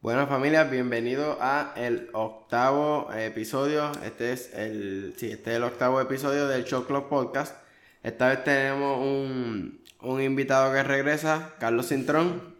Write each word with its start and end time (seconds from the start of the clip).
Bueno 0.00 0.26
familia, 0.28 0.64
bienvenido 0.64 1.38
a 1.40 1.72
el 1.76 2.08
octavo 2.12 3.12
episodio. 3.12 3.90
Este 4.04 4.32
es 4.32 4.54
el, 4.54 5.14
sí, 5.16 5.30
este 5.32 5.50
es 5.50 5.56
el 5.56 5.64
octavo 5.64 6.00
episodio 6.00 6.46
del 6.46 6.64
Show 6.64 6.86
Club 6.86 7.08
Podcast. 7.08 7.56
Esta 8.04 8.28
vez 8.28 8.44
tenemos 8.44 8.98
un, 9.00 9.82
un 10.02 10.22
invitado 10.22 10.72
que 10.72 10.82
regresa, 10.84 11.54
Carlos 11.58 11.88
Cintrón. 11.88 12.54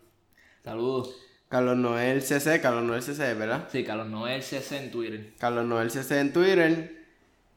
Saludos. 0.65 1.15
Carlos 1.49 1.77
Noel 1.77 2.23
CC, 2.23 2.61
Carlos 2.61 2.83
Noel 2.83 3.03
CC, 3.03 3.35
¿verdad? 3.35 3.69
Sí, 3.71 3.85
Carlos 3.85 4.09
Noel 4.09 4.43
CC 4.43 4.77
en 4.77 4.91
Twitter. 4.91 5.33
Carlos 5.39 5.65
Noel 5.65 5.91
CC 5.91 6.19
en 6.21 6.33
Twitter. 6.33 7.07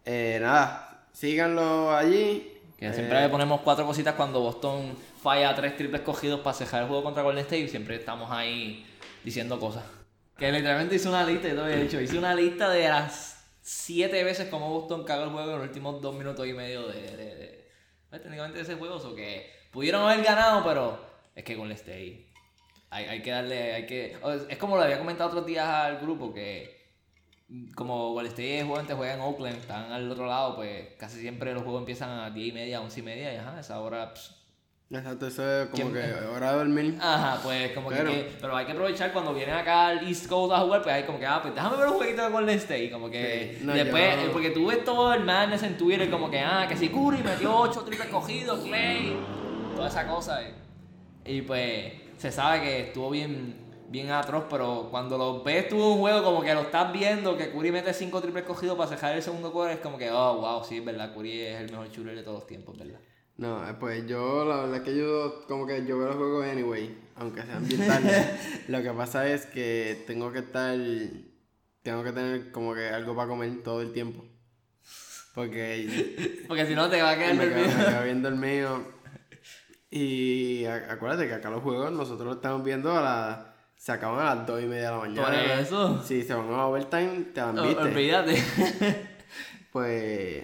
Eh, 0.06 0.38
nada, 0.42 1.08
síganlo 1.12 1.94
allí. 1.96 2.54
Que 2.78 2.94
siempre 2.94 3.18
Eh, 3.18 3.24
le 3.24 3.30
ponemos 3.30 3.62
cuatro 3.62 3.86
cositas 3.86 4.14
cuando 4.14 4.40
Boston 4.42 4.96
falla 5.22 5.54
tres 5.56 5.76
triples 5.76 6.02
cogidos 6.02 6.40
para 6.42 6.56
cejar 6.56 6.84
el 6.84 6.88
juego 6.88 7.04
contra 7.04 7.24
Golden 7.24 7.44
State 7.44 7.62
y 7.64 7.68
siempre 7.68 7.96
estamos 7.96 8.30
ahí 8.32 8.86
diciendo 9.24 9.60
cosas. 9.60 9.84
Que 10.38 10.52
literalmente 10.52 10.96
hice 10.96 11.08
una 11.10 11.24
lista, 11.24 11.48
yo 11.50 11.56
te 11.56 11.62
había 11.62 11.76
dicho, 11.78 12.02
hice 12.02 12.18
una 12.18 12.34
lista 12.34 12.70
de 12.70 12.90
las 12.90 13.46
siete 13.62 14.24
veces 14.24 14.50
como 14.50 14.70
Boston 14.70 15.04
cagó 15.04 15.24
el 15.26 15.30
juego 15.30 15.52
en 15.52 15.58
los 15.60 15.68
últimos 15.68 16.02
dos 16.02 16.16
minutos 16.16 16.48
y 16.48 16.54
medio 16.54 16.88
de, 16.88 17.02
de, 17.02 17.36
de- 17.36 17.72
pues, 18.10 18.22
técnicamente 18.24 18.58
de 18.58 18.64
ese 18.64 18.76
juego, 18.76 18.96
o 18.96 19.16
que 19.16 19.52
pudieron 19.72 20.02
haber 20.02 20.24
ganado, 20.24 20.64
pero 20.64 21.00
es 21.36 21.44
que 21.44 21.56
Golden 21.56 21.78
State 21.78 22.28
hay, 22.90 23.06
hay 23.06 23.22
que 23.22 23.32
darle, 23.32 23.74
hay 23.74 23.86
que, 23.86 24.18
es 24.50 24.58
como 24.58 24.76
lo 24.76 24.82
había 24.84 24.98
comentado 24.98 25.30
otros 25.30 25.46
días 25.46 25.66
al 25.68 26.00
grupo 26.00 26.34
que 26.34 26.82
como 27.76 28.14
Golden 28.14 28.32
State 28.32 28.64
juega, 28.66 28.96
juega 28.96 29.14
en 29.14 29.22
Oakland, 29.22 29.58
están 29.58 29.92
al 29.92 30.10
otro 30.10 30.26
lado, 30.26 30.56
pues 30.56 30.88
casi 30.98 31.20
siempre 31.20 31.54
los 31.54 31.64
juegos 31.64 31.82
empiezan 31.82 32.10
a 32.10 32.30
10 32.32 32.50
y 32.50 32.52
media, 32.52 32.82
11 32.82 33.00
y 33.00 33.04
media, 33.04 33.34
y 33.34 33.38
ajá, 33.38 33.60
esa 33.60 33.80
hora, 33.80 34.14
pss, 34.14 34.36
Exacto, 34.94 35.28
eso 35.28 35.62
es 35.62 35.70
como 35.70 35.90
¿Quién- 35.90 35.94
que 35.94 36.14
hora 36.36 36.52
de 36.52 36.58
dormir. 36.58 36.98
ajá, 37.00 37.40
pues 37.42 37.72
como 37.72 37.88
Pero- 37.90 38.12
que, 38.12 38.30
pero 38.42 38.56
hay 38.58 38.66
que 38.66 38.74
aprovechar 38.74 39.14
cuando 39.14 39.34
vienen 39.34 39.56
acá 39.56 39.88
al 39.88 40.06
East 40.06 40.28
Coast 40.28 40.54
a 40.54 40.60
jugar, 40.60 40.82
pues 40.84 40.94
hay 40.94 41.04
como 41.04 41.18
que, 41.18 41.26
ah, 41.26 41.40
pues 41.42 41.56
déjame 41.56 41.78
ver 41.78 41.88
un 41.88 41.94
jueguito 41.94 42.22
de 42.24 42.30
Golden 42.30 42.58
State, 42.58 42.92
como 42.92 43.10
que 43.10 43.56
Sí, 43.58 43.66
no, 43.66 43.74
después, 43.74 44.24
yo- 44.26 44.32
porque 44.34 44.50
tú 44.50 44.68
ves 44.68 44.84
todo 44.84 45.14
el 45.14 45.24
madness 45.24 45.64
en 45.64 45.78
Twitter, 45.78 46.10
como 46.10 46.30
que, 46.30 46.40
ah, 46.42 46.66
que 46.68 46.76
si 46.76 46.90
Curry 46.90 47.24
metió 47.24 47.56
8 47.56 47.84
triples 47.86 48.10
cogidos, 48.10 48.60
Clay, 48.66 49.16
toda 49.76 49.88
esa 49.88 50.06
cosa, 50.08 50.42
eh. 50.44 50.54
y 51.24 51.42
pues 51.44 51.94
se 52.18 52.30
sabe 52.30 52.60
que 52.62 52.80
estuvo 52.88 53.10
bien, 53.12 53.56
bien 53.88 54.12
atroz, 54.12 54.44
pero 54.50 54.90
cuando 54.92 55.18
lo 55.18 55.42
ves 55.42 55.70
tú 55.70 55.76
en 55.78 55.82
un 55.84 56.00
juego, 56.00 56.22
como 56.24 56.42
que 56.42 56.54
lo 56.54 56.62
estás 56.62 56.92
viendo, 56.92 57.38
que 57.38 57.50
Curry 57.52 57.72
mete 57.72 57.94
5 57.94 58.20
triples 58.22 58.44
cogidos 58.44 58.78
para 58.78 58.90
cejar 58.90 59.16
el 59.16 59.24
segundo 59.24 59.54
quarter, 59.54 59.78
es 59.78 59.82
como 59.82 59.98
que, 59.98 60.12
oh, 60.12 60.36
wow, 60.42 60.64
sí, 60.66 60.80
es 60.80 60.84
verdad, 60.86 61.14
Curry 61.14 61.42
es 61.44 61.62
el 61.62 61.72
mejor 61.72 61.90
shooter 61.90 62.14
de 62.16 62.24
todos 62.24 62.40
los 62.40 62.48
tiempos, 62.48 62.78
¿verdad? 62.78 63.00
No, 63.42 63.68
eh, 63.68 63.74
pues 63.80 64.06
yo, 64.06 64.46
la 64.46 64.58
verdad 64.58 64.76
es 64.76 64.82
que 64.84 64.96
yo, 64.96 65.44
como 65.48 65.66
que 65.66 65.84
yo 65.84 65.98
veo 65.98 66.10
los 66.10 66.16
juegos 66.16 66.46
anyway, 66.46 66.96
aunque 67.16 67.42
sean 67.42 67.68
bien 67.68 67.88
tarde. 67.88 68.38
Lo 68.68 68.84
que 68.84 68.92
pasa 68.92 69.28
es 69.28 69.48
que 69.48 70.04
tengo 70.06 70.32
que 70.32 70.40
estar, 70.40 70.78
tengo 71.82 72.04
que 72.04 72.12
tener 72.12 72.52
como 72.52 72.76
que 72.76 72.90
algo 72.90 73.16
para 73.16 73.28
comer 73.28 73.64
todo 73.64 73.82
el 73.82 73.94
tiempo. 73.94 74.24
Porque 75.34 76.44
Porque 76.48 76.68
si 76.68 76.76
no 76.76 76.88
te 76.88 77.02
va 77.02 77.10
a 77.10 77.18
quedar 77.18 77.34
me 77.34 77.50
quedo, 77.50 77.56
dormido. 77.56 77.78
me 77.80 77.86
quedo 77.86 78.04
bien 78.04 78.22
dormido. 78.22 78.82
Y 79.90 80.66
acuérdate 80.66 81.28
que 81.28 81.34
acá 81.34 81.50
los 81.50 81.64
juegos 81.64 81.92
nosotros 81.92 82.28
los 82.28 82.36
estamos 82.36 82.64
viendo 82.64 82.96
a 82.96 83.02
las, 83.02 83.40
se 83.76 83.92
acaban 83.92 84.20
a 84.20 84.36
las 84.36 84.46
2 84.46 84.62
y 84.62 84.66
media 84.68 84.84
de 84.84 84.92
la 84.92 85.00
mañana. 85.00 85.24
Por 85.26 85.34
eso. 85.34 86.04
Si 86.04 86.22
se 86.22 86.36
van 86.36 86.48
a 86.52 86.68
overtime, 86.68 87.26
te 87.34 87.42
dan 87.42 87.56
viste. 87.56 87.82
Olvídate. 87.82 88.44
Pues, 89.72 90.44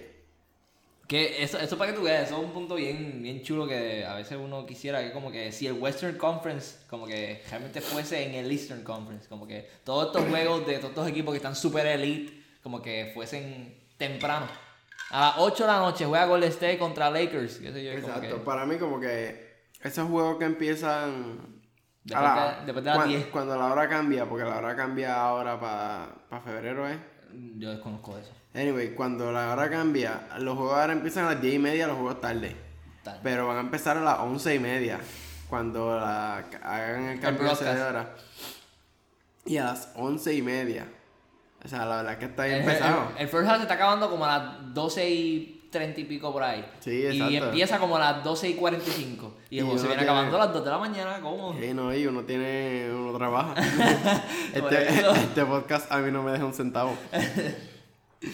que 1.08 1.42
eso, 1.42 1.58
eso 1.58 1.76
para 1.78 1.90
que 1.90 1.96
tú 1.98 2.04
veas, 2.04 2.26
eso 2.28 2.36
es 2.38 2.44
un 2.44 2.52
punto 2.52 2.74
bien, 2.76 3.22
bien 3.22 3.42
chulo 3.42 3.66
que 3.66 4.04
a 4.04 4.14
veces 4.14 4.38
uno 4.40 4.66
quisiera 4.66 5.02
que 5.02 5.10
como 5.10 5.32
que 5.32 5.50
si 5.52 5.66
el 5.66 5.72
Western 5.72 6.16
Conference 6.18 6.76
como 6.88 7.06
que 7.06 7.42
realmente 7.48 7.80
fuese 7.80 8.22
en 8.24 8.34
el 8.34 8.50
Eastern 8.50 8.84
Conference, 8.84 9.26
como 9.28 9.46
que 9.46 9.68
todos 9.84 10.06
estos 10.08 10.28
juegos 10.28 10.66
de 10.66 10.74
todos 10.76 10.90
estos 10.90 11.08
equipos 11.08 11.32
que 11.32 11.38
están 11.38 11.56
super 11.56 11.86
elite, 11.86 12.44
como 12.62 12.82
que 12.82 13.10
fuesen 13.14 13.74
temprano. 13.96 14.46
A 15.10 15.20
las 15.28 15.34
8 15.38 15.64
de 15.64 15.72
la 15.72 15.78
noche 15.78 16.04
juega 16.04 16.26
Golden 16.26 16.50
State 16.50 16.76
contra 16.78 17.10
Lakers, 17.10 17.56
qué 17.56 17.72
sé 17.72 17.82
yo, 17.84 17.92
exacto, 17.92 18.20
que 18.20 18.34
para 18.44 18.66
mí 18.66 18.76
como 18.76 19.00
que 19.00 19.62
esos 19.82 20.06
juegos 20.08 20.36
que 20.38 20.44
empiezan 20.44 21.58
Después 22.04 22.30
a 22.30 22.34
la- 22.36 22.50
de- 22.60 22.64
después 22.66 22.84
de 22.84 22.90
las 22.90 22.98
cuan- 22.98 23.08
10. 23.08 23.26
Cuando 23.28 23.56
la 23.56 23.66
hora 23.72 23.88
cambia, 23.88 24.26
porque 24.28 24.44
la 24.44 24.58
hora 24.58 24.76
cambia 24.76 25.14
ahora 25.22 25.58
para 25.58 26.40
febrero, 26.42 26.86
¿eh? 26.88 26.98
yo 27.56 27.70
desconozco 27.70 28.16
eso. 28.18 28.32
Anyway, 28.58 28.90
cuando 28.94 29.30
la 29.30 29.52
hora 29.52 29.70
cambia, 29.70 30.22
los 30.38 30.56
juegos 30.56 30.74
ahora 30.78 30.92
empiezan 30.92 31.26
a 31.26 31.32
las 31.34 31.40
10 31.42 31.54
y 31.54 31.58
media, 31.58 31.86
los 31.86 31.96
juegos 31.96 32.20
tarde. 32.20 32.56
Tal. 33.04 33.20
Pero 33.22 33.46
van 33.46 33.56
a 33.58 33.60
empezar 33.60 33.96
a 33.96 34.00
las 34.00 34.18
11 34.18 34.54
y 34.54 34.58
media, 34.58 34.98
cuando 35.48 35.96
la, 35.98 36.38
hagan 36.62 37.04
el 37.04 37.20
cambio 37.20 37.52
ese 37.52 37.64
de 37.64 37.80
hora. 37.82 38.14
Y 39.46 39.56
a 39.58 39.64
las 39.64 39.92
11 39.94 40.34
y 40.34 40.42
media. 40.42 40.86
O 41.64 41.68
sea, 41.68 41.84
la 41.86 41.96
verdad 41.98 42.12
es 42.14 42.18
que 42.18 42.24
está 42.26 42.44
bien 42.44 42.58
El, 42.60 42.64
pesado. 42.64 43.12
el- 43.16 43.22
el 43.22 43.28
first 43.28 43.48
half 43.48 43.56
se 43.56 43.62
está 43.62 43.74
acabando 43.74 44.10
como 44.10 44.24
a 44.24 44.38
las 44.38 44.74
12 44.74 45.08
y 45.10 45.68
30 45.70 46.00
y 46.00 46.04
pico 46.04 46.32
por 46.32 46.42
ahí. 46.42 46.64
Sí, 46.80 46.90
Y 46.90 47.06
exacto. 47.06 47.46
empieza 47.46 47.78
como 47.78 47.96
a 47.96 48.00
las 48.00 48.24
12 48.24 48.48
y 48.50 48.54
45. 48.54 49.34
Y 49.50 49.58
el 49.58 49.64
Y 49.64 49.66
juego 49.66 49.78
se 49.78 49.86
viene 49.86 50.02
tiene- 50.02 50.10
acabando 50.12 50.36
a 50.36 50.46
las 50.46 50.52
2 50.54 50.64
de 50.64 50.70
la 50.70 50.78
mañana, 50.78 51.20
¿cómo? 51.20 51.54
Sí, 51.58 51.72
no, 51.74 51.94
y 51.94 52.06
uno 52.06 52.22
tiene, 52.24 52.88
uno 52.92 53.16
trabaja. 53.16 53.54
Este, 54.54 55.10
este 55.10 55.44
podcast 55.44 55.90
a 55.92 55.98
mí 55.98 56.10
no 56.10 56.22
me 56.22 56.32
deja 56.32 56.44
un 56.44 56.54
centavo. 56.54 56.96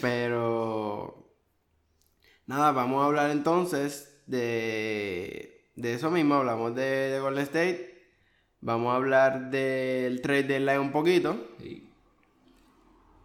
Pero 0.01 1.29
nada, 2.47 2.73
vamos 2.73 3.03
a 3.03 3.07
hablar 3.07 3.31
entonces 3.31 4.23
de, 4.27 5.71
de 5.77 5.95
eso 5.95 6.11
mismo. 6.11 6.35
Hablamos 6.35 6.75
de, 6.75 7.11
de 7.11 7.21
Golden 7.21 7.43
State. 7.45 7.95
Vamos 8.61 8.93
a 8.93 8.97
hablar 8.97 9.51
del 9.51 10.23
trade 10.23 10.45
deadline 10.45 10.81
un 10.81 10.93
poquito. 10.93 11.37
Sí. 11.61 11.91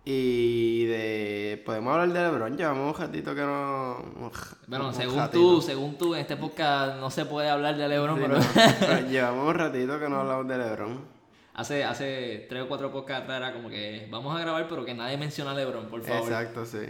Y 0.06 0.86
de. 0.86 1.62
Podemos 1.66 1.94
hablar 1.94 2.10
de 2.12 2.20
LeBron. 2.22 2.58
Llevamos 2.58 2.96
un 2.96 3.02
ratito 3.06 3.36
que 3.36 3.42
no. 3.42 4.32
Bueno, 4.68 4.88
un 4.88 4.94
según 4.94 5.18
ratito. 5.18 5.40
tú, 5.40 5.62
según 5.62 5.98
tú, 5.98 6.16
en 6.16 6.22
este 6.22 6.36
podcast 6.36 7.00
no 7.00 7.12
se 7.12 7.26
puede 7.26 7.50
hablar 7.50 7.78
de 7.78 7.88
LeBron, 7.88 8.16
Sí, 8.18 8.22
pero 8.26 8.40
no, 8.40 8.46
pero 8.80 9.08
llevamos 9.08 9.48
un 9.48 9.54
ratito 9.54 10.00
que 10.00 10.10
no 10.10 10.22
hablamos 10.22 10.48
de 10.48 10.58
LeBron. 10.58 11.19
Hace, 11.54 11.84
hace 11.84 12.46
3 12.50 12.64
o 12.64 12.68
4 12.68 12.92
podcasts 12.92 13.24
atrás 13.24 13.38
era 13.38 13.54
como 13.54 13.70
que 13.70 14.08
vamos 14.10 14.36
a 14.36 14.40
grabar, 14.42 14.68
pero 14.68 14.86
que 14.86 14.94
nadie 14.94 15.18
menciona 15.18 15.52
a 15.52 15.56
LeBron, 15.56 15.88
por 15.88 16.02
favor. 16.04 16.24
Exacto, 16.30 16.66
sí. 16.66 16.86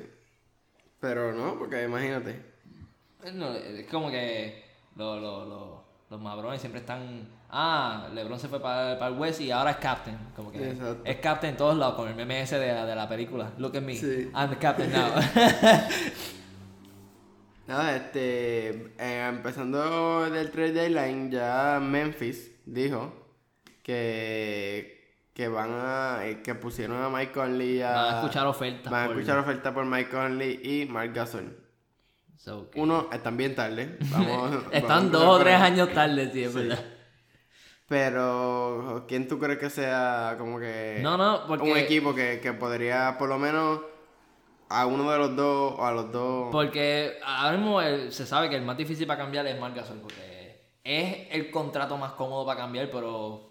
Pero 1.00 1.34
no, 1.34 1.58
porque 1.58 1.84
imagínate. 1.84 2.42
No, 3.34 3.54
es 3.54 3.88
como 3.88 4.10
que 4.12 4.64
lo- 4.96 5.20
lo- 5.20 5.46
lo- 5.46 5.84
los 6.10 6.20
mabrones 6.22 6.60
siempre 6.60 6.82
están. 6.82 7.28
Ah, 7.52 8.10
LeBron 8.14 8.40
se 8.40 8.48
fue 8.48 8.60
para, 8.62 9.08
el 9.08 9.14
West 9.14 9.42
y 9.42 9.50
ahora 9.52 9.72
es 9.72 9.78
captain. 9.78 10.18
Como 10.36 10.52
que 10.52 10.72
Exacto. 10.72 11.02
es 11.06 11.18
captain 11.18 11.52
en 11.52 11.58
todos 11.58 11.78
lados, 11.78 11.96
con 11.96 12.08
el 12.08 12.16
meme 12.16 12.42
ese 12.42 12.60
de 12.60 12.74
la, 12.74 12.86
de 12.86 12.96
la 12.96 13.08
película. 13.10 13.52
Look 13.58 13.76
at 13.78 13.82
me. 13.82 13.96
Sí. 13.96 14.30
I'm 14.36 14.50
the 14.50 14.58
captain 14.58 14.92
now. 14.92 15.10
Nada, 17.68 17.96
este. 17.96 18.70
eh, 18.98 19.28
empezando 19.30 20.30
del 20.30 20.50
trade 20.52 20.72
deadline, 20.74 21.30
ya 21.32 21.80
Memphis 21.82 22.52
dijo 22.66 23.19
que. 23.90 25.00
que 25.34 25.48
van 25.48 25.72
a. 25.74 26.20
eh, 26.26 26.42
que 26.44 26.56
pusieron 26.56 27.02
a 27.02 27.10
Mike 27.10 27.32
Conley 27.32 27.82
a. 27.82 27.92
Van 27.92 28.14
a 28.16 28.18
escuchar 28.20 28.48
ofertas. 28.48 28.92
Van 28.92 29.04
a 29.04 29.12
escuchar 29.14 29.38
oferta 29.40 29.74
por 29.74 29.86
Mike 29.86 30.10
Conley 30.10 30.60
y 30.64 30.86
Mark 30.86 31.12
Gasol. 31.14 31.58
So, 32.38 32.70
Uno, 32.76 33.10
están 33.12 33.36
bien 33.36 33.54
tarde. 33.54 33.98
Vamos, 34.12 34.64
Están 34.72 35.12
dos 35.12 35.24
o 35.24 35.40
tres 35.40 35.56
años 35.56 35.92
tarde, 35.94 36.32
sí, 36.32 36.44
es 36.44 36.54
verdad. 36.54 36.80
Pero, 37.88 39.06
¿quién 39.08 39.28
tú 39.28 39.40
crees 39.40 39.58
que 39.60 39.70
sea 39.70 40.36
como 40.38 40.60
que. 40.60 41.00
No, 41.02 41.18
no, 41.18 41.46
porque. 41.48 41.72
un 41.72 41.78
equipo 41.78 42.14
que, 42.14 42.40
que 42.40 42.54
podría, 42.54 43.18
por 43.18 43.28
lo 43.28 43.40
menos, 43.40 43.82
a 44.70 44.86
uno 44.86 45.12
de 45.12 45.18
los 45.18 45.36
dos 45.36 45.74
o 45.78 45.86
a 45.86 45.92
los 45.92 46.12
dos. 46.12 46.50
Porque 46.52 47.18
ahora 47.26 47.58
mismo 47.58 47.82
el- 47.82 48.12
se 48.14 48.26
sabe 48.26 48.50
que 48.50 48.56
el 48.56 48.62
más 48.62 48.78
difícil 48.78 49.08
para 49.08 49.20
cambiar 49.20 49.48
es 49.48 49.60
Marc 49.60 49.76
Gasol, 49.76 49.98
porque 50.00 50.70
es 50.84 51.28
el 51.32 51.50
contrato 51.52 51.98
más 51.98 52.12
cómodo 52.14 52.46
para 52.46 52.60
cambiar, 52.60 52.90
pero 52.92 53.49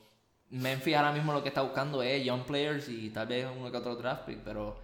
Memphis 0.51 0.97
ahora 0.97 1.13
mismo 1.13 1.33
lo 1.33 1.43
que 1.43 1.49
está 1.49 1.63
buscando 1.63 2.03
es 2.03 2.25
young 2.25 2.45
players 2.45 2.89
y 2.89 3.11
tal 3.11 3.27
vez 3.27 3.47
uno 3.55 3.71
que 3.71 3.77
otro 3.77 3.97
draft 3.97 4.25
pick, 4.25 4.39
pero 4.45 4.79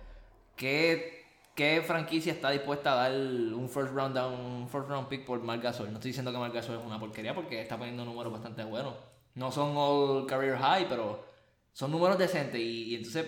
¿qué, 0.56 1.24
qué 1.54 1.82
franquicia 1.86 2.32
está 2.32 2.50
dispuesta 2.50 2.92
a 2.92 3.08
dar 3.08 3.12
un 3.12 3.68
first 3.68 3.94
round 3.94 4.14
down, 4.14 4.34
un 4.34 4.68
first 4.68 4.88
round 4.88 5.08
pick 5.08 5.24
por 5.24 5.40
Marc 5.42 5.62
Gasol? 5.62 5.90
No 5.90 5.94
estoy 5.94 6.10
diciendo 6.10 6.32
que 6.32 6.38
Marc 6.38 6.54
Gasol 6.54 6.78
es 6.78 6.84
una 6.84 7.00
porquería 7.00 7.34
porque 7.34 7.62
está 7.62 7.78
poniendo 7.78 8.04
números 8.04 8.32
bastante 8.32 8.62
buenos. 8.64 8.94
No 9.34 9.50
son 9.50 9.74
all 9.76 10.26
career 10.26 10.58
high, 10.58 10.86
pero 10.88 11.24
son 11.72 11.90
números 11.90 12.18
decentes 12.18 12.60
y, 12.60 12.90
y 12.90 12.94
entonces 12.96 13.26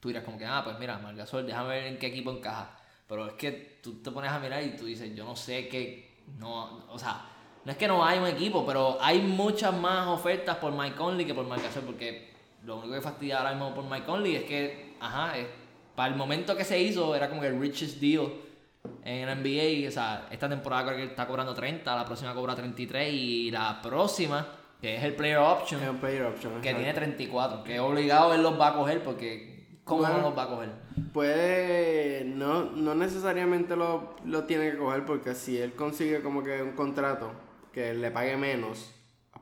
tú 0.00 0.08
dirás 0.08 0.24
como 0.24 0.38
que, 0.38 0.46
ah, 0.46 0.62
pues 0.64 0.78
mira, 0.78 0.98
Margasol, 0.98 1.46
déjame 1.46 1.68
ver 1.68 1.84
en 1.84 1.98
qué 1.98 2.06
equipo 2.08 2.30
encaja. 2.30 2.76
Pero 3.06 3.26
es 3.26 3.32
que 3.34 3.78
tú 3.82 4.02
te 4.02 4.10
pones 4.10 4.30
a 4.30 4.38
mirar 4.38 4.62
y 4.62 4.76
tú 4.76 4.84
dices, 4.84 5.14
yo 5.14 5.24
no 5.24 5.34
sé 5.34 5.68
qué, 5.68 6.24
no, 6.38 6.84
o 6.88 6.98
sea, 6.98 7.24
no 7.64 7.72
es 7.72 7.78
que 7.78 7.88
no 7.88 8.04
hay 8.04 8.18
un 8.18 8.26
equipo, 8.26 8.64
pero 8.66 8.98
hay 9.00 9.20
muchas 9.20 9.74
más 9.74 10.06
ofertas 10.08 10.56
por 10.56 10.72
Mike 10.72 10.96
Conley 10.96 11.26
que 11.26 11.34
por 11.34 11.46
Margasol, 11.46 11.82
porque 11.84 12.30
lo 12.64 12.76
único 12.78 12.94
que 12.94 13.00
fastidia 13.00 13.38
ahora 13.38 13.50
mismo 13.50 13.74
por 13.74 13.84
Mike 13.84 14.06
Conley 14.06 14.36
es 14.36 14.44
que, 14.44 14.94
ajá, 15.00 15.36
es- 15.38 15.46
para 15.94 16.10
el 16.12 16.16
momento 16.16 16.56
que 16.56 16.64
se 16.64 16.80
hizo 16.80 17.14
era 17.14 17.28
como 17.28 17.40
que 17.40 17.48
el 17.48 17.60
richest 17.60 18.00
deal 18.00 18.28
en 19.04 19.28
el 19.28 19.38
NBA, 19.42 19.88
o 19.88 19.90
sea, 19.90 20.28
esta 20.30 20.48
temporada 20.48 20.84
creo 20.86 20.96
que 20.98 21.04
está 21.04 21.26
cobrando 21.26 21.52
30, 21.54 21.94
la 21.96 22.04
próxima 22.04 22.32
cobra 22.34 22.54
33 22.54 23.12
y 23.12 23.50
la 23.50 23.80
próxima 23.82 24.46
que 24.80 24.94
es 24.96 25.02
el 25.02 25.14
player 25.16 25.38
option, 25.38 25.80
un 25.88 25.96
player 25.96 26.22
option. 26.22 26.60
que 26.60 26.72
tiene 26.72 26.94
34, 26.94 27.64
que 27.64 27.80
obligado 27.80 28.32
él 28.32 28.42
los 28.44 28.58
va 28.58 28.68
a 28.68 28.74
coger 28.74 29.02
porque 29.02 29.66
¿cómo 29.82 30.02
Bueno. 30.02 30.18
no 30.18 30.22
los 30.28 30.38
va 30.38 30.44
a 30.44 30.48
coger? 30.48 30.68
Puede, 31.12 32.24
no, 32.24 32.64
no 32.66 32.94
necesariamente 32.94 33.74
lo, 33.74 34.14
lo 34.24 34.44
tiene 34.44 34.70
que 34.70 34.78
coger 34.78 35.04
porque 35.04 35.34
si 35.34 35.58
él 35.58 35.72
consigue 35.74 36.20
como 36.22 36.44
que 36.44 36.62
un 36.62 36.72
contrato 36.72 37.32
que 37.78 37.94
le 37.94 38.10
pague 38.10 38.36
menos 38.36 38.90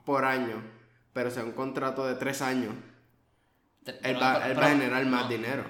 por 0.05 0.25
año, 0.27 0.63
pero 1.15 1.31
sea 1.31 1.43
un 1.43 1.53
contrato 1.53 2.07
de 2.07 2.17
tres 2.17 2.43
años, 2.43 2.75
él 3.87 3.95
pero- 4.03 4.21
va, 4.21 4.35
pero- 4.41 4.53
él 4.53 4.59
va 4.59 4.67
a 4.67 4.71
generar 4.71 5.07
más 5.07 5.23
no. 5.23 5.29
dinero. 5.29 5.65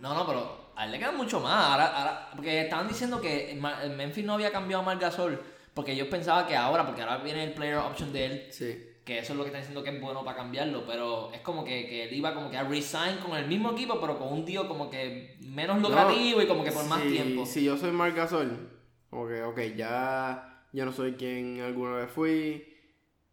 No, 0.00 0.14
no, 0.14 0.26
pero 0.26 0.70
a 0.74 0.84
él 0.84 0.90
le 0.92 0.98
queda 0.98 1.12
mucho 1.12 1.38
más. 1.38 1.64
Ahora, 1.72 1.86
ahora, 1.96 2.30
porque 2.34 2.62
estaban 2.62 2.88
diciendo 2.88 3.20
que 3.20 3.56
Memphis 3.96 4.24
no 4.24 4.34
había 4.34 4.50
cambiado 4.50 4.82
a 4.82 4.86
Marc 4.86 5.00
Gasol 5.00 5.40
porque 5.74 5.92
ellos 5.92 6.08
pensaban 6.08 6.46
que 6.46 6.56
ahora, 6.56 6.84
porque 6.84 7.02
ahora 7.02 7.18
viene 7.18 7.44
el 7.44 7.52
player 7.52 7.76
option 7.76 8.12
de 8.12 8.24
él, 8.26 8.46
Sí. 8.50 8.84
que 9.04 9.20
eso 9.20 9.32
es 9.32 9.36
lo 9.36 9.44
que 9.44 9.48
están 9.50 9.60
diciendo 9.62 9.84
que 9.84 9.90
es 9.90 10.00
bueno 10.00 10.24
para 10.24 10.36
cambiarlo, 10.38 10.84
pero 10.86 11.32
es 11.32 11.40
como 11.42 11.64
que, 11.64 11.86
que 11.86 12.04
él 12.08 12.14
iba 12.14 12.34
como 12.34 12.50
que 12.50 12.56
a 12.58 12.64
resign 12.64 13.18
con 13.18 13.36
el 13.36 13.46
mismo 13.46 13.70
equipo, 13.70 14.00
pero 14.00 14.18
con 14.18 14.32
un 14.32 14.44
tío 14.44 14.66
como 14.66 14.90
que 14.90 15.36
menos 15.40 15.78
lucrativo 15.80 16.42
y 16.42 16.48
como 16.48 16.64
que 16.64 16.72
por 16.72 16.84
más 16.86 17.02
tiempo. 17.02 17.46
Si 17.46 17.62
yo 17.62 17.76
soy 17.76 17.92
Marc 17.92 18.16
Gasol, 18.16 18.70
como 19.08 19.28
que, 19.28 19.40
ok, 19.42 19.60
ya 19.76 20.57
yo 20.72 20.84
no 20.84 20.92
soy 20.92 21.14
quien 21.14 21.60
alguna 21.60 21.96
vez 21.96 22.10
fui 22.10 22.76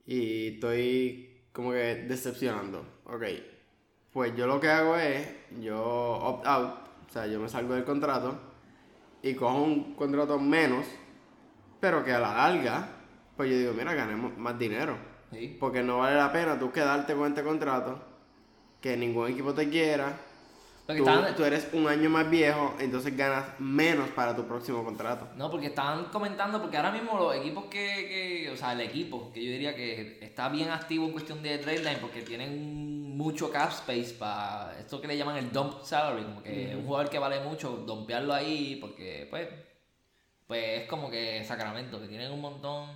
y 0.05 0.55
estoy 0.55 1.43
como 1.51 1.71
que 1.71 2.05
decepcionando. 2.07 2.85
Ok, 3.05 3.23
pues 4.11 4.35
yo 4.35 4.47
lo 4.47 4.59
que 4.59 4.69
hago 4.69 4.95
es, 4.95 5.27
yo 5.59 5.81
opt 5.83 6.47
out, 6.47 6.73
o 7.07 7.11
sea, 7.11 7.27
yo 7.27 7.39
me 7.39 7.49
salgo 7.49 7.73
del 7.73 7.83
contrato 7.83 8.39
y 9.21 9.33
cojo 9.33 9.61
un 9.61 9.95
contrato 9.95 10.39
menos, 10.39 10.85
pero 11.79 12.03
que 12.03 12.13
a 12.13 12.19
la 12.19 12.33
larga, 12.33 12.87
pues 13.35 13.49
yo 13.49 13.57
digo, 13.57 13.73
mira, 13.73 13.93
ganemos 13.93 14.37
más 14.37 14.57
dinero. 14.57 14.97
Sí. 15.31 15.57
Porque 15.59 15.83
no 15.83 15.97
vale 15.99 16.15
la 16.15 16.31
pena 16.31 16.57
tú 16.57 16.71
quedarte 16.71 17.15
con 17.15 17.27
este 17.27 17.43
contrato, 17.43 17.99
que 18.79 18.95
ningún 18.95 19.31
equipo 19.31 19.53
te 19.53 19.67
quiera. 19.67 20.17
Porque 20.85 21.01
Tú, 21.01 21.09
estaban- 21.09 21.35
tú 21.35 21.43
eres 21.43 21.67
un 21.73 21.87
año 21.87 22.09
más 22.11 22.29
viejo, 22.29 22.75
entonces 22.79 23.17
ganas 23.17 23.59
menos 23.59 24.07
para 24.09 24.35
tu 24.35 24.45
próximo 24.45 24.83
contrato. 24.83 25.27
No, 25.35 25.49
porque 25.49 25.67
estaban 25.67 26.05
comentando, 26.05 26.61
porque 26.61 26.77
ahora 26.77 26.91
mismo 26.91 27.17
los 27.17 27.35
equipos 27.35 27.65
que, 27.65 28.43
que, 28.45 28.51
o 28.53 28.55
sea, 28.57 28.73
el 28.73 28.81
equipo, 28.81 29.31
que 29.33 29.43
yo 29.43 29.51
diría 29.51 29.75
que 29.75 30.19
está 30.21 30.47
bien 30.49 30.69
activo 30.69 31.05
en 31.07 31.11
cuestión 31.11 31.41
de 31.41 31.57
trade 31.57 31.79
line, 31.79 31.97
porque 31.99 32.21
tienen 32.21 33.17
mucho 33.17 33.49
cap 33.49 33.71
space 33.71 34.13
para 34.19 34.77
esto 34.79 35.01
que 35.01 35.07
le 35.07 35.17
llaman 35.17 35.37
el 35.37 35.51
dump 35.51 35.81
salary, 35.81 36.23
como 36.23 36.43
que 36.43 36.75
un 36.77 36.85
jugador 36.85 37.09
que 37.09 37.17
vale 37.17 37.39
mucho, 37.39 37.77
dumpearlo 37.77 38.31
ahí, 38.33 38.77
porque 38.79 39.25
pues, 39.31 39.47
pues 40.45 40.81
es 40.81 40.87
como 40.87 41.09
que 41.09 41.43
Sacramento, 41.45 41.99
que 41.99 42.07
tienen 42.07 42.31
un 42.31 42.41
montón 42.41 42.89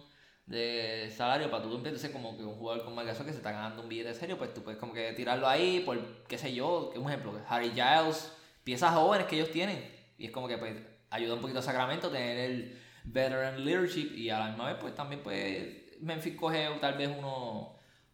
de 0.50 1.14
salario 1.16 1.52
para 1.52 1.62
tú 1.62 1.76
entonces 1.76 2.10
como 2.10 2.36
que 2.36 2.44
un 2.44 2.56
jugador 2.56 2.84
con 2.84 2.96
Gasol 2.96 3.24
que 3.24 3.32
se 3.32 3.38
está 3.38 3.52
ganando 3.52 3.84
un 3.84 3.90
billete 3.90 4.16
serio, 4.16 4.36
pues 4.36 4.52
tú 4.52 4.64
puedes 4.64 4.80
como 4.80 4.94
que 4.94 5.14
tirarlo 5.14 5.48
ahí 5.48 5.82
por, 5.82 6.26
qué 6.26 6.40
sé 6.40 6.54
yo, 6.54 6.92
un 6.96 7.08
ejemplo, 7.08 7.40
Harry 7.48 7.70
Giles, 7.70 8.34
piezas 8.64 8.96
jóvenes 8.96 9.28
que 9.28 9.36
ellos 9.36 9.52
tienen, 9.52 9.80
y 10.18 10.26
es 10.26 10.32
como 10.32 10.48
que 10.48 10.58
pues 10.58 10.76
ayuda 11.12 11.36
un 11.36 11.42
poquito 11.42 11.60
a 11.60 11.62
Sacramento 11.62 12.10
tener 12.10 12.38
el 12.40 12.82
veteran 13.04 13.64
leadership 13.64 14.12
y 14.16 14.32
a 14.32 14.40
la 14.40 14.48
misma 14.48 14.68
vez 14.68 14.78
pues 14.82 14.96
también 14.96 15.22
pues 15.22 16.02
Memphis 16.02 16.36
coge 16.36 16.68
tal 16.82 16.98
vez 16.98 17.10
unos 17.16 17.68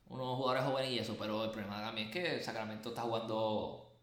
unos 0.08 0.36
jugadores 0.38 0.64
jóvenes 0.66 0.92
y 0.92 1.00
eso, 1.00 1.16
pero 1.18 1.46
el 1.46 1.52
problema 1.52 1.82
también 1.82 2.10
es 2.10 2.14
que 2.14 2.44
Sacramento 2.44 2.90
está 2.90 3.04
jugando 3.04 3.96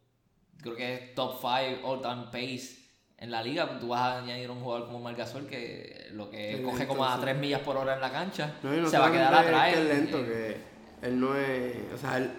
creo 0.62 0.75
que 0.75 0.94
es 0.94 1.14
top 1.14 1.37
5 1.38 1.87
all 1.87 2.00
time 2.00 2.25
pace 2.32 2.81
en 3.22 3.30
la 3.30 3.42
liga, 3.42 3.78
tú 3.78 3.88
vas 3.88 4.00
a 4.00 4.19
añadir 4.19 4.50
un 4.50 4.60
jugador 4.60 4.86
como 4.86 5.00
Margasol 5.00 5.46
que 5.46 6.08
lo 6.12 6.28
que 6.28 6.54
Es 6.54 6.60
coge 6.60 6.78
lento, 6.80 6.88
como 6.94 7.04
a 7.06 7.14
sí. 7.14 7.20
3 7.22 7.36
millas 7.38 7.60
por 7.60 7.76
hora 7.76 7.94
en 7.94 8.00
la 8.00 8.10
cancha, 8.10 8.54
No, 8.62 8.74
y 8.74 8.80
no 8.80 8.88
se 8.88 8.98
va 8.98 9.06
a 9.06 9.12
quedar 9.12 9.34
atrás. 9.34 9.72
que 9.74 9.80
es 9.80 9.86
lento, 9.86 10.24
que 10.24 10.56
él 11.02 11.20
no 11.20 11.36
es. 11.36 11.76
O 11.94 11.98
sea, 11.98 12.16
él, 12.19 12.30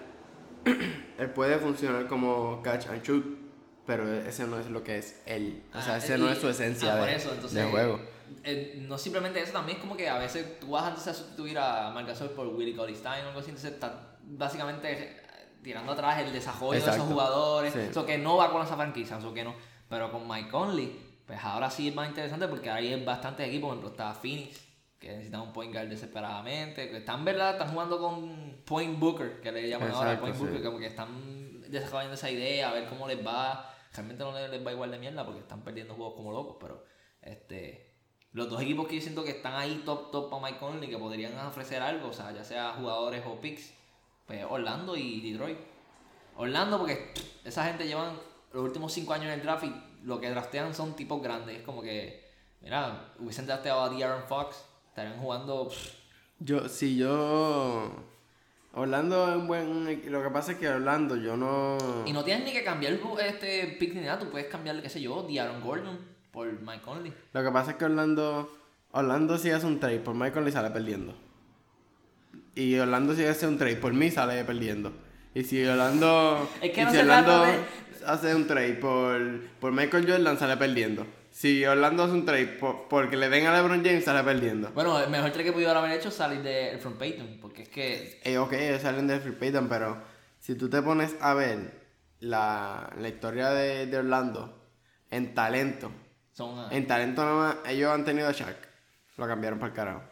él 1.18 1.30
puede 1.30 1.58
funcionar 1.58 2.06
como 2.06 2.60
catch 2.62 2.86
and 2.88 3.02
shoot, 3.02 3.24
pero 3.86 4.12
ese 4.12 4.46
no 4.46 4.58
es 4.58 4.66
lo 4.70 4.82
que 4.82 4.98
es 4.98 5.22
él. 5.26 5.62
O 5.74 5.80
sea, 5.80 5.94
Ah, 5.94 5.98
ese 5.98 6.16
y- 6.16 6.20
no 6.20 6.28
es 6.28 6.38
su 6.38 6.48
esencia 6.48 6.94
ah, 6.94 7.04
de, 7.06 7.14
eso, 7.16 7.32
entonces, 7.32 7.62
de 7.64 7.70
juego. 7.70 8.00
eh, 8.42 8.78
no 8.86 8.96
simplemente 8.98 9.40
eso, 9.40 9.52
también 9.52 9.78
es 9.78 9.82
como 9.82 9.96
que 9.96 10.08
a 10.08 10.18
veces 10.18 10.58
tú 10.60 10.70
vas 10.70 10.84
antes 10.84 11.06
a 11.08 11.14
sustituir 11.14 11.58
a 11.58 11.90
Margasol 11.90 12.30
por 12.30 12.46
Willie 12.48 12.74
Colistein 12.76 13.24
o 13.24 13.28
algo 13.28 13.40
así, 13.40 13.50
entonces 13.50 13.72
estás 13.72 13.92
básicamente 14.22 15.20
tirando 15.62 15.92
atrás 15.92 16.20
el 16.20 16.32
desarrollo 16.32 16.72
de 16.72 16.90
esos 16.90 16.98
jugadores, 17.06 17.72
Sí. 17.72 17.80
eso 17.90 18.04
que 18.04 18.18
no 18.18 18.36
va 18.36 18.50
con 18.52 18.62
esa 18.62 18.76
franquicia, 18.76 19.16
eso 19.18 19.32
que 19.32 19.44
no. 19.44 19.54
Pero 19.94 20.10
con 20.10 20.26
Mike 20.26 20.48
Conley, 20.48 21.20
pues 21.24 21.38
ahora 21.44 21.70
sí 21.70 21.86
es 21.86 21.94
más 21.94 22.08
interesante 22.08 22.48
porque 22.48 22.68
ahí 22.68 22.92
hay 22.92 23.04
bastantes 23.04 23.46
equipos, 23.46 23.68
por 23.68 23.78
ejemplo 23.78 23.90
está 23.92 24.12
Phoenix, 24.12 24.60
que 24.98 25.08
necesitan 25.08 25.42
un 25.42 25.52
point 25.52 25.72
guard 25.72 25.86
desesperadamente, 25.86 26.90
que 26.90 26.96
están, 26.96 27.24
¿verdad? 27.24 27.52
Están 27.52 27.68
jugando 27.68 28.00
con 28.00 28.60
Point 28.64 28.98
Booker, 28.98 29.40
que 29.40 29.52
le 29.52 29.68
llaman 29.68 29.92
ahora 29.92 30.18
Point 30.18 30.34
sí. 30.34 30.42
Booker, 30.42 30.64
como 30.64 30.78
que 30.80 30.86
están 30.86 31.62
desarrollando 31.70 32.14
esa 32.14 32.28
idea, 32.28 32.70
a 32.70 32.72
ver 32.72 32.88
cómo 32.88 33.06
les 33.06 33.24
va. 33.24 33.72
Realmente 33.92 34.24
no 34.24 34.32
les, 34.32 34.50
les 34.50 34.66
va 34.66 34.72
igual 34.72 34.90
de 34.90 34.98
mierda 34.98 35.24
porque 35.24 35.42
están 35.42 35.62
perdiendo 35.62 35.94
juegos 35.94 36.14
como 36.16 36.32
locos, 36.32 36.56
pero 36.60 36.84
este 37.22 37.94
los 38.32 38.50
dos 38.50 38.60
equipos 38.60 38.88
que 38.88 38.96
yo 38.96 39.00
siento 39.00 39.22
que 39.22 39.30
están 39.30 39.54
ahí 39.54 39.80
top 39.86 40.10
top 40.10 40.28
para 40.28 40.42
Mike 40.42 40.58
Conley 40.58 40.90
que 40.90 40.98
podrían 40.98 41.38
ofrecer 41.46 41.80
algo, 41.82 42.08
o 42.08 42.12
sea, 42.12 42.32
ya 42.32 42.42
sea 42.42 42.72
jugadores 42.72 43.22
o 43.24 43.40
picks, 43.40 43.72
pues 44.26 44.44
Orlando 44.50 44.96
y 44.96 45.20
Detroit. 45.20 45.58
Orlando 46.34 46.78
porque 46.78 47.14
esa 47.44 47.64
gente 47.66 47.86
llevan 47.86 48.18
los 48.54 48.64
últimos 48.64 48.92
cinco 48.92 49.12
años 49.12 49.26
en 49.26 49.32
el 49.32 49.42
draft 49.42 49.64
y 49.64 49.74
lo 50.06 50.20
que 50.20 50.30
draftean 50.30 50.74
son 50.74 50.94
tipos 50.94 51.22
grandes, 51.22 51.58
es 51.58 51.62
como 51.62 51.82
que 51.82 52.24
mira, 52.62 53.12
hubiesen 53.18 53.46
drafteado 53.46 53.82
a 53.82 53.90
De'Aaron 53.90 54.22
Fox, 54.28 54.64
estarían 54.88 55.18
jugando 55.18 55.70
Yo, 56.38 56.68
si 56.68 56.96
yo. 56.96 57.90
Orlando 58.72 59.28
es 59.28 59.36
un 59.36 59.46
buen. 59.46 60.10
Lo 60.10 60.22
que 60.22 60.30
pasa 60.30 60.52
es 60.52 60.58
que 60.58 60.68
Orlando, 60.68 61.16
yo 61.16 61.36
no. 61.36 61.78
Y 62.06 62.12
no 62.12 62.24
tienes 62.24 62.44
ni 62.44 62.52
que 62.52 62.64
cambiar 62.64 62.98
este 63.24 63.76
pick 63.78 63.94
ni 63.94 64.00
nada, 64.00 64.18
tú 64.18 64.30
puedes 64.30 64.48
cambiar, 64.48 64.80
qué 64.82 64.88
sé 64.88 65.00
yo, 65.00 65.22
De'Aaron 65.28 65.60
Gordon 65.60 65.98
por 66.32 66.50
Mike 66.60 66.82
Conley. 66.82 67.12
Lo 67.32 67.44
que 67.44 67.50
pasa 67.50 67.72
es 67.72 67.76
que 67.76 67.84
Orlando. 67.84 68.50
Orlando 68.92 69.38
si 69.38 69.50
hace 69.50 69.66
un 69.66 69.80
trade 69.80 69.98
por 69.98 70.14
Michael 70.14 70.46
y 70.46 70.52
sale 70.52 70.70
perdiendo. 70.70 71.14
Y 72.54 72.78
Orlando 72.78 73.14
si 73.14 73.24
hace 73.24 73.46
un 73.46 73.58
trade 73.58 73.76
por 73.76 73.92
mí 73.92 74.10
sale 74.10 74.44
perdiendo. 74.44 74.92
Y 75.34 75.42
si 75.42 75.64
Orlando. 75.64 76.48
Es 76.60 76.70
que 76.70 76.84
no 76.84 76.90
si 76.90 76.96
se 76.98 77.02
trata 77.04 77.40
Orlando 77.42 77.52
de- 77.52 77.64
hace 78.06 78.34
un 78.34 78.46
trade 78.46 78.74
por, 78.74 79.40
por 79.60 79.72
Michael 79.72 80.08
Jordan 80.10 80.38
sale 80.38 80.56
perdiendo. 80.56 81.06
Si 81.30 81.64
Orlando 81.66 82.04
hace 82.04 82.12
un 82.12 82.24
trade 82.24 82.46
por, 82.46 82.86
porque 82.88 83.16
le 83.16 83.28
den 83.28 83.46
a 83.46 83.56
LeBron 83.56 83.84
James 83.84 84.04
sale 84.04 84.22
perdiendo. 84.22 84.70
Bueno, 84.70 85.00
el 85.02 85.10
mejor 85.10 85.30
trade 85.30 85.44
que 85.46 85.52
pudieron 85.52 85.76
haber 85.76 85.92
hecho 85.92 86.08
es 86.08 86.14
salir 86.14 86.42
de 86.42 86.78
From 86.80 86.94
Payton, 86.94 87.38
porque 87.40 87.62
es 87.62 87.68
que 87.68 88.20
Eh, 88.24 88.38
ok, 88.38 88.52
ellos 88.52 88.82
salen 88.82 89.06
de 89.08 89.18
Free 89.18 89.32
Payton, 89.32 89.68
pero 89.68 90.00
si 90.38 90.54
tú 90.54 90.70
te 90.70 90.80
pones 90.82 91.16
a 91.20 91.34
ver 91.34 91.82
la, 92.20 92.90
la 92.98 93.08
historia 93.08 93.50
de, 93.50 93.86
de 93.86 93.98
Orlando 93.98 94.64
en 95.10 95.34
talento, 95.34 95.90
son... 96.32 96.72
en 96.72 96.86
talento 96.86 97.24
nada 97.24 97.34
más, 97.36 97.56
ellos 97.72 97.92
han 97.92 98.04
tenido 98.04 98.28
a 98.28 98.32
Shaq, 98.32 98.56
lo 99.16 99.26
cambiaron 99.26 99.58
para 99.58 99.70
el 99.70 99.76
carajo. 99.76 100.02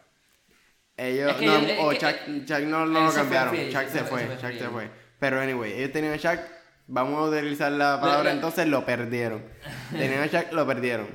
Ellos, 0.95 1.31
Es 1.31 1.37
que 1.37 1.45
no, 1.47 1.85
o 1.85 1.89
que- 1.89 1.99
Shaq, 1.99 2.27
Shaq 2.45 2.63
no, 2.65 2.85
no 2.85 3.05
lo 3.05 3.13
cambiaron, 3.13 3.55
Shaq 3.55 3.87
se 3.89 3.99
fue- 4.03 4.27
Shaq 4.41 4.57
se 4.59 4.67
fue. 4.69 4.89
Pero 5.19 5.39
anyway, 5.39 5.73
ellos 5.73 5.91
tenían 5.91 6.13
a 6.13 6.17
Shaq, 6.17 6.39
vamos 6.87 7.19
a 7.19 7.29
utilizar 7.29 7.71
la 7.71 7.99
palabra 7.99 8.31
entonces, 8.31 8.67
lo 8.67 8.85
perdieron. 8.85 9.43
tenían 9.91 10.21
a 10.21 10.27
Shaq, 10.27 10.53
lo 10.53 10.65
perdieron. 10.65 11.07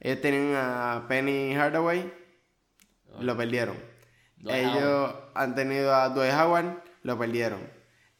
Ellos 0.00 0.20
tenían 0.20 0.54
a 0.56 1.06
Penny 1.08 1.54
Hardaway, 1.54 2.12
lo 3.20 3.36
perdieron. 3.36 3.76
Ellos 4.46 5.14
han 5.34 5.54
tenido 5.54 5.94
a 5.94 6.10
Dwight 6.10 6.34
Howard, 6.34 6.82
lo 7.02 7.18
perdieron. 7.18 7.60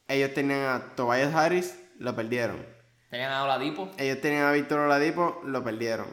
Ellos 0.07 0.33
tenían 0.33 0.61
a 0.61 0.95
Tobias 0.95 1.33
Harris, 1.33 1.77
lo 1.99 2.15
perdieron. 2.15 2.65
Tenían 3.09 3.31
a 3.31 3.43
Oladipo. 3.43 3.91
Ellos 3.97 4.21
tenían 4.21 4.43
a 4.43 4.51
Víctor 4.51 4.79
Oladipo, 4.79 5.41
lo 5.45 5.63
perdieron. 5.63 6.07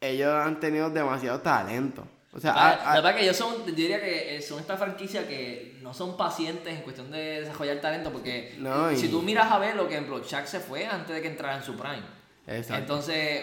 Ellos 0.00 0.34
han 0.34 0.60
tenido 0.60 0.90
demasiado 0.90 1.40
talento. 1.40 2.06
O 2.36 2.40
sea, 2.40 2.52
Ah, 2.52 2.70
a- 2.72 2.76
la 2.84 2.90
a- 2.90 2.94
verdad 2.96 3.14
que 3.14 3.22
ellos 3.22 3.36
son, 3.36 3.64
yo 3.64 3.72
diría 3.72 4.00
que 4.00 4.36
eh, 4.36 4.42
son 4.42 4.58
esta 4.58 4.76
franquicia 4.76 5.26
que 5.28 5.78
no 5.82 5.94
son 5.94 6.16
pacientes 6.16 6.74
en 6.74 6.82
cuestión 6.82 7.10
de 7.10 7.42
desarrollar 7.42 7.76
talento, 7.80 8.10
porque 8.12 8.56
No, 8.58 8.90
y- 8.90 8.96
si 8.96 9.08
tú 9.08 9.22
miras 9.22 9.50
a 9.52 9.58
ver, 9.58 9.76
lo 9.76 9.86
que, 9.86 9.94
ejemplo, 9.94 10.20
Shaq 10.22 10.46
se 10.46 10.58
fue 10.60 10.84
antes 10.86 11.14
de 11.14 11.22
que 11.22 11.28
entrara 11.28 11.56
en 11.56 11.62
su 11.62 11.76
prime. 11.76 12.02
Exacto. 12.46 12.74
Entonces, 12.82 13.42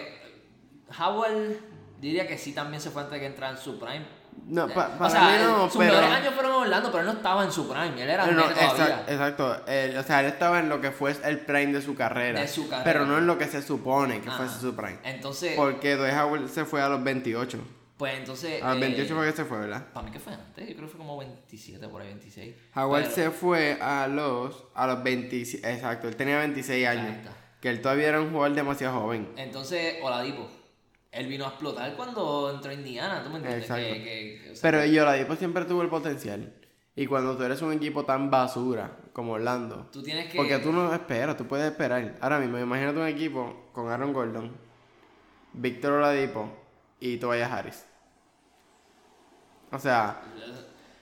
Howard 0.98 1.56
diría 2.00 2.26
que 2.26 2.36
sí 2.36 2.52
también 2.52 2.80
se 2.80 2.90
fue 2.90 3.02
antes 3.02 3.14
de 3.14 3.20
que 3.20 3.26
entrara 3.26 3.52
en 3.56 3.58
su 3.62 3.78
prime. 3.78 4.04
No, 4.46 4.66
pa- 4.68 4.90
o 4.94 4.98
para 4.98 5.10
sea, 5.10 5.20
mí 5.28 5.36
no, 5.42 5.68
sus 5.70 5.78
pero- 5.78 5.92
mejores 5.94 6.10
años 6.10 6.34
fueron 6.34 6.52
en 6.52 6.58
Orlando, 6.62 6.88
pero 6.90 7.00
él 7.00 7.06
no 7.06 7.12
estaba 7.12 7.44
en 7.44 7.52
su 7.52 7.68
prime, 7.68 8.02
él 8.02 8.08
era 8.10 8.26
No, 8.26 8.32
no, 8.32 8.50
exacto, 8.50 9.12
exacto. 9.12 9.66
Él- 9.66 9.96
o 9.96 10.02
sea, 10.02 10.20
él 10.20 10.26
estaba 10.26 10.58
en 10.58 10.68
lo 10.68 10.80
que 10.80 10.90
fue 10.90 11.14
el 11.24 11.40
prime 11.40 11.72
de 11.72 11.82
su 11.82 11.94
carrera. 11.94 12.40
De 12.40 12.48
su 12.48 12.68
carrera. 12.68 12.84
Pero 12.84 13.06
no 13.06 13.18
en 13.18 13.26
lo 13.26 13.36
que 13.38 13.46
se 13.46 13.62
supone 13.62 14.20
que 14.20 14.28
Ajá. 14.28 14.38
fuese 14.38 14.58
su 14.60 14.74
prime. 14.74 14.98
Entonces, 15.04 15.54
Porque 15.54 15.96
Dwight 15.96 16.14
Howard 16.14 16.48
se 16.48 16.64
fue 16.64 16.80
a 16.82 16.88
los 16.88 17.02
28. 17.04 17.58
Pues 18.02 18.18
entonces... 18.18 18.60
A 18.60 18.70
los 18.74 18.78
eh, 18.78 18.80
28 18.80 19.14
fue 19.14 19.26
que 19.26 19.32
se 19.32 19.44
fue, 19.44 19.58
¿verdad? 19.60 19.86
Para 19.92 20.04
mí 20.04 20.10
que 20.10 20.18
fue 20.18 20.32
antes, 20.34 20.68
yo 20.68 20.74
creo 20.74 20.88
que 20.88 20.90
fue 20.96 20.98
como 20.98 21.18
27, 21.18 21.86
por 21.86 22.02
ahí 22.02 22.08
26. 22.08 22.52
Howard 22.74 23.02
Pero- 23.02 23.14
se 23.14 23.30
fue 23.30 23.78
a 23.80 24.08
los 24.08 24.64
a 24.74 24.88
los 24.88 25.04
26, 25.04 25.62
exacto, 25.64 26.08
él 26.08 26.16
tenía 26.16 26.36
26 26.38 26.88
años. 26.88 27.16
Que 27.60 27.70
él 27.70 27.80
todavía 27.80 28.08
era 28.08 28.20
un 28.20 28.32
jugador 28.32 28.56
demasiado 28.56 29.00
joven. 29.00 29.28
Entonces, 29.36 29.98
Oladipo, 30.02 30.50
él 31.12 31.28
vino 31.28 31.44
a 31.44 31.50
explotar 31.50 31.94
cuando 31.94 32.50
entró 32.52 32.72
a 32.72 32.74
Indiana, 32.74 33.22
¿tú 33.22 33.30
me 33.30 33.36
entiendes? 33.36 33.62
Exacto. 33.70 33.84
Que- 33.94 34.02
que- 34.02 34.50
o 34.50 34.56
sea, 34.56 34.68
Pero 34.72 35.02
Oladipo 35.04 35.36
siempre 35.36 35.64
tuvo 35.64 35.82
el 35.82 35.88
potencial. 35.88 36.52
Y 36.96 37.06
cuando 37.06 37.36
tú 37.36 37.44
eres 37.44 37.62
un 37.62 37.72
equipo 37.72 38.04
tan 38.04 38.32
basura 38.32 38.96
como 39.12 39.34
Orlando, 39.34 39.88
Tú 39.92 40.02
tienes 40.02 40.26
que. 40.28 40.36
porque 40.38 40.58
tú 40.58 40.72
no 40.72 40.92
esperas, 40.92 41.36
tú 41.36 41.46
puedes 41.46 41.70
esperar. 41.70 42.16
Ahora 42.20 42.40
mismo, 42.40 42.58
imagínate 42.58 42.98
un 42.98 43.06
equipo 43.06 43.70
con 43.72 43.88
Aaron 43.92 44.12
Gordon, 44.12 44.50
Víctor 45.52 45.92
Oladipo 45.92 46.50
y 46.98 47.18
Tobias 47.18 47.52
Harris. 47.52 47.86
O 49.72 49.78
sea, 49.78 50.20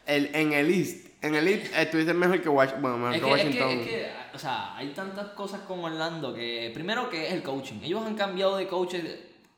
el, 0.07 0.35
en 0.35 0.53
el 0.53 0.71
East, 0.73 1.07
en 1.23 1.35
el 1.35 1.47
East 1.49 1.73
estuviste 1.77 2.15
mejor 2.15 2.41
que, 2.41 2.49
Wash- 2.49 2.81
bueno, 2.81 2.97
mejor 2.99 3.15
Es 3.15 3.21
que 3.21 3.51
que, 3.51 3.59
es, 3.59 3.65
Washington. 3.65 3.69
que, 3.69 3.83
es 3.83 3.89
que, 3.89 4.13
o 4.37 4.39
sea, 4.39 4.77
hay 4.77 4.89
tantas 4.91 5.27
cosas 5.29 5.61
con 5.63 5.81
Orlando 5.85 6.33
que, 6.33 6.71
primero 6.73 7.11
que 7.11 7.27
es 7.27 7.33
el 7.33 7.43
coaching. 7.43 7.81
Ellos 7.83 8.07
han 8.07 8.15
cambiado 8.15 8.57
de 8.57 8.67
coaches, 8.69 9.03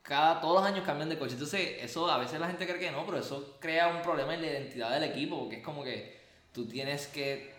cada, 0.02 0.40
todos 0.40 0.60
los 0.62 0.70
años 0.72 0.84
cambian 0.84 1.08
de 1.08 1.18
coach. 1.18 1.32
Entonces, 1.32 1.76
eso 1.80 2.10
a 2.10 2.18
veces 2.18 2.40
la 2.40 2.46
gente 2.48 2.66
cree 2.66 2.78
que 2.80 2.90
no, 2.90 3.04
pero 3.06 3.18
eso 3.18 3.56
crea 3.60 3.88
un 3.88 4.02
problema 4.02 4.34
en 4.34 4.40
la 4.42 4.48
identidad 4.48 4.90
del 4.90 5.04
equipo, 5.04 5.38
porque 5.40 5.56
es 5.58 5.62
como 5.64 5.84
que 5.84 6.20
tú 6.52 6.66
tienes 6.66 7.06
que... 7.08 7.52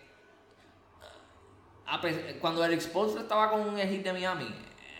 Cuando 2.40 2.64
el 2.64 2.80
Spolstra 2.80 3.22
estaba 3.22 3.50
con 3.50 3.78
el 3.78 3.88
hit 3.88 4.02
de 4.02 4.12
Miami, 4.12 4.48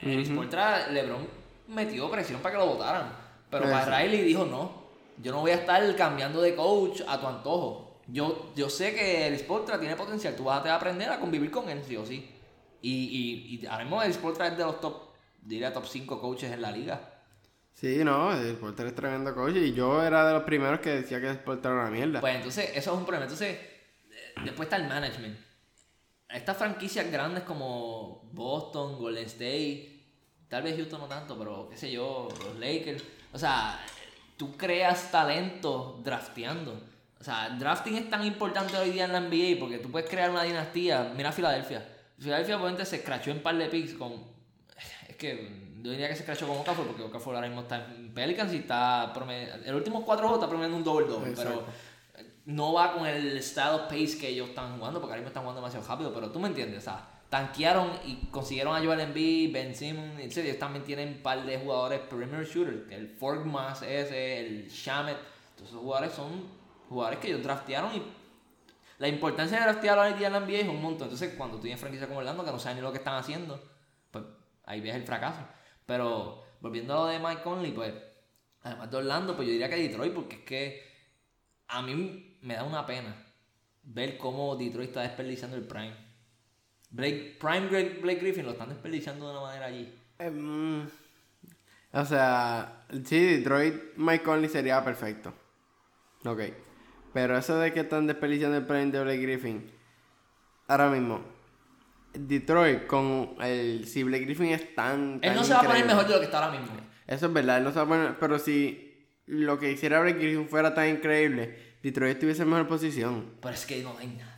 el 0.02 0.20
Ujú. 0.20 0.32
Spolstra, 0.34 0.88
LeBron 0.88 1.26
metió 1.68 2.10
presión 2.10 2.40
para 2.40 2.54
que 2.54 2.58
lo 2.60 2.66
votaran. 2.66 3.10
Pero 3.50 3.64
para 3.70 3.98
Riley 4.00 4.22
dijo, 4.22 4.44
no, 4.44 4.83
yo 5.18 5.32
no 5.32 5.40
voy 5.40 5.52
a 5.52 5.56
estar 5.56 5.96
cambiando 5.96 6.40
de 6.40 6.54
coach 6.54 7.02
a 7.06 7.20
tu 7.20 7.26
antojo. 7.26 8.00
Yo, 8.06 8.52
yo 8.54 8.68
sé 8.68 8.94
que 8.94 9.26
el 9.26 9.38
Sportra 9.38 9.80
tiene 9.80 9.96
potencial, 9.96 10.36
tú 10.36 10.44
vas 10.44 10.64
a 10.64 10.74
aprender 10.74 11.10
a 11.10 11.18
convivir 11.18 11.50
con 11.50 11.68
él, 11.68 11.82
sí 11.86 11.96
o 11.96 12.04
sí. 12.04 12.30
Y, 12.82 12.92
y, 12.92 13.60
y 13.62 13.66
ahora 13.66 13.84
mismo 13.84 14.02
el 14.02 14.12
Sportra 14.12 14.48
es 14.48 14.58
de 14.58 14.64
los 14.64 14.80
top, 14.80 14.94
diría 15.40 15.72
top 15.72 15.86
5 15.86 16.20
coaches 16.20 16.52
en 16.52 16.60
la 16.60 16.70
liga. 16.70 17.14
Sí, 17.74 18.04
no, 18.04 18.32
el 18.32 18.56
Porter 18.56 18.86
es 18.86 18.94
tremendo 18.94 19.34
coach 19.34 19.56
y 19.56 19.72
yo 19.72 20.02
era 20.02 20.26
de 20.26 20.32
los 20.32 20.44
primeros 20.44 20.78
que 20.80 20.90
decía 20.90 21.20
que 21.20 21.28
el 21.28 21.40
Porter 21.40 21.72
era 21.72 21.80
una 21.82 21.90
mierda. 21.90 22.20
Pues 22.20 22.36
entonces, 22.36 22.70
eso 22.74 22.92
es 22.92 22.98
un 22.98 23.04
problema. 23.04 23.24
Entonces, 23.24 23.58
eh, 23.58 24.34
después 24.44 24.66
está 24.66 24.76
el 24.76 24.88
management. 24.88 25.36
Estas 26.28 26.56
franquicias 26.56 27.10
grandes 27.10 27.42
como 27.42 28.30
Boston, 28.32 28.96
Golden 28.96 29.26
State, 29.26 30.02
tal 30.48 30.62
vez 30.62 30.76
Houston 30.76 31.00
no 31.00 31.08
tanto, 31.08 31.36
pero 31.36 31.68
qué 31.68 31.76
sé 31.76 31.90
yo, 31.90 32.28
los 32.44 32.58
Lakers. 32.58 33.02
O 33.32 33.38
sea, 33.38 33.84
tú 34.36 34.56
creas 34.56 35.10
talento 35.10 36.00
drafteando. 36.04 36.72
O 37.20 37.24
sea, 37.24 37.50
drafting 37.50 37.96
es 37.96 38.10
tan 38.10 38.24
importante 38.24 38.76
hoy 38.76 38.90
día 38.90 39.04
en 39.06 39.12
la 39.12 39.20
NBA 39.20 39.58
porque 39.58 39.78
tú 39.78 39.90
puedes 39.90 40.08
crear 40.10 40.30
una 40.30 40.42
dinastía. 40.42 41.12
Mira 41.16 41.32
Filadelfia. 41.32 41.86
Filadelfia, 42.18 42.56
obviamente, 42.56 42.84
se 42.84 42.96
escrachó 42.96 43.30
en 43.30 43.42
par 43.42 43.56
de 43.56 43.66
picks 43.66 43.94
con. 43.94 44.12
Es 45.08 45.16
que 45.16 45.72
yo 45.82 45.90
diría 45.90 46.08
que 46.08 46.14
se 46.14 46.20
escrachó 46.20 46.46
con 46.46 46.58
Okafor 46.58 46.86
porque 46.86 47.02
Okafor 47.02 47.34
ahora 47.34 47.46
mismo 47.46 47.62
está 47.62 47.84
en 47.86 48.12
Pelicans 48.12 48.52
y 48.52 48.58
está. 48.58 49.12
promed- 49.14 49.62
El 49.64 49.74
último 49.74 50.04
cuatro 50.04 50.26
juegos 50.28 50.38
está 50.42 50.48
promediando 50.48 50.76
un 50.76 50.84
doble 50.84 51.06
doble, 51.06 51.32
pero 51.36 51.64
no 52.46 52.72
va 52.74 52.92
con 52.92 53.06
el 53.06 53.42
style 53.42 53.70
of 53.70 53.82
pace 53.82 54.18
que 54.18 54.28
ellos 54.28 54.50
están 54.50 54.76
jugando, 54.76 55.00
porque 55.00 55.12
ahora 55.12 55.20
mismo 55.20 55.28
están 55.28 55.42
jugando 55.44 55.60
demasiado 55.62 55.86
rápido, 55.88 56.12
pero 56.12 56.30
tú 56.30 56.38
me 56.40 56.48
entiendes, 56.48 56.80
o 56.80 56.82
sea, 56.84 57.08
tanquearon 57.34 57.90
y 58.04 58.14
consiguieron 58.30 58.76
a 58.76 58.78
Joel 58.78 59.00
Embiid, 59.00 59.52
Ben 59.52 59.74
Simmons, 59.74 60.20
etc. 60.20 60.36
Ellos 60.44 60.58
también 60.60 60.84
tienen 60.84 61.08
un 61.08 61.20
par 61.20 61.44
de 61.44 61.58
jugadores 61.58 61.98
perimeter 62.02 62.46
shooter, 62.46 62.86
el 62.90 63.08
Fork 63.08 63.44
más 63.44 63.82
ese, 63.82 64.38
el 64.38 64.68
Shamet, 64.68 65.16
todos 65.56 65.70
esos 65.70 65.80
jugadores 65.80 66.12
son 66.12 66.44
jugadores 66.88 67.18
que 67.18 67.26
ellos 67.26 67.42
draftearon 67.42 67.92
y 67.92 68.02
la 68.98 69.08
importancia 69.08 69.58
de 69.58 69.64
draftear 69.64 69.98
hoy 69.98 70.12
día 70.12 70.28
en 70.28 70.34
la 70.34 70.40
NBA 70.40 70.58
es 70.58 70.68
un 70.68 70.80
montón. 70.80 71.08
Entonces, 71.08 71.34
cuando 71.36 71.56
tú 71.56 71.62
tienes 71.62 71.80
franquicia 71.80 72.06
como 72.06 72.20
Orlando 72.20 72.44
que 72.44 72.52
no 72.52 72.58
saben 72.60 72.76
ni 72.76 72.82
lo 72.82 72.92
que 72.92 72.98
están 72.98 73.16
haciendo, 73.16 73.60
pues 74.12 74.24
ahí 74.66 74.80
ves 74.80 74.94
el 74.94 75.02
fracaso. 75.02 75.40
Pero 75.86 76.44
volviendo 76.60 76.94
a 76.94 76.96
lo 76.98 77.06
de 77.06 77.18
Mike 77.18 77.42
Conley, 77.42 77.72
pues 77.72 77.92
además 78.62 78.92
de 78.92 78.96
Orlando, 78.96 79.34
pues 79.34 79.48
yo 79.48 79.52
diría 79.52 79.68
que 79.68 79.74
Detroit, 79.74 80.14
porque 80.14 80.36
es 80.36 80.42
que 80.42 80.82
a 81.66 81.82
mí 81.82 82.38
me 82.42 82.54
da 82.54 82.62
una 82.62 82.86
pena 82.86 83.12
ver 83.82 84.18
cómo 84.18 84.54
Detroit 84.54 84.90
está 84.90 85.00
desperdiciando 85.00 85.56
el 85.56 85.66
Prime. 85.66 86.03
Blake, 86.94 87.36
Prime 87.40 87.66
Blake, 87.68 87.98
Blake 88.00 88.20
Griffin 88.20 88.46
lo 88.46 88.52
están 88.52 88.68
desperdiciando 88.68 89.26
de 89.26 89.32
una 89.32 89.40
manera 89.40 89.66
allí. 89.66 89.92
Em, 90.16 90.86
o 91.92 92.04
sea, 92.04 92.84
sí, 93.04 93.18
Detroit, 93.18 93.96
Mike 93.96 94.22
Conley 94.22 94.48
sería 94.48 94.82
perfecto. 94.84 95.34
Ok. 96.24 96.40
Pero 97.12 97.36
eso 97.36 97.58
de 97.58 97.72
que 97.72 97.80
están 97.80 98.06
desperdiciando 98.06 98.56
el 98.56 98.64
prime 98.64 98.92
de 98.92 99.02
Blake 99.02 99.22
Griffin. 99.22 99.70
Ahora 100.68 100.88
mismo. 100.88 101.20
Detroit 102.12 102.86
con 102.86 103.34
el. 103.40 103.88
Si 103.88 104.04
Blake 104.04 104.24
Griffin 104.24 104.50
es 104.50 104.74
tan. 104.76 105.14
Él 105.14 105.20
tan 105.20 105.34
no 105.34 105.44
se 105.44 105.52
va 105.52 105.60
a 105.60 105.64
poner 105.64 105.84
mejor 105.86 106.06
de 106.06 106.12
lo 106.14 106.18
que 106.20 106.26
está 106.26 106.44
ahora 106.44 106.58
mismo. 106.58 106.76
Eso 107.08 107.26
es 107.26 107.32
verdad, 107.32 107.58
él 107.58 107.64
no 107.64 107.70
se 107.70 107.76
va 107.76 107.82
a 107.82 107.88
poner. 107.88 108.18
Pero 108.20 108.38
si 108.38 109.08
lo 109.26 109.58
que 109.58 109.72
hiciera 109.72 110.00
Blake 110.00 110.18
Griffin 110.20 110.48
fuera 110.48 110.74
tan 110.74 110.88
increíble, 110.88 111.74
Detroit 111.82 112.14
estuviese 112.14 112.42
en 112.42 112.50
mejor 112.50 112.68
posición. 112.68 113.32
Pero 113.42 113.54
es 113.54 113.66
que 113.66 113.82
no 113.82 113.96
hay 113.98 114.06
nadie, 114.06 114.33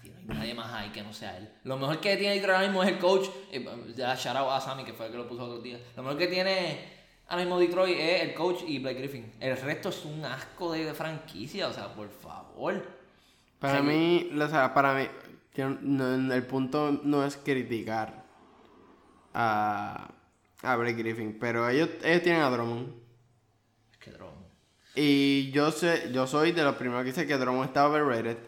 que 0.92 1.02
no 1.02 1.12
sea 1.12 1.36
él. 1.36 1.48
Lo 1.64 1.76
mejor 1.76 2.00
que 2.00 2.16
tiene 2.16 2.34
Detroit 2.34 2.54
ahora 2.56 2.66
mismo 2.68 2.82
es 2.82 2.88
el 2.90 2.98
coach. 2.98 3.28
eh, 3.52 3.66
Ya 3.96 4.14
shout 4.14 4.36
out 4.36 4.50
a 4.50 4.60
Sammy, 4.60 4.84
que 4.84 4.92
fue 4.92 5.06
el 5.06 5.12
que 5.12 5.18
lo 5.18 5.28
puso 5.28 5.44
otro 5.44 5.60
día. 5.60 5.78
Lo 5.96 6.02
mejor 6.02 6.18
que 6.18 6.26
tiene 6.28 6.78
ahora 7.28 7.42
mismo 7.44 7.58
Detroit 7.58 7.96
es 7.98 8.22
el 8.22 8.34
coach 8.34 8.62
y 8.66 8.78
Blake 8.78 8.98
Griffin. 9.00 9.32
El 9.40 9.56
resto 9.56 9.88
es 9.90 10.04
un 10.04 10.24
asco 10.24 10.72
de, 10.72 10.92
franquicia, 10.94 11.68
o 11.68 11.72
sea, 11.72 11.94
por 11.94 12.08
favor. 12.10 12.86
Para 13.58 13.78
Sí. 13.80 13.84
mí, 13.86 14.30
o 14.40 14.48
sea, 14.48 14.72
para 14.74 14.94
mí, 14.94 15.08
no- 15.80 16.34
el 16.34 16.42
punto 16.46 17.00
no 17.02 17.24
es 17.24 17.36
criticar 17.36 18.24
a, 19.34 20.10
a 20.62 20.76
Blake 20.76 20.96
Griffin, 21.02 21.38
pero 21.38 21.68
ellos, 21.68 21.88
ellos 22.02 22.22
tienen 22.22 22.42
a 22.42 22.50
Drummond. 22.50 22.88
Es 23.92 23.98
que 23.98 24.10
droga. 24.10 24.32
Y 24.94 25.50
yo 25.50 25.70
sé, 25.72 26.10
yo 26.12 26.26
soy 26.26 26.52
de 26.52 26.62
los 26.62 26.76
primeros 26.76 27.02
que 27.02 27.10
dice 27.10 27.26
que 27.26 27.36
Drummond 27.36 27.66
está 27.68 27.86
overrated. 27.88 28.38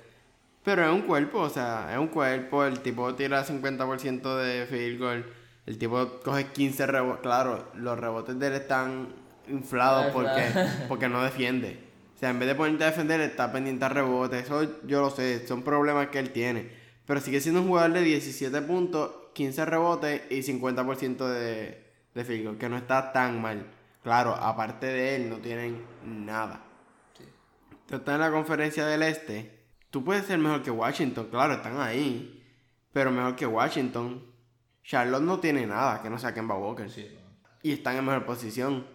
Pero 0.69 0.85
es 0.85 0.93
un 0.93 1.01
cuerpo, 1.01 1.39
o 1.39 1.49
sea, 1.49 1.89
es 1.91 1.99
un 1.99 2.09
cuerpo, 2.09 2.63
el 2.63 2.81
tipo 2.81 3.15
tira 3.15 3.43
50% 3.43 4.37
de 4.37 4.67
field 4.67 5.01
goal, 5.01 5.25
el 5.65 5.79
tipo 5.79 6.21
coge 6.23 6.49
15 6.49 6.87
rebotes, 6.87 7.23
claro, 7.23 7.71
los 7.77 7.99
rebotes 7.99 8.39
de 8.39 8.49
él 8.49 8.53
están 8.53 9.09
inflados 9.49 10.13
porque, 10.13 10.45
porque 10.89 11.09
no 11.09 11.23
defiende. 11.23 11.79
O 12.15 12.19
sea, 12.19 12.29
en 12.29 12.39
vez 12.39 12.49
de 12.49 12.55
ponerte 12.55 12.85
a 12.85 12.89
defender, 12.89 13.19
está 13.23 13.51
pendiente 13.51 13.83
a 13.87 13.89
rebotes, 13.89 14.45
eso 14.45 14.63
yo 14.87 15.01
lo 15.01 15.09
sé, 15.09 15.47
son 15.49 15.63
problemas 15.63 16.09
que 16.09 16.19
él 16.19 16.33
tiene. 16.33 16.71
Pero 17.07 17.19
sigue 17.23 17.41
siendo 17.41 17.63
un 17.63 17.69
jugador 17.69 17.95
de 17.95 18.03
17 18.03 18.61
puntos, 18.61 19.11
15 19.33 19.65
rebotes 19.65 20.21
y 20.29 20.43
50% 20.43 21.29
de, 21.29 21.83
de 22.15 22.25
field 22.27 22.45
goal, 22.45 22.59
que 22.59 22.69
no 22.69 22.77
está 22.77 23.11
tan 23.11 23.41
mal. 23.41 23.65
Claro, 24.03 24.35
aparte 24.35 24.85
de 24.85 25.17
él, 25.17 25.31
no 25.31 25.39
tienen 25.39 25.83
nada. 26.05 26.61
Sí. 27.17 27.25
Tú 27.87 27.97
estás 27.97 28.17
en 28.17 28.21
la 28.21 28.31
conferencia 28.31 28.85
del 28.85 29.03
este. 29.03 29.58
Tú 29.91 30.05
puedes 30.05 30.27
ser 30.27 30.39
mejor 30.39 30.63
que 30.63 30.71
Washington, 30.71 31.29
claro, 31.31 31.55
están 31.55 31.81
ahí. 31.81 32.45
Pero 32.93 33.11
mejor 33.11 33.37
que 33.37 33.47
Washington. 33.47 34.25
Charlotte 34.83 35.23
no 35.23 35.39
tiene 35.39 35.67
nada 35.67 36.03
que 36.03 36.09
no 36.09 36.19
sea 36.19 36.33
Kemba 36.33 36.57
Walker. 36.57 36.89
Y 37.63 37.73
están 37.73 37.97
en 37.97 38.05
mejor 38.07 38.25
posición. 38.25 38.87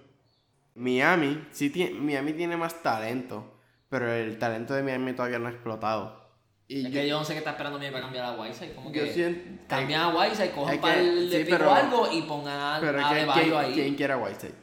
Miami, 0.75 1.47
sí 1.51 1.69
tiene, 1.69 1.99
Miami 1.99 2.33
tiene 2.33 2.57
más 2.57 2.81
talento. 2.81 3.59
Pero 3.89 4.11
el 4.11 4.39
talento 4.39 4.73
de 4.73 4.81
Miami 4.81 5.13
todavía 5.13 5.37
no 5.39 5.47
ha 5.47 5.51
explotado. 5.51 6.23
Y 6.67 6.87
Es 6.87 6.91
que 6.93 7.07
yo 7.07 7.19
no 7.19 7.25
sé 7.25 7.33
qué 7.33 7.39
está 7.39 7.51
esperando 7.51 7.77
Miami 7.77 7.93
para 7.93 8.05
cambiar 8.05 8.25
a 8.25 8.31
Whiteside. 8.39 8.73
Como 8.73 8.91
yo 8.91 9.03
que 9.03 9.13
siento- 9.13 9.63
cambian 9.67 10.01
a 10.01 10.09
Whiteside, 10.17 10.51
cojan 10.51 10.79
para 10.81 10.99
el 10.99 11.29
de 11.29 11.45
sí, 11.45 11.51
pero- 11.51 11.71
algo 11.73 12.11
y 12.11 12.21
pongan 12.23 12.59
a, 12.59 12.77
pero 12.81 13.05
a 13.05 13.09
que 13.13 13.27
¿quién, 13.41 13.53
ahí. 13.55 13.73
quién 13.73 13.95
quiere 13.95 14.13
a 14.13 14.17
Whiteside? 14.17 14.53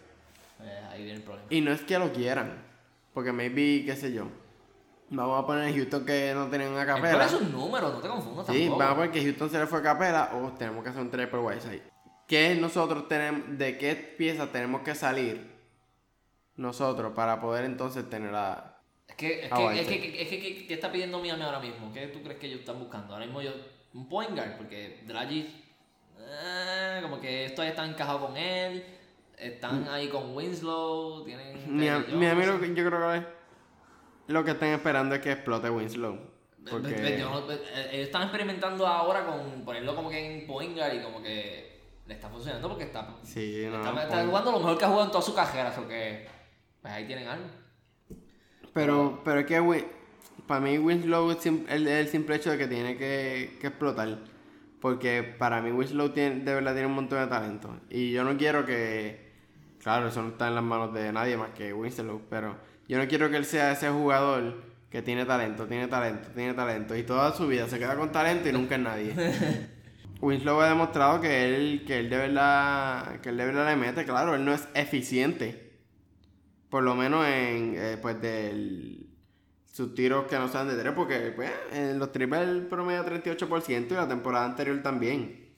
Eh, 0.62 0.80
ahí 0.90 1.02
viene 1.04 1.18
el 1.18 1.22
problema. 1.22 1.46
Y 1.50 1.60
no 1.60 1.70
es 1.70 1.82
que 1.82 1.98
lo 1.98 2.12
quieran. 2.12 2.54
Porque 3.14 3.32
maybe, 3.32 3.84
qué 3.84 3.94
sé 3.94 4.12
yo. 4.12 4.28
Vamos 5.12 5.42
a 5.42 5.46
poner 5.46 5.68
en 5.68 5.74
Houston 5.76 6.06
que 6.06 6.32
no 6.34 6.46
tienen 6.48 6.68
una 6.68 6.82
Es 6.82 6.86
por 6.88 6.96
capela. 7.02 7.24
esos 7.26 7.42
números, 7.50 7.92
no 7.94 8.00
te 8.00 8.08
confundas 8.08 8.46
Sí, 8.46 8.60
tampoco. 8.62 8.78
vamos 8.78 8.96
a 8.96 9.00
ver 9.00 9.10
que 9.10 9.22
Houston 9.24 9.50
se 9.50 9.58
le 9.58 9.66
fue 9.66 9.82
Capela 9.82 10.30
o 10.34 10.52
tenemos 10.52 10.84
que 10.84 10.90
hacer 10.90 11.02
un 11.02 11.10
trade 11.10 11.26
por 11.26 11.40
Whiteside. 11.40 11.82
¿Qué 12.28 12.54
nosotros 12.54 13.08
tenemos, 13.08 13.58
de 13.58 13.76
qué 13.76 13.96
pieza 13.96 14.46
tenemos 14.52 14.82
que 14.82 14.94
salir 14.94 15.50
nosotros 16.56 17.12
para 17.14 17.40
poder 17.40 17.64
entonces 17.64 18.08
tener 18.08 18.32
a... 18.34 18.76
Es 19.08 19.16
que, 19.16 19.44
es 19.46 19.50
que, 19.50 19.80
es 19.80 19.86
que, 19.88 20.22
es 20.22 20.28
que, 20.28 20.40
¿qué- 20.40 20.66
¿qué 20.68 20.74
está 20.74 20.92
pidiendo 20.92 21.18
Miami 21.18 21.42
ahora 21.42 21.58
mismo? 21.58 21.92
¿Qué 21.92 22.06
tú 22.06 22.22
crees 22.22 22.38
que 22.38 22.46
ellos 22.46 22.60
están 22.60 22.78
buscando? 22.78 23.12
Ahora 23.14 23.26
mismo 23.26 23.42
yo, 23.42 23.50
un 23.94 24.08
point 24.08 24.30
guard, 24.30 24.56
porque 24.56 25.02
Dragic, 25.06 25.48
eh, 26.20 26.98
como 27.02 27.20
que 27.20 27.46
esto 27.46 27.62
está 27.64 27.84
encajado 27.84 28.26
con 28.28 28.36
él, 28.36 28.84
están 29.36 29.88
ahí 29.88 30.08
con 30.08 30.36
Winslow, 30.36 31.24
tienen... 31.24 31.76
Miami, 31.76 32.04
que- 32.04 32.74
yo 32.74 32.86
creo 32.86 33.12
que 33.12 33.39
lo 34.30 34.44
que 34.44 34.52
están 34.52 34.70
esperando 34.70 35.14
es 35.14 35.20
que 35.20 35.32
explote 35.32 35.68
Winslow. 35.70 36.18
Porque... 36.70 37.18
yo 37.18 37.50
eh, 37.50 37.88
ellos 37.92 38.06
están 38.06 38.22
experimentando 38.22 38.86
ahora 38.86 39.24
con 39.24 39.64
ponerlo 39.64 39.94
como 39.96 40.10
que 40.10 40.40
en 40.40 40.46
point 40.46 40.76
guard 40.76 40.94
y 40.94 41.02
como 41.02 41.22
que 41.22 41.80
le 42.06 42.14
está 42.14 42.28
funcionando 42.28 42.68
porque 42.68 42.84
está, 42.84 43.16
Sí, 43.22 43.66
no, 43.70 43.78
está, 43.78 44.02
está 44.02 44.08
point- 44.16 44.28
jugando 44.28 44.52
lo 44.52 44.58
mejor 44.58 44.78
que 44.78 44.84
ha 44.84 44.88
jugado 44.88 45.06
en 45.06 45.10
toda 45.12 45.22
su 45.22 45.34
carrera, 45.34 45.74
o 45.78 45.88
que 45.88 46.28
pues 46.82 46.92
ahí 46.92 47.06
tienen 47.06 47.28
algo. 47.28 47.46
Pero, 48.72 49.20
pero 49.24 49.40
es 49.40 49.46
que 49.46 49.86
para 50.46 50.60
mí 50.60 50.78
Winslow 50.78 51.30
es 51.30 51.46
el, 51.46 51.86
el 51.88 52.08
simple 52.08 52.36
hecho 52.36 52.50
de 52.50 52.58
que 52.58 52.66
tiene 52.68 52.96
que, 52.96 53.56
que 53.60 53.66
explotar. 53.68 54.18
Porque 54.80 55.22
para 55.22 55.60
mí 55.60 55.70
Winslow 55.70 56.10
tiene, 56.10 56.36
de 56.44 56.54
verdad 56.54 56.72
tiene 56.72 56.86
un 56.86 56.94
montón 56.94 57.20
de 57.20 57.26
talento. 57.26 57.76
Y 57.90 58.12
yo 58.12 58.24
no 58.24 58.36
quiero 58.36 58.64
que... 58.64 59.30
Claro, 59.78 60.08
eso 60.08 60.22
no 60.22 60.28
está 60.28 60.48
en 60.48 60.54
las 60.54 60.64
manos 60.64 60.92
de 60.94 61.12
nadie 61.12 61.36
más 61.36 61.50
que 61.50 61.72
Winslow. 61.72 62.22
Pero 62.30 62.56
yo 62.90 62.98
no 62.98 63.06
quiero 63.06 63.30
que 63.30 63.36
él 63.36 63.44
sea 63.44 63.70
ese 63.70 63.88
jugador 63.88 64.64
que 64.90 65.00
tiene 65.00 65.24
talento, 65.24 65.64
tiene 65.68 65.86
talento, 65.86 66.28
tiene 66.34 66.54
talento. 66.54 66.96
Y 66.96 67.04
toda 67.04 67.32
su 67.32 67.46
vida 67.46 67.68
se 67.68 67.78
queda 67.78 67.94
con 67.94 68.10
talento 68.10 68.48
y 68.48 68.52
nunca 68.52 68.74
es 68.74 68.80
nadie. 68.80 69.14
Winslow 70.20 70.60
ha 70.60 70.70
demostrado 70.70 71.20
que 71.20 71.54
él, 71.54 71.84
que 71.86 72.00
él 72.00 72.10
de 72.10 72.16
verdad, 72.16 73.20
que 73.20 73.28
él 73.28 73.36
de 73.36 73.44
verdad 73.44 73.68
le 73.68 73.76
mete, 73.76 74.04
claro, 74.04 74.34
él 74.34 74.44
no 74.44 74.52
es 74.52 74.66
eficiente. 74.74 75.78
Por 76.68 76.82
lo 76.82 76.96
menos 76.96 77.24
en, 77.28 77.76
eh, 77.78 77.96
pues, 78.02 78.20
del, 78.20 79.06
sus 79.72 79.94
tiros 79.94 80.26
que 80.26 80.36
no 80.36 80.48
sean 80.48 80.66
de 80.66 80.74
tres, 80.74 80.92
porque 80.92 81.32
pues, 81.36 81.48
en 81.70 81.96
los 82.00 82.10
triples 82.10 82.64
promedio 82.68 83.04
38% 83.04 83.86
y 83.88 83.94
la 83.94 84.08
temporada 84.08 84.46
anterior 84.46 84.82
también. 84.82 85.54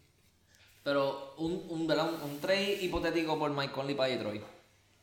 Pero 0.85 1.35
un, 1.39 1.65
un, 1.71 1.91
un 1.91 2.41
trade 2.43 2.77
hipotético 2.83 3.39
por 3.39 3.51
Mike 3.53 3.73
Conley 3.73 3.95
para 3.95 4.11
Detroit. 4.11 4.43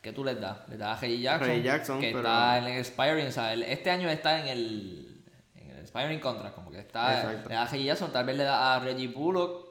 ¿Qué 0.02 0.14
tú 0.14 0.24
les 0.24 0.40
das? 0.40 0.68
Les 0.70 0.80
das 0.80 0.98
a 0.98 1.02
Reggie 1.02 1.20
Jackson, 1.22 1.48
Reggie 1.48 1.64
Jackson, 1.64 2.00
que 2.00 2.08
pero- 2.08 2.20
está 2.20 2.58
en 2.58 2.64
el 2.66 2.78
expiring, 2.80 3.28
o 3.28 3.32
sea, 3.32 3.54
este 3.54 3.90
año 3.92 4.10
está 4.10 4.40
en 4.40 4.48
el, 4.48 5.24
en 5.56 5.72
el 5.72 5.80
expiring 5.80 6.20
contract, 6.20 6.56
como 6.56 6.72
que 6.72 6.80
está, 6.80 7.16
Exacto. 7.20 7.50
le 7.50 7.56
das 7.56 7.68
a 7.68 7.72
Reggie 7.72 7.86
Jackson, 7.88 8.12
tal 8.14 8.26
vez 8.26 8.38
le 8.38 8.44
da 8.44 8.76
a 8.76 8.80
Reggie 8.80 9.08
Bullock 9.10 9.68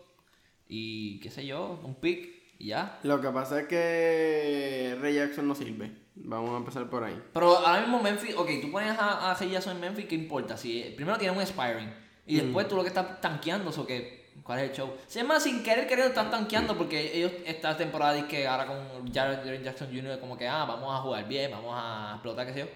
y 0.69 1.19
qué 1.21 1.31
sé 1.31 1.47
yo, 1.47 1.81
un 1.83 1.95
pick 1.95 2.29
y 2.59 2.67
ya. 2.69 2.99
Lo 3.05 3.21
que 3.21 3.29
pasa 3.31 3.61
es 3.61 3.69
que 3.69 4.99
Ray 5.01 5.15
Jackson 5.15 5.49
no 5.49 5.55
sirve. 5.55 5.93
Vamos 6.21 6.51
a 6.53 6.57
empezar 6.59 6.91
por 6.91 7.05
ahí. 7.05 7.19
Pero 7.33 7.57
ahora 7.59 7.81
mismo 7.81 8.03
Memphis, 8.03 8.35
ok, 8.37 8.51
tú 8.61 8.71
pones 8.73 8.99
a, 8.99 9.31
a 9.31 9.35
Reggie 9.35 9.53
Jackson 9.55 9.77
en 9.77 9.81
Memphis, 9.81 10.07
¿qué 10.07 10.15
importa? 10.17 10.57
Si 10.57 10.83
eh, 10.83 10.93
primero 10.95 11.17
tiene 11.17 11.35
un 11.35 11.41
expiring 11.41 11.91
y 12.27 12.37
después 12.41 12.69
tú 12.69 12.77
lo 12.77 12.83
que 12.83 12.89
estás 12.89 13.21
tanqueando, 13.23 13.71
o 13.71 13.87
que 13.87 14.18
¿cuál 14.49 14.61
es 14.61 14.71
el 14.71 14.77
show? 14.77 14.95
Se 15.07 15.21
llama 15.21 15.39
sin 15.39 15.63
querer 15.63 15.87
queriendo 15.87 16.09
están 16.09 16.31
tanqueando 16.31 16.75
porque 16.77 17.15
ellos 17.19 17.31
esta 17.45 17.77
temporada 17.77 18.17
es 18.17 18.25
que 18.25 18.49
ahora 18.49 18.67
con 18.67 19.13
Jared 19.13 19.63
Jackson 19.63 19.89
Jr. 19.95 20.19
como 20.19 20.39
que 20.39 20.49
ah, 20.49 20.65
vamos 20.65 20.93
a 20.99 21.03
jugar 21.03 21.29
bien, 21.29 21.51
vamos 21.51 21.75
a 21.77 22.13
explotar, 22.15 22.47
qué 22.47 22.53
sé 22.55 22.59
yo. 22.61 22.67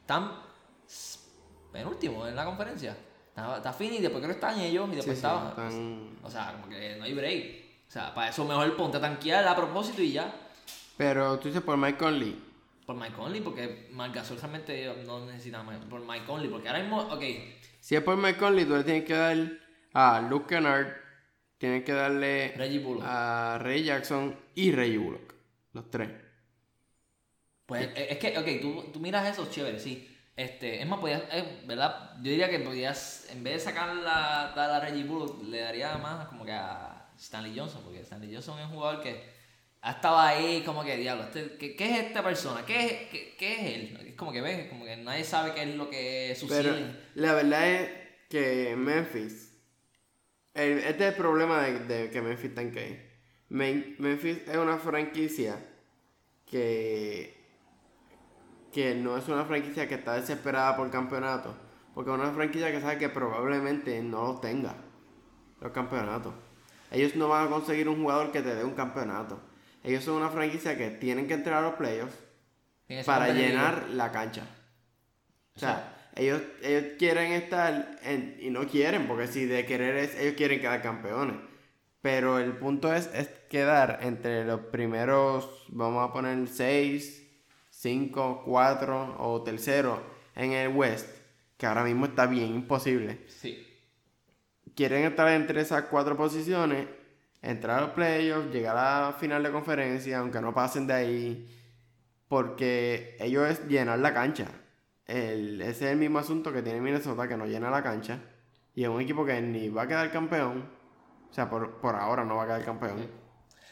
Están 0.00 0.32
penúltimo 1.72 2.26
en 2.26 2.34
la 2.34 2.44
conferencia. 2.44 2.96
Está, 3.28 3.56
está 3.56 3.72
Fini, 3.72 3.98
después 3.98 4.22
creo 4.22 4.28
que 4.28 4.40
están 4.40 4.58
ellos 4.60 4.88
y 4.92 4.96
después 4.96 5.16
Sí, 5.18 5.22
sí, 5.22 5.26
estaba. 5.26 5.50
están- 5.50 6.10
O 6.22 6.30
sea, 6.30 6.52
como 6.52 6.68
que 6.68 6.96
no 6.96 7.04
hay 7.04 7.12
break. 7.14 7.64
O 7.88 7.90
sea, 7.90 8.14
para 8.14 8.30
eso 8.30 8.44
mejor 8.44 8.74
ponte 8.76 8.96
a 8.96 9.00
tanquear 9.00 9.46
a 9.46 9.54
propósito 9.54 10.00
y 10.00 10.12
ya. 10.12 10.32
Pero 10.96 11.38
tú 11.38 11.48
dices 11.48 11.62
por 11.62 11.76
Mike 11.76 11.98
Conley. 11.98 12.40
Por 12.86 12.96
Mike 12.96 13.14
Conley, 13.14 13.40
porque 13.40 13.88
Marc 13.92 14.14
Gasol 14.14 14.38
realmente 14.38 14.94
no 15.06 15.26
necesita 15.26 15.62
más. 15.62 15.76
Por 15.84 16.00
Mike 16.00 16.24
Conley, 16.26 16.48
porque 16.48 16.68
ahora 16.68 16.80
mismo, 16.80 17.00
ok, 17.00 17.22
Si 17.80 17.94
es 17.96 18.02
por 18.02 18.16
Mike 18.16 18.38
Conley, 18.38 18.64
tú 18.64 18.76
le 18.76 18.84
tienes 18.84 19.04
que 19.04 19.14
dar 19.14 19.36
a 19.94 20.20
Luke 20.20 20.46
Kennard, 20.46 20.88
tienes 21.56 21.84
que 21.84 21.92
darle 21.92 22.52
Reggie 22.56 22.80
Bullock. 22.80 23.04
a 23.06 23.58
Ray 23.60 23.84
Jackson 23.84 24.36
y 24.54 24.72
Ray 24.72 24.96
Bullock. 24.96 25.34
Los 25.72 25.90
tres. 25.90 26.10
Pues 27.66 27.88
es 27.96 28.18
que, 28.18 28.38
ok, 28.38 28.60
tú, 28.60 28.92
tú 28.92 29.00
miras 29.00 29.26
eso, 29.26 29.48
chévere, 29.50 29.78
sí. 29.78 30.10
Este, 30.36 30.82
es 30.82 30.86
más, 30.86 30.98
podías, 30.98 31.22
eh, 31.30 31.62
¿verdad? 31.64 32.16
Yo 32.16 32.30
diría 32.30 32.50
que 32.50 32.58
podías, 32.58 33.28
en 33.30 33.42
vez 33.44 33.54
de 33.54 33.60
sacar 33.60 33.94
la, 33.94 34.52
dar 34.54 34.70
a 34.70 34.80
Reggie 34.80 35.04
Bullock, 35.04 35.42
le 35.44 35.60
daría 35.60 35.96
más 35.96 36.26
como 36.26 36.44
que 36.44 36.52
a 36.52 37.08
Stanley 37.16 37.56
Johnson, 37.56 37.82
porque 37.84 38.00
Stanley 38.00 38.34
Johnson 38.34 38.58
es 38.58 38.66
un 38.66 38.72
jugador 38.72 39.00
que 39.00 39.22
ha 39.80 39.92
estado 39.92 40.18
ahí 40.18 40.62
como 40.66 40.82
que, 40.82 40.96
diablo, 40.96 41.24
este, 41.24 41.56
¿qué, 41.56 41.76
qué 41.76 41.84
es 41.90 42.06
esta 42.06 42.22
persona? 42.22 42.66
¿Qué 42.66 42.84
es, 42.84 42.92
qué, 43.10 43.34
qué 43.38 43.52
es 43.54 43.76
él? 43.76 44.06
Es 44.08 44.14
como 44.14 44.32
que 44.32 44.40
ves, 44.40 44.68
como 44.68 44.84
que 44.84 44.96
nadie 44.96 45.24
sabe 45.24 45.54
qué 45.54 45.62
es 45.62 45.76
lo 45.76 45.88
que 45.88 46.34
sucede. 46.38 46.62
Pero 46.62 46.86
la 47.14 47.34
verdad 47.34 47.70
es 47.70 47.90
que 48.28 48.74
Memphis. 48.76 49.43
El- 50.54 50.78
este 50.78 51.08
es 51.08 51.12
el 51.12 51.14
problema 51.14 51.62
de, 51.62 51.80
de 51.80 52.10
que 52.10 52.22
Memphis 52.22 52.54
tanque. 52.54 53.10
Men- 53.48 53.96
Memphis 53.98 54.38
es 54.48 54.56
una 54.56 54.78
franquicia 54.78 55.58
que. 56.46 57.34
que 58.72 58.94
no 58.94 59.16
es 59.16 59.28
una 59.28 59.44
franquicia 59.44 59.88
que 59.88 59.94
está 59.94 60.14
desesperada 60.14 60.76
por 60.76 60.90
campeonato. 60.90 61.54
Porque 61.94 62.10
es 62.10 62.18
una 62.18 62.32
franquicia 62.32 62.72
que 62.72 62.80
sabe 62.80 62.98
que 62.98 63.08
probablemente 63.08 64.02
no 64.02 64.24
los 64.24 64.40
tenga. 64.40 64.74
Los 65.60 65.70
campeonatos. 65.72 66.34
Ellos 66.90 67.14
no 67.16 67.28
van 67.28 67.46
a 67.46 67.50
conseguir 67.50 67.88
un 67.88 68.00
jugador 68.02 68.32
que 68.32 68.42
te 68.42 68.54
dé 68.54 68.64
un 68.64 68.74
campeonato. 68.74 69.40
Ellos 69.84 70.02
son 70.02 70.14
una 70.16 70.28
franquicia 70.30 70.76
que 70.76 70.90
tienen 70.90 71.28
que 71.28 71.34
entrar 71.34 71.58
a 71.62 71.68
los 71.68 71.74
playoffs 71.74 72.16
para 73.06 73.26
llenar 73.48 73.88
la 73.90 74.10
cancha. 74.12 74.42
O 75.54 75.58
sea, 75.60 75.93
ellos, 76.16 76.42
ellos 76.62 76.84
quieren 76.98 77.32
estar 77.32 77.98
en- 78.02 78.36
y 78.40 78.50
no 78.50 78.66
quieren, 78.66 79.06
porque 79.06 79.26
si 79.26 79.46
de 79.46 79.66
querer 79.66 79.96
es, 79.96 80.14
ellos 80.18 80.34
quieren 80.34 80.60
quedar 80.60 80.80
campeones. 80.82 81.36
Pero 82.02 82.38
el 82.38 82.52
punto 82.52 82.92
es, 82.92 83.08
es 83.14 83.28
quedar 83.48 84.00
entre 84.02 84.44
los 84.44 84.60
primeros, 84.60 85.64
vamos 85.68 86.08
a 86.08 86.12
poner 86.12 86.46
6, 86.48 87.22
5, 87.70 88.42
4 88.44 89.16
o 89.18 89.42
tercero 89.42 90.02
en 90.34 90.52
el 90.52 90.68
West, 90.68 91.08
que 91.56 91.66
ahora 91.66 91.82
mismo 91.84 92.06
está 92.06 92.26
bien 92.26 92.54
imposible. 92.54 93.20
Sí. 93.28 93.66
Quieren 94.74 95.04
estar 95.04 95.28
entre 95.28 95.60
esas 95.60 95.84
cuatro 95.84 96.16
posiciones, 96.16 96.88
entrar 97.42 97.78
a 97.78 97.82
los 97.82 97.90
playoffs, 97.90 98.52
llegar 98.52 98.76
a 98.76 99.00
la 99.06 99.12
final 99.12 99.42
de 99.42 99.50
conferencia, 99.52 100.18
aunque 100.18 100.40
no 100.40 100.52
pasen 100.52 100.86
de 100.86 100.94
ahí, 100.94 101.48
porque 102.28 103.16
ellos 103.20 103.48
es 103.48 103.66
llenar 103.68 103.98
la 104.00 104.12
cancha. 104.12 104.48
El- 105.06 105.60
ese 105.60 105.86
es 105.86 105.92
el 105.92 105.98
mismo 105.98 106.18
asunto 106.18 106.52
que 106.52 106.62
tiene 106.62 106.80
Minnesota, 106.80 107.28
que 107.28 107.36
no 107.36 107.46
llena 107.46 107.70
la 107.70 107.82
cancha. 107.82 108.18
Y 108.74 108.82
es 108.82 108.88
un 108.88 109.00
equipo 109.00 109.24
que 109.24 109.40
ni 109.40 109.68
va 109.68 109.82
a 109.82 109.88
quedar 109.88 110.10
campeón. 110.10 110.68
O 111.30 111.34
sea, 111.34 111.48
por, 111.50 111.76
por 111.80 111.94
ahora 111.94 112.24
no 112.24 112.36
va 112.36 112.44
a 112.44 112.46
quedar 112.46 112.64
campeón. 112.64 112.98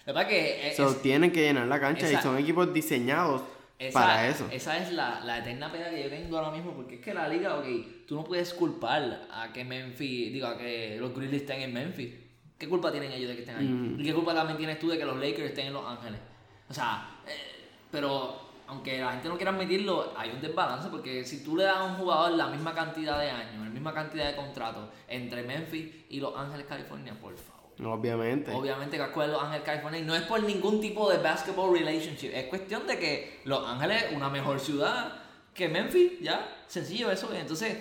La 0.05 0.13
verdad 0.13 0.29
que 0.29 0.69
es- 0.71 0.77
So, 0.77 0.91
es- 0.91 1.03
tienen 1.03 1.31
que 1.33 1.41
llenar 1.43 1.67
la 1.67 1.81
cancha 1.81 2.11
y 2.11 2.17
son 2.17 2.37
equipos 2.39 2.73
diseñados 2.75 3.43
Esa, 3.79 3.99
para 4.01 4.29
eso. 4.29 4.47
Esa 4.51 4.79
es 4.79 4.93
la, 4.93 5.21
la 5.21 5.39
eterna 5.39 5.71
pena 5.73 5.91
que 5.91 6.03
yo 6.05 6.11
tengo 6.11 6.39
ahora 6.39 6.51
mismo, 6.51 6.73
porque 6.73 6.97
es 6.97 7.01
que 7.01 7.15
la 7.15 7.29
liga, 7.29 7.57
ok, 7.59 7.67
tú 8.07 8.15
no 8.17 8.25
puedes 8.25 8.53
culpar 8.55 9.27
a 9.31 9.53
que 9.53 9.65
Memphis, 9.65 10.33
digo, 10.33 10.47
a 10.49 10.59
que 10.59 10.97
los 11.01 11.15
Grizzlies 11.15 11.43
estén 11.43 11.63
en 11.63 11.73
Memphis. 11.73 12.15
¿Qué 12.59 12.69
culpa 12.69 12.93
tienen 12.93 13.11
ellos 13.13 13.29
de 13.29 13.35
que 13.37 13.43
estén 13.43 13.57
ahí? 13.57 13.67
Mm. 13.67 14.01
¿Y 14.01 14.05
qué 14.05 14.15
culpa 14.15 14.35
también 14.35 14.57
tienes 14.59 14.79
tú 14.79 14.89
de 14.89 14.99
que 14.99 15.05
los 15.05 15.17
Lakers 15.17 15.49
estén 15.51 15.67
en 15.69 15.73
Los 15.73 15.85
Ángeles? 15.85 16.21
O 16.69 16.75
sea, 16.75 17.09
eh, 17.27 17.67
pero 17.91 18.52
aunque 18.73 18.99
la 18.99 19.13
gente 19.13 19.29
no 19.29 19.37
quiera 19.37 19.53
admitirlo, 19.53 20.13
hay 20.17 20.31
un 20.31 20.41
desbalance, 20.41 20.89
porque 20.89 21.25
si 21.25 21.45
tú 21.45 21.57
le 21.57 21.65
das 21.65 21.77
a 21.77 21.85
un 21.85 21.95
jugador 21.95 22.33
la 22.33 22.49
misma 22.49 22.75
cantidad 22.75 23.19
de 23.19 23.31
años, 23.31 23.65
la 23.65 23.71
misma 23.71 23.93
cantidad 23.93 24.27
de 24.27 24.37
contratos 24.37 24.89
entre 25.09 25.43
Memphis 25.43 26.07
y 26.09 26.21
Los 26.21 26.37
Ángeles, 26.37 26.67
California, 26.67 27.15
por 27.21 27.37
favor. 27.37 27.63
Obviamente. 27.99 28.51
Obviamente 28.53 28.97
que 28.97 29.03
escuela 29.03 29.33
Los 29.33 29.43
Ángeles, 29.43 29.65
California, 29.65 30.01
y 30.01 30.05
no 30.05 30.15
es 30.15 30.23
por 30.23 30.43
ningún 30.43 30.81
tipo 30.81 31.11
de 31.11 31.19
basketball 31.19 31.73
relationship, 31.73 32.31
es 32.33 32.47
cuestión 32.47 32.87
de 32.87 32.99
que 32.99 33.41
Los 33.45 33.67
Ángeles 33.67 34.05
es 34.05 34.17
una 34.17 34.31
mejor 34.31 34.59
ciudad 34.59 35.21
que 35.55 35.69
Memphis, 35.69 36.21
ya, 36.21 36.65
sencillo 36.67 37.11
eso. 37.11 37.33
Entonces, 37.35 37.77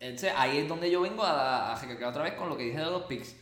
entonces 0.00 0.32
ahí 0.36 0.58
es 0.58 0.68
donde 0.68 0.90
yo 0.90 1.00
vengo 1.00 1.22
a, 1.22 1.72
a 1.72 1.80
recalcar 1.80 2.08
otra 2.08 2.24
vez 2.24 2.34
con 2.34 2.48
lo 2.48 2.56
que 2.56 2.64
dije 2.64 2.78
de 2.78 2.86
los 2.86 3.02
picks. 3.02 3.36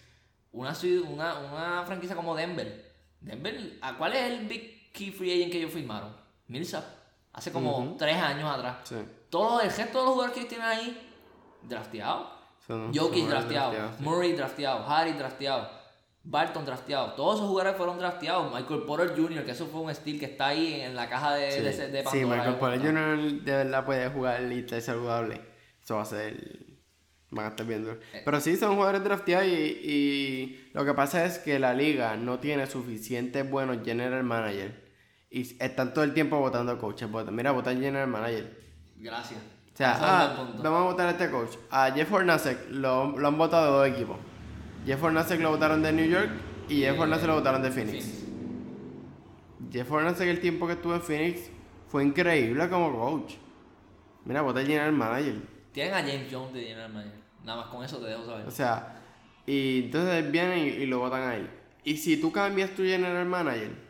Una, 0.53 0.75
una, 1.09 1.39
una 1.39 1.85
franquicia 1.87 2.15
como 2.15 2.35
Denver. 2.35 2.93
Denver, 3.21 3.79
¿a 3.81 3.97
cuál 3.97 4.15
es 4.15 4.31
el 4.31 4.47
big 4.47 4.93
key 4.93 5.11
free 5.11 5.33
agent 5.33 5.53
que 5.53 5.59
ellos 5.59 5.73
firmaron? 5.73 6.26
Millsap. 6.49 6.85
Hace 7.33 7.53
como 7.53 7.97
tres 7.99 8.17
años 8.17 8.51
atrás. 8.51 8.77
Sí. 8.85 8.97
Todo 9.31 9.61
el 9.61 9.69
resto 9.71 9.99
de 9.99 10.05
los 10.05 10.15
jugadores 10.15 10.35
que 10.39 10.45
tienen 10.47 10.67
ahí, 10.67 11.11
drafteados. 11.63 12.29
Son- 12.67 12.93
Jokic 12.95 13.21
son 13.21 13.31
drafteado, 13.31 13.71
drafteados, 13.73 13.97
sí. 13.99 14.03
Murray 14.05 14.33
drafteado, 14.33 14.87
Harry 14.89 15.13
drafteado, 15.13 15.71
Barton 16.25 16.65
drafteado. 16.65 17.13
Todos 17.13 17.37
esos 17.37 17.49
jugadores 17.49 17.77
fueron 17.77 17.99
drafteados. 17.99 18.53
Michael 18.53 18.83
Porter 18.83 19.15
Jr., 19.17 19.45
que 19.45 19.51
eso 19.53 19.67
fue 19.67 19.81
un 19.83 19.95
steal 19.95 20.19
que 20.19 20.25
está 20.27 20.49
ahí 20.49 20.81
en 20.81 20.97
la 20.97 21.09
caja 21.09 21.35
de, 21.35 21.53
Sí, 21.53 21.61
de, 21.61 21.89
de 21.91 22.05
sí. 22.11 22.25
Michael 22.25 22.57
Porter. 22.57 22.81
Jr. 22.81 23.19
de 23.43 23.53
verdad 23.53 23.85
puede 23.85 24.09
jugar 24.11 24.43
y 24.51 24.61
estar 24.61 24.81
saludable. 24.81 25.41
Eso 25.83 25.97
va 25.97 26.03
a 26.03 26.07
ser. 26.07 26.67
Van 27.31 27.45
a 27.47 27.49
estar 27.51 27.67
viendo. 27.67 27.93
Eh. 27.93 28.23
Pero 28.25 28.41
sí, 28.41 28.57
son 28.57 28.75
jugadores 28.77 29.05
drafteados 29.05 29.47
y, 29.47 29.51
y 29.51 30.71
lo 30.73 30.85
que 30.85 30.95
pasa 30.95 31.25
es 31.25 31.39
que 31.39 31.59
la 31.59 31.75
liga 31.75 32.17
no 32.17 32.39
tiene 32.41 32.67
suficientes 32.67 33.49
buenos 33.49 33.85
general 33.85 34.23
manager. 34.25 34.86
Y 35.37 35.55
están 35.61 35.93
todo 35.93 36.03
el 36.03 36.15
tiempo 36.15 36.39
votando 36.39 36.79
coaches. 36.79 37.11
Mira, 37.31 37.51
votan 37.53 37.79
general 37.79 38.09
manager. 38.09 38.59
Gracias. 38.97 39.39
O 39.39 39.77
sea, 39.77 39.99
ah, 40.01 40.49
vamos 40.63 40.81
a 40.81 40.85
votar 40.85 41.09
a 41.09 41.11
este 41.11 41.31
coach. 41.31 41.57
A 41.71 41.91
Jeff 41.91 42.11
Hornacek 42.11 42.71
lo, 42.71 43.19
lo 43.19 43.29
han 43.29 43.37
votado 43.37 43.77
dos 43.77 43.87
equipos. 43.87 44.17
Jeff 44.87 45.03
Hornacek 45.03 45.39
lo 45.43 45.51
votaron 45.51 45.83
de 45.83 45.93
New 45.93 46.07
York 46.07 46.31
y 46.71 46.81
Jeff 46.81 46.97
Eh, 46.97 46.99
Hornacek 46.99 47.27
lo 47.27 47.35
votaron 47.35 47.61
de 47.61 47.71
Phoenix. 47.71 48.05
Phoenix. 48.07 48.25
Jeff 49.71 49.93
Hornacek 49.93 50.27
el 50.27 50.41
tiempo 50.41 50.67
que 50.67 50.73
estuvo 50.73 50.95
en 50.95 51.03
Phoenix 51.03 51.51
fue 51.89 52.03
increíble 52.03 52.67
como 52.71 52.99
coach. 52.99 53.35
Mira, 54.25 54.41
vota 54.41 54.63
general 54.63 54.93
manager. 54.93 55.35
Tienen 55.73 55.93
a 55.93 55.99
James 55.99 56.29
Jones 56.33 56.55
de 56.55 56.63
General 56.63 56.91
Manager. 56.91 57.21
Nada 57.45 57.61
más 57.61 57.67
con 57.69 57.85
eso 57.85 57.99
te 57.99 58.07
dejo 58.07 58.25
saber. 58.25 58.47
O 58.47 58.51
sea, 58.51 59.03
y 59.45 59.83
entonces 59.85 60.31
vienen 60.33 60.61
y, 60.61 60.69
y 60.69 60.87
lo 60.87 61.01
votan 61.01 61.29
ahí. 61.29 61.51
Y 61.85 61.99
si 61.99 62.17
tú 62.17 62.33
cambias 62.33 62.71
tu 62.71 62.83
general 62.85 63.27
manager, 63.27 63.85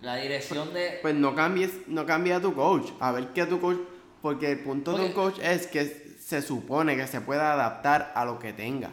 La 0.00 0.16
dirección 0.16 0.72
de. 0.72 0.98
pues 1.02 1.14
no 1.14 1.34
cambies, 1.34 1.86
no 1.86 2.06
cambia 2.06 2.36
a 2.36 2.40
tu 2.40 2.54
coach. 2.54 2.90
A 3.00 3.12
ver 3.12 3.28
qué 3.34 3.46
tu 3.46 3.60
coach. 3.60 3.78
Porque 4.22 4.52
el 4.52 4.60
punto 4.60 4.96
de 4.96 5.06
un 5.06 5.12
coach 5.12 5.38
es 5.42 5.66
que 5.66 5.84
se 5.86 6.42
supone 6.42 6.96
que 6.96 7.06
se 7.06 7.20
pueda 7.20 7.52
adaptar 7.52 8.12
a 8.14 8.24
lo 8.24 8.38
que 8.38 8.52
tenga. 8.52 8.90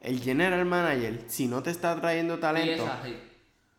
El 0.00 0.18
general 0.20 0.64
manager, 0.64 1.24
si 1.28 1.46
no 1.46 1.62
te 1.62 1.70
está 1.70 1.98
trayendo 2.00 2.38
talento, 2.38 2.88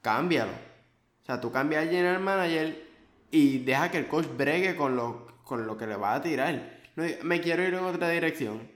cámbialo. 0.01 0.51
O 0.51 1.25
sea, 1.25 1.41
tú 1.41 1.51
cambias 1.51 1.83
al 1.83 1.89
general 1.89 2.21
manager 2.21 2.87
y 3.31 3.59
deja 3.59 3.89
que 3.89 3.97
el 3.97 4.07
coach 4.07 4.27
bregue 4.37 4.75
con 4.75 4.95
lo, 4.95 5.27
con 5.43 5.65
lo 5.65 5.77
que 5.77 5.87
le 5.87 5.95
va 5.95 6.13
a 6.13 6.21
tirar. 6.21 6.79
no, 6.95 7.03
me 7.23 7.41
quiero 7.41 7.63
ir 7.63 7.73
en 7.73 7.83
otra 7.83 8.09
dirección. 8.09 8.71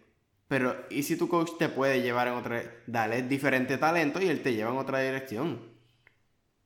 Pero, 0.47 0.75
¿y 0.89 1.03
si 1.03 1.17
tu 1.17 1.27
coach 1.27 1.51
te 1.59 1.69
puede 1.69 2.01
llevar 2.01 2.27
en 2.29 2.33
otra 2.35 2.63
Dale 2.87 3.21
diferente 3.23 3.77
talento 3.77 4.21
y 4.21 4.27
él 4.27 4.41
te 4.41 4.53
lleva 4.53 4.71
en 4.71 4.77
otra 4.77 4.99
dirección. 4.99 5.76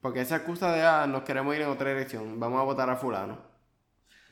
Porque 0.01 0.21
esa 0.21 0.37
excusa 0.37 0.71
de, 0.71 0.81
ah, 0.81 1.05
nos 1.07 1.23
queremos 1.23 1.55
ir 1.55 1.61
en 1.61 1.69
otra 1.69 1.89
dirección, 1.89 2.39
vamos 2.39 2.59
a 2.59 2.63
votar 2.63 2.89
a 2.89 2.95
fulano. 2.95 3.37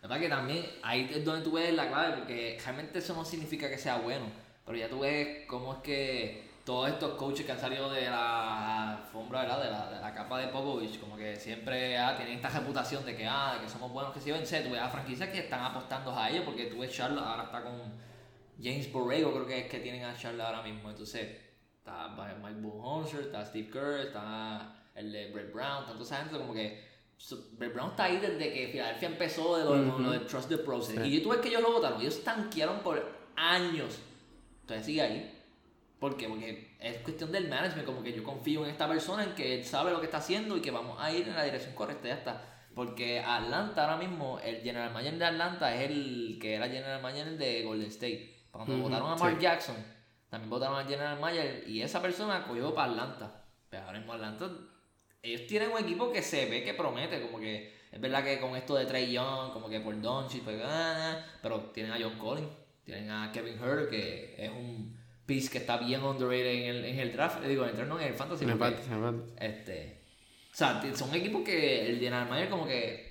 La 0.02 0.08
verdad 0.08 0.22
que 0.22 0.30
también 0.30 0.66
ahí 0.82 1.10
es 1.14 1.24
donde 1.24 1.44
tú 1.44 1.52
ves 1.52 1.74
la 1.74 1.88
clave, 1.88 2.18
porque 2.18 2.58
realmente 2.64 3.00
eso 3.00 3.14
no 3.14 3.24
significa 3.24 3.70
que 3.70 3.78
sea 3.78 3.98
bueno. 3.98 4.26
Pero 4.66 4.78
ya 4.78 4.90
tú 4.90 5.00
ves 5.02 5.46
cómo 5.48 5.74
es 5.74 5.80
que 5.80 6.50
todos 6.66 6.90
estos 6.90 7.16
coaches 7.16 7.46
que 7.46 7.52
han 7.52 7.60
salido 7.60 7.92
de 7.92 8.10
la 8.10 8.98
alfombra, 8.98 9.42
¿verdad? 9.42 9.64
De 9.64 9.72
la, 9.72 10.02
la 10.02 10.14
capa 10.14 10.40
de 10.40 10.48
Popovich, 10.48 11.00
como 11.00 11.18
que 11.18 11.36
siempre 11.36 11.98
ah, 11.98 12.16
tienen 12.16 12.36
esta 12.36 12.50
reputación 12.50 13.06
de 13.06 13.16
que, 13.16 13.28
ah, 13.28 13.60
que 13.62 13.70
somos 13.70 13.92
buenos 13.92 14.14
que 14.14 14.22
si 14.22 14.32
ven, 14.32 14.44
tú 14.44 14.72
ves 14.72 14.82
a 14.82 14.90
franquicias 14.90 15.30
que 15.30 15.40
están 15.40 15.64
apostando 15.64 16.18
a 16.18 16.30
ellos, 16.30 16.46
porque 16.46 16.66
tú 16.66 16.80
ves 16.80 16.92
Charlotte, 16.92 17.26
ahora 17.26 17.44
está 17.44 17.62
con 17.62 17.80
James 18.62 18.92
Borrego, 18.92 19.34
creo 19.34 19.46
que 19.46 19.60
es 19.60 19.70
que 19.70 19.80
tienen 19.80 20.04
a 20.04 20.16
Charlotte 20.16 20.46
ahora 20.46 20.62
mismo. 20.62 20.90
Entonces, 20.90 21.38
está 21.78 22.10
Mike 22.10 22.62
Bullhonser, 22.62 23.22
está 23.22 23.46
Steve 23.46 23.70
Kerr, 23.70 24.08
está 24.08 24.79
el 25.00 25.12
de 25.12 25.32
Brett 25.32 25.54
Brown, 25.54 25.86
tanto 25.86 26.04
esa 26.04 26.18
gente 26.18 26.38
como 26.38 26.54
que 26.54 26.88
Brett 27.58 27.74
Brown 27.74 27.92
está 27.92 28.06
ahí 28.06 28.18
desde 28.18 28.54
que 28.54 28.68
Philadelphia 28.68 29.10
empezó 29.10 29.58
de 29.58 29.66
lo, 29.66 30.12
de 30.12 30.20
Trust 30.20 30.50
the 30.50 30.58
Process. 30.58 31.06
Y 31.06 31.22
tú 31.22 31.30
ves 31.30 31.40
que 31.40 31.50
ellos 31.50 31.62
lo 31.62 31.74
votaron, 31.74 32.00
ellos 32.02 32.24
tanquearon 32.24 32.80
por 32.80 33.04
años. 33.36 33.98
Entonces 34.62 34.86
sigue 34.86 35.02
ahí. 35.02 35.36
¿Por 36.00 36.16
qué? 36.16 36.30
Porque 36.30 36.78
es 36.80 36.98
cuestión 37.00 37.32
del 37.32 37.50
management, 37.50 37.86
como 37.86 38.02
que 38.02 38.14
yo 38.14 38.24
confío 38.24 38.64
en 38.64 38.72
esta 38.72 38.88
persona, 38.88 39.24
en 39.24 39.36
que 39.36 39.60
él 39.60 39.66
sabe 39.66 39.92
lo 39.92 40.00
que 40.00 40.06
está 40.06 40.20
haciendo 40.20 40.56
y 40.56 40.62
que 40.62 40.72
vamos 40.72 40.98
a 41.00 41.12
ir 41.12 41.28
en 41.28 41.36
la 41.36 41.44
dirección 41.44 41.76
correcta, 41.76 42.08
ya 42.08 42.16
está. 42.16 42.42
Porque 42.74 43.20
Atlanta 43.20 43.84
ahora 43.84 43.98
mismo, 43.98 44.40
el 44.40 44.62
general 44.62 44.94
manager 44.94 45.18
de 45.18 45.26
Atlanta 45.26 45.76
es 45.76 45.90
el 45.90 46.38
que 46.40 46.56
era 46.56 46.68
general 46.68 47.02
manager 47.02 47.38
de 47.38 47.64
Golden 47.64 47.88
State. 47.88 48.48
Cuando 48.52 48.78
votaron 48.78 49.12
a 49.12 49.16
Mark 49.16 49.40
Jackson, 49.40 49.76
también 50.30 50.50
votaron 50.50 50.78
al 50.78 50.88
general 50.88 51.20
manager 51.20 51.68
y 51.68 51.82
esa 51.82 52.02
persona 52.02 52.48
cogió 52.48 52.74
para 52.74 52.92
Atlanta. 52.92 53.46
Pero 53.70 53.84
ahora 53.84 54.00
mismo 54.00 54.14
Atlanta, 54.14 54.50
ellos 55.22 55.48
tienen 55.48 55.72
un 55.72 55.80
equipo 55.80 56.12
que 56.12 56.22
se 56.22 56.46
ve 56.46 56.64
que 56.64 56.74
promete, 56.74 57.22
como 57.22 57.40
que 57.40 57.74
es 57.92 58.00
verdad 58.00 58.24
que 58.24 58.40
con 58.40 58.56
esto 58.56 58.76
de 58.76 58.86
Trey 58.86 59.12
Young, 59.12 59.52
como 59.52 59.70
que 59.70 59.80
por 59.80 60.00
Doncic, 60.00 60.44
pues, 60.44 60.62
ah, 60.64 61.26
pero 61.42 61.60
tienen 61.72 61.92
a 61.92 61.98
John 62.00 62.18
Collins, 62.18 62.50
tienen 62.86 63.10
a 63.10 63.32
Kevin 63.32 63.62
Hurt, 63.62 63.90
que 63.90 64.36
es 64.38 64.50
un 64.50 64.98
piece 65.26 65.50
que 65.50 65.58
está 65.60 65.78
bien 65.78 66.04
underrated 66.04 66.46
en 66.46 66.76
el, 66.76 66.86
en 66.86 67.00
el 67.00 67.12
draft, 67.12 67.44
digo, 67.44 67.64
en 67.64 67.70
el 67.70 67.76
draft 67.76 67.90
no, 67.90 68.00
en 68.00 68.08
el 68.08 68.14
fantasy. 68.14 68.44
En 68.44 68.50
el 68.52 68.58
fantasy, 68.58 68.90
Este, 69.40 70.02
o 70.52 70.56
sea, 70.56 70.82
son 70.96 71.14
equipos 71.16 71.44
que 71.44 71.88
el 71.88 72.00
general 72.00 72.30
manager 72.30 72.50
como 72.50 72.68
que 72.68 73.10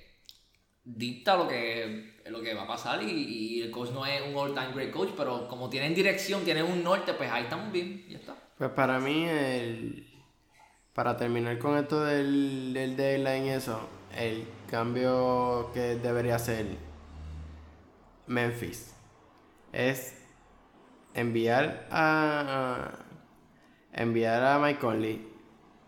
dicta 0.83 1.37
lo 1.37 1.47
que, 1.47 2.21
lo 2.25 2.41
que 2.41 2.53
va 2.53 2.63
a 2.63 2.67
pasar 2.67 3.03
y, 3.03 3.09
y 3.09 3.61
el 3.61 3.71
coach 3.71 3.91
no 3.91 4.05
es 4.05 4.21
un 4.21 4.35
all-time 4.35 4.73
great 4.73 4.91
coach, 4.91 5.09
pero 5.15 5.47
como 5.47 5.69
tienen 5.69 5.93
dirección, 5.93 6.43
tienen 6.43 6.65
un 6.65 6.83
norte, 6.83 7.13
pues 7.13 7.29
ahí 7.29 7.43
estamos 7.43 7.71
bien, 7.71 8.05
ya 8.09 8.17
está. 8.17 8.35
Pues 8.57 8.71
para 8.71 8.99
mí, 8.99 9.25
el, 9.25 10.08
para 10.93 11.17
terminar 11.17 11.57
con 11.59 11.77
esto 11.77 12.03
del, 12.03 12.73
del 12.73 12.95
deadline 12.95 13.45
y 13.45 13.49
eso, 13.49 13.87
el 14.17 14.47
cambio 14.69 15.71
que 15.73 15.95
debería 15.95 16.35
hacer 16.35 16.65
Memphis 18.27 18.93
es 19.71 20.15
enviar 21.13 21.87
a, 21.89 22.91
enviar 23.91 24.43
a 24.43 24.59
Mike 24.59 24.79
Conley 24.79 25.27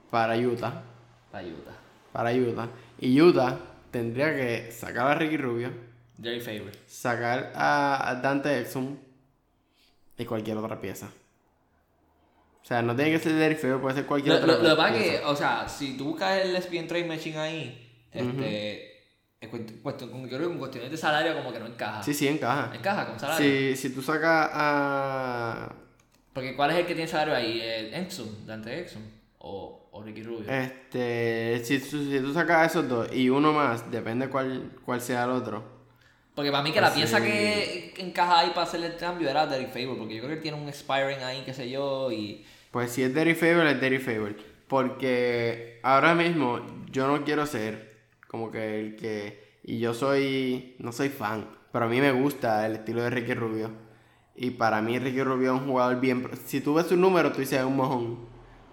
para 0.10 0.38
Utah. 0.38 0.84
Para 1.32 1.48
Utah. 1.48 1.78
Para 2.12 2.34
Utah. 2.34 2.70
Y 3.00 3.22
Utah 3.22 3.60
tendría 3.92 4.36
que 4.36 4.72
sacar 4.72 5.08
a 5.08 5.16
Ricky 5.16 5.38
Rubio. 5.38 5.72
Jerry 6.22 6.40
Faber. 6.40 6.72
Sacar 6.88 7.52
a, 7.56 8.20
Dante 8.22 8.60
Exum. 8.60 8.98
Y 10.18 10.26
cualquier 10.26 10.58
otra 10.58 10.80
pieza. 10.80 11.10
O 12.62 12.66
sea, 12.66 12.82
no 12.82 12.96
tiene 12.96 13.12
que 13.12 13.20
ser 13.20 13.34
Jerry 13.34 13.56
Faber, 13.56 13.82
puede 13.82 13.96
ser 13.96 14.06
cualquier 14.06 14.36
otra 14.36 14.48
pieza. 14.48 14.62
Lo 14.64 14.70
que 14.70 14.76
pasa 14.76 14.96
es 14.96 15.04
que, 15.04 15.26
o 15.26 15.36
sea, 15.36 15.68
si 15.68 15.98
tú 15.98 16.06
buscas 16.06 16.46
el 16.46 16.62
SPN 16.62 16.88
Trade 16.88 17.06
Machine 17.06 17.38
ahí, 17.38 18.06
este 18.12 18.92
cuestión, 19.50 20.12
como 20.12 20.28
creo 20.28 20.40
que 20.40 20.46
con 20.46 20.60
cuestiones 20.60 20.92
de 20.92 20.98
salario 20.98 21.36
como 21.36 21.52
que 21.52 21.60
no 21.60 21.66
encaja. 21.66 22.04
Sí, 22.04 22.14
sí, 22.14 22.28
encaja. 22.28 22.72
Encaja 22.76 23.08
con 23.08 23.20
salario. 23.20 23.46
Si, 23.46 23.76
si 23.76 23.90
tú 23.90 24.02
sacas 24.02 24.50
a... 24.54 25.74
Porque 26.34 26.56
¿cuál 26.56 26.72
es 26.72 26.78
el 26.78 26.86
que 26.86 26.94
tiene 26.94 27.10
salario 27.10 27.36
ahí? 27.36 27.60
¿Exxon? 27.94 28.46
¿Dante 28.46 28.80
Exxon? 28.80 29.02
¿O, 29.40 29.90
¿O 29.92 30.04
Ricky 30.04 30.24
Rubio? 30.24 30.50
Este... 30.50 31.64
Si, 31.66 31.80
si, 31.80 32.20
tú 32.20 32.34
sacas 32.34 32.72
esos 32.72 32.88
dos 32.88 33.12
y 33.14 33.30
uno 33.30 33.52
más, 33.52 33.90
depende 33.90 34.30
cuál, 34.30 34.72
cuál 34.86 35.02
sea 35.02 35.24
el 35.24 35.32
otro. 35.32 35.82
Porque 36.36 36.52
para 36.52 36.64
mí 36.64 36.72
que 36.72 36.80
la 36.80 36.88
pues 36.88 37.00
pieza 37.00 37.22
que 37.22 37.94
encaja 37.98 38.40
ahí 38.40 38.50
para 38.50 38.64
hacer 38.64 38.84
el 38.84 38.96
cambio 38.96 39.30
era 39.30 39.48
Derek 39.48 39.74
Favor, 39.74 39.98
porque 39.98 40.16
yo 40.16 40.24
creo 40.24 40.36
que 40.36 40.42
tiene 40.42 40.58
un 40.58 40.70
expiring 40.70 41.22
ahí, 41.24 41.42
qué 41.46 41.54
sé 41.54 41.70
yo, 41.70 42.12
y... 42.12 42.46
Pues 42.72 42.92
si 42.92 43.04
es 43.04 43.14
Derek 43.14 43.38
Favor, 43.38 43.68
es 43.68 43.80
Derek 43.80 44.02
Favor. 44.02 44.36
Porque 44.68 45.80
ahora 45.84 46.16
mismo 46.16 46.62
yo 46.90 47.08
no 47.08 47.24
quiero 47.26 47.46
ser 47.46 47.92
como 48.28 48.50
que 48.50 48.80
el 48.80 48.96
que... 48.96 49.60
Y 49.64 49.80
yo 49.80 49.94
soy... 49.94 50.76
No 50.80 50.92
soy 50.92 51.10
fan, 51.10 51.48
pero 51.72 51.86
a 51.86 51.88
mí 51.90 52.00
me 52.00 52.14
gusta 52.14 52.66
el 52.66 52.76
estilo 52.76 53.04
de 53.04 53.10
Ricky 53.10 53.34
Rubio. 53.34 53.72
Y 54.36 54.52
para 54.52 54.82
mí 54.82 54.98
Ricky 54.98 55.22
Rubio 55.22 55.54
es 55.54 55.62
un 55.62 55.68
jugador 55.68 56.00
bien... 56.00 56.30
Si 56.46 56.62
tú 56.62 56.74
ves 56.74 56.88
su 56.88 56.96
número, 56.96 57.34
tú 57.34 57.42
dices 57.42 57.60
es 57.60 57.66
un 57.66 57.76
mojón. 57.76 58.20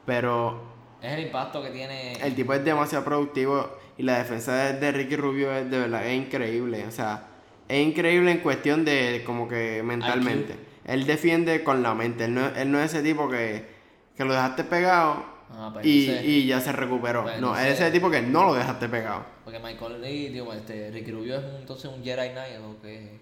Pero... 0.07 0.63
Es 1.03 1.13
el 1.13 1.27
impacto 1.27 1.63
que 1.63 1.71
tiene... 1.71 2.13
El 2.13 2.35
tipo 2.37 2.55
es 2.55 2.65
demasiado 2.65 3.05
productivo 3.05 3.77
y 3.97 4.05
la 4.05 4.19
defensa 4.19 4.73
de, 4.73 4.93
Ricky 4.93 5.17
Rubio 5.17 5.53
es 5.53 5.69
de 5.69 5.81
verdad 5.81 6.07
es 6.07 6.17
increíble. 6.17 6.87
O 6.87 6.93
sea, 6.93 7.27
es 7.69 7.85
increíble 7.85 8.31
en 8.31 8.39
cuestión 8.39 8.85
de 8.85 9.25
como 9.27 9.49
que 9.49 9.83
mentalmente. 9.83 10.55
Él 10.85 11.05
defiende 11.05 11.65
con 11.65 11.83
la 11.83 11.95
mente. 11.95 12.27
Él 12.27 12.35
no, 12.35 12.47
él 12.47 12.71
no 12.71 12.79
es 12.79 12.95
ese 12.95 13.03
tipo 13.03 13.29
que, 13.29 13.78
que 14.19 14.25
lo 14.27 14.35
dejaste 14.35 14.65
pegado 14.65 15.39
Ah, 15.51 15.71
pues 15.73 15.87
y, 15.87 16.11
y, 16.11 16.47
ya 16.47 16.61
se 16.61 16.73
recuperó. 16.73 17.23
Pues 17.23 17.41
no, 17.41 17.57
es 17.57 17.81
ese 17.81 17.91
tipo 17.91 18.11
que 18.11 18.21
no 18.21 18.45
lo 18.45 18.55
dejaste 18.55 18.89
pegado. 18.89 19.25
Porque 19.45 19.59
Michael 19.59 20.01
Lee, 20.01 20.29
digo, 20.29 20.53
este, 20.53 20.91
Ricky 20.91 21.11
Rubio 21.11 21.37
es 21.37 21.45
entonces 21.59 21.91
un 21.91 22.05
Jedi 22.05 22.31
Knight 22.31 22.57
o 22.61 22.81
qué, 22.83 23.19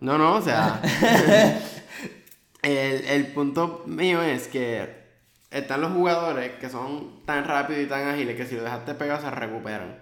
No, 0.00 0.16
no, 0.16 0.36
o 0.36 0.40
sea. 0.40 0.80
el, 2.62 3.04
el 3.04 3.26
punto 3.28 3.82
mío 3.86 4.22
es 4.22 4.46
que 4.46 5.08
están 5.50 5.80
los 5.80 5.92
jugadores 5.92 6.52
que 6.60 6.68
son 6.68 7.24
tan 7.24 7.44
rápidos 7.44 7.82
y 7.82 7.86
tan 7.86 8.06
ágiles 8.06 8.36
que 8.36 8.46
si 8.46 8.54
lo 8.54 8.62
dejaste 8.62 8.94
pegado 8.94 9.20
se 9.20 9.30
recuperan. 9.30 9.98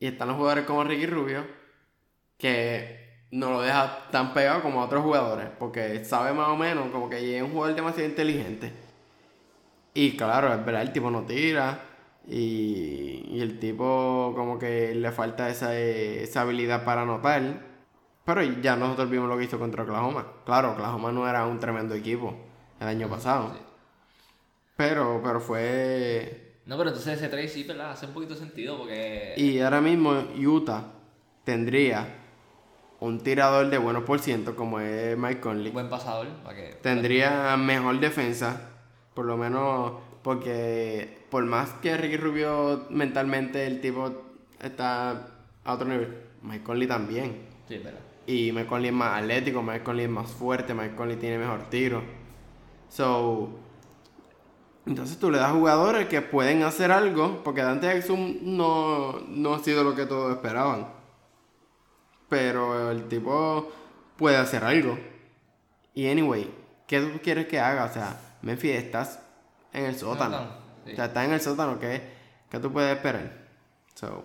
Y 0.00 0.08
están 0.08 0.28
los 0.28 0.36
jugadores 0.36 0.64
como 0.64 0.82
Ricky 0.82 1.06
Rubio 1.06 1.46
que 2.36 3.24
no 3.30 3.50
lo 3.50 3.62
deja 3.62 4.08
tan 4.10 4.34
pegado 4.34 4.60
como 4.60 4.82
otros 4.82 5.04
jugadores. 5.04 5.48
Porque 5.56 6.04
sabe 6.04 6.32
más 6.32 6.48
o 6.48 6.56
menos 6.56 6.90
como 6.90 7.08
que 7.08 7.36
es 7.36 7.42
un 7.42 7.52
jugador 7.52 7.76
demasiado 7.76 8.08
inteligente. 8.08 8.85
Y 9.96 10.14
claro, 10.14 10.52
es 10.52 10.62
verdad, 10.62 10.82
el 10.82 10.92
tipo 10.92 11.10
no 11.10 11.22
tira. 11.24 11.80
Y, 12.28 13.40
el 13.40 13.58
tipo 13.58 14.34
como 14.36 14.58
que 14.58 14.94
le 14.94 15.10
falta 15.10 15.48
esa, 15.48 15.74
esa 15.74 16.42
habilidad 16.42 16.84
para 16.84 17.02
anotar. 17.02 17.62
Pero 18.22 18.42
ya 18.42 18.76
nosotros 18.76 19.08
vimos 19.08 19.26
lo 19.26 19.38
que 19.38 19.44
hizo 19.44 19.58
contra 19.58 19.84
Oklahoma. 19.84 20.26
Claro, 20.44 20.72
Oklahoma 20.72 21.12
no 21.12 21.26
era 21.26 21.46
un 21.46 21.58
tremendo 21.58 21.94
equipo 21.94 22.36
el 22.78 22.88
año 22.88 23.08
pasado. 23.08 23.54
Pero, 24.76 25.22
pero 25.24 25.40
fue... 25.40 26.58
No, 26.66 26.76
pero 26.76 26.90
entonces 26.90 27.14
ese 27.14 27.28
trade 27.28 27.48
sí, 27.48 27.64
¿verdad? 27.64 27.92
Hace 27.92 28.04
un 28.04 28.12
poquito 28.12 28.34
de 28.34 28.40
sentido 28.40 28.76
porque... 28.76 29.32
Y 29.38 29.60
ahora 29.60 29.80
mismo 29.80 30.12
Utah 30.36 30.92
tendría 31.44 32.06
un 33.00 33.20
tirador 33.20 33.70
de 33.70 33.78
buenos 33.78 34.04
por 34.04 34.18
ciento 34.18 34.56
como 34.56 34.78
es 34.78 35.16
Mike 35.16 35.40
Conley. 35.40 35.72
Buen 35.72 35.88
pasador. 35.88 36.26
Para 36.44 36.54
que... 36.54 36.74
Tendría 36.82 37.56
mejor 37.56 37.98
defensa 37.98 38.75
por 39.16 39.24
lo 39.24 39.38
menos 39.38 39.94
porque 40.22 41.24
por 41.30 41.44
más 41.46 41.70
que 41.80 41.96
Ricky 41.96 42.18
Rubio 42.18 42.86
mentalmente 42.90 43.66
el 43.66 43.80
tipo 43.80 44.12
está 44.62 45.28
a 45.64 45.72
otro 45.72 45.88
nivel, 45.88 46.22
Mike 46.42 46.62
Conley 46.62 46.86
también. 46.86 47.46
Sí, 47.66 47.78
verdad. 47.78 48.00
Y 48.26 48.52
Mike 48.52 48.66
Conley 48.66 48.88
es 48.90 48.94
más 48.94 49.22
atlético, 49.22 49.62
Mike 49.62 49.82
Conley 49.82 50.04
es 50.04 50.10
más 50.10 50.30
fuerte, 50.30 50.74
Mike 50.74 50.94
Conley 50.94 51.16
tiene 51.16 51.38
mejor 51.38 51.70
tiro. 51.70 52.02
So, 52.90 53.58
entonces 54.84 55.18
tú 55.18 55.30
le 55.30 55.38
das 55.38 55.52
jugadores 55.52 56.08
que 56.08 56.20
pueden 56.20 56.62
hacer 56.62 56.92
algo, 56.92 57.42
porque 57.42 57.62
Dante 57.62 57.90
Exum 57.96 58.36
no, 58.42 59.20
no 59.28 59.54
ha 59.54 59.58
sido 59.60 59.82
lo 59.82 59.94
que 59.94 60.04
todos 60.04 60.32
esperaban. 60.32 60.88
Pero 62.28 62.90
el 62.90 63.08
tipo 63.08 63.72
puede 64.16 64.36
hacer 64.36 64.62
algo. 64.62 64.98
Y 65.94 66.08
anyway, 66.08 66.52
¿qué 66.86 67.00
tú 67.00 67.18
quieres 67.22 67.46
que 67.46 67.58
haga? 67.58 67.84
O 67.84 67.92
sea, 67.92 68.25
Memphis, 68.46 68.76
estás 68.76 69.20
en 69.72 69.86
el 69.86 69.96
sótano. 69.96 70.48
O 70.84 70.94
sea, 70.94 71.06
estás 71.06 71.24
en 71.24 71.32
el 71.32 71.40
sótano, 71.40 71.80
¿qué, 71.80 72.00
qué 72.48 72.60
tú 72.60 72.72
puedes 72.72 72.96
esperar? 72.96 73.48
So, 73.94 74.24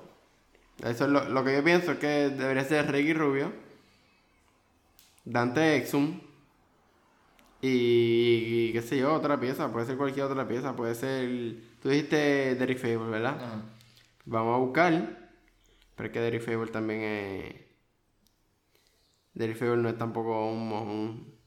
eso 0.84 1.06
es 1.06 1.10
lo, 1.10 1.44
que 1.44 1.56
yo 1.56 1.64
pienso 1.64 1.98
que 1.98 2.30
debería 2.30 2.64
ser 2.64 2.92
Ricky 2.92 3.14
Rubio, 3.14 3.52
Dante 5.26 5.76
Exum 5.78 6.22
y, 7.62 8.72
qué 8.74 8.82
sé 8.84 9.00
yo, 9.00 9.12
otra 9.12 9.40
pieza, 9.40 9.72
puede 9.72 9.88
ser 9.88 9.98
cualquier 9.98 10.28
otra 10.28 10.48
pieza, 10.48 10.76
puede 10.76 10.94
ser, 10.94 11.56
tú 11.82 11.90
dijiste 11.90 12.54
Derrick 12.56 12.78
Favor, 12.78 13.10
¿verdad? 13.10 13.64
Vamos 14.26 14.56
a 14.56 14.60
buscar, 14.60 15.32
pero 15.96 16.08
es 16.08 16.14
que 16.14 16.20
Derrick 16.20 16.44
Favor 16.44 16.70
también 16.70 17.02
es... 17.02 17.56
Derrick 19.34 19.58
Favors 19.58 19.82
no 19.82 19.90
es 19.90 19.98
tampoco 19.98 20.48
un 20.48 20.70
mojón. 20.70 21.41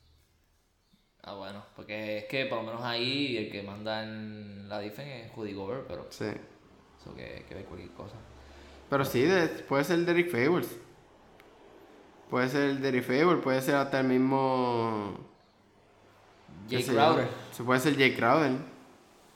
Ah, 1.27 1.35
bueno, 1.35 1.63
porque 1.75 2.19
es 2.19 2.25
que 2.27 2.45
por 2.47 2.59
lo 2.59 2.65
menos 2.65 2.83
ahí 2.83 3.37
el 3.39 3.51
que 3.51 3.63
manda 3.63 4.03
en 4.03 4.69
la 4.69 4.79
defensa 4.79 5.15
es 5.17 5.33
Judy 5.33 5.55
Gobert, 5.55 5.87
pero 5.89 6.07
Sí. 6.11 6.27
eso 6.27 7.15
que, 7.15 7.45
que 7.49 7.55
ver 7.55 7.65
cualquier 7.65 7.91
cosa. 7.93 8.15
Pero 8.91 9.05
sí, 9.05 9.23
de- 9.23 9.49
puede 9.49 9.85
ser 9.85 10.01
Derrick 10.01 10.31
Favors. 10.31 10.69
Puede 12.29 12.49
ser 12.49 12.79
Derrick 12.79 13.05
Favors, 13.05 13.43
puede 13.43 13.63
ser 13.63 13.77
hasta 13.77 14.01
el 14.01 14.07
mismo. 14.09 15.19
Jake. 16.69 16.85
Crowder. 16.87 17.29
Se 17.53 17.63
puede 17.63 17.81
ser 17.81 17.97
Jake 17.97 18.17
Crowder. 18.17 18.53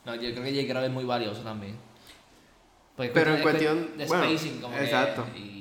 No, 0.05 0.15
yo 0.15 0.31
creo 0.31 0.43
que 0.43 0.53
Jake 0.53 0.67
Crowder 0.69 0.89
es 0.89 0.93
muy 0.93 1.05
valioso 1.05 1.41
también. 1.41 1.75
Pues 2.95 3.11
Pero 3.13 3.31
en 3.31 3.37
es 3.37 3.41
cuestión- 3.43 3.97
de 3.97 4.05
bueno, 4.05 4.23
spacing, 4.25 4.61
como 4.61 4.75
que- 4.77 4.83
exacto. 4.83 5.25
y 5.35 5.39
un 5.39 5.39
cuerpo 5.39 5.58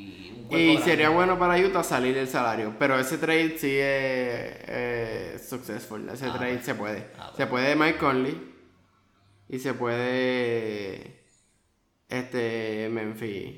Y 0.51 0.67
grande. 0.73 0.83
sería 0.85 1.09
bueno 1.11 1.39
para 1.39 1.57
Utah 1.59 1.83
salir 1.83 2.17
el 2.17 2.29
salario. 2.29 2.75
Pero 2.79 2.99
ese 2.99 3.19
trade 3.19 3.51
sí 3.59 3.69
es 3.71 4.57
eh, 4.67 5.41
successful. 5.47 6.09
Ese 6.09 6.27
Ah, 6.27 6.33
trade 6.33 6.53
bueno. 6.53 6.65
se 6.65 6.75
puede. 6.75 7.07
Ah, 7.19 7.33
Se 7.37 7.47
puede 7.47 7.77
Mike 7.77 7.99
Conley. 7.99 8.55
Y 9.49 9.59
se 9.59 9.75
puede. 9.75 11.25
Este. 12.09 12.89
Memphis. 12.91 13.55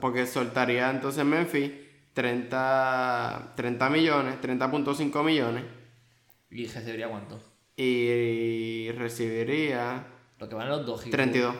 Porque 0.00 0.26
soltaría 0.26 0.90
entonces 0.90 1.24
Memphis 1.24 1.72
30, 2.14 3.52
30 3.56 3.90
millones, 3.90 4.40
30.5 4.40 5.24
millones. 5.24 5.64
¿Y 6.50 6.66
recibiría 6.66 7.08
cuánto? 7.08 7.40
Y 7.76 8.90
recibiría 8.92 10.06
Lo 10.38 10.48
que 10.48 10.54
van 10.54 10.68
los 10.68 10.84
dos. 10.86 11.00
32. 11.10 11.54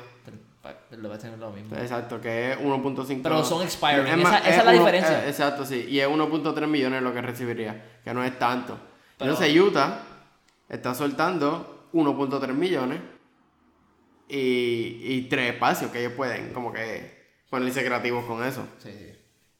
Lo 0.92 1.08
va 1.08 1.16
a 1.16 1.18
tener 1.18 1.38
lo 1.38 1.50
mismo. 1.50 1.76
Exacto, 1.76 2.20
que 2.20 2.52
es 2.52 2.58
1.5. 2.58 3.20
Pero 3.22 3.44
son 3.44 3.62
expiring, 3.62 4.06
Es 4.06 4.16
más, 4.18 4.40
esa- 4.40 4.48
esa 4.48 4.58
es 4.60 4.64
la 4.64 4.70
uno- 4.72 4.78
diferencia. 4.80 5.24
eh, 5.24 5.28
exacto, 5.28 5.64
sí. 5.64 5.86
Y 5.88 5.98
es 6.00 6.06
1.3 6.08 6.68
millones 6.68 7.02
lo 7.02 7.12
que 7.12 7.20
recibiría, 7.20 7.98
que 8.04 8.14
no 8.14 8.22
es 8.22 8.38
tanto. 8.38 8.78
Pero- 9.18 9.32
Entonces 9.32 9.56
Utah 9.60 9.98
está 10.68 10.94
soltando 10.94 11.88
1.3 11.92 12.54
millones 12.54 13.00
y, 14.28 14.98
y 15.02 15.26
tres 15.28 15.54
espacios 15.54 15.90
que 15.90 16.00
ellos 16.00 16.12
pueden 16.12 16.52
como 16.52 16.72
que 16.72 17.22
ponerse 17.50 17.84
creativos 17.84 18.24
con 18.24 18.42
eso. 18.44 18.66
Sí, 18.82 18.90
sí. 18.92 19.12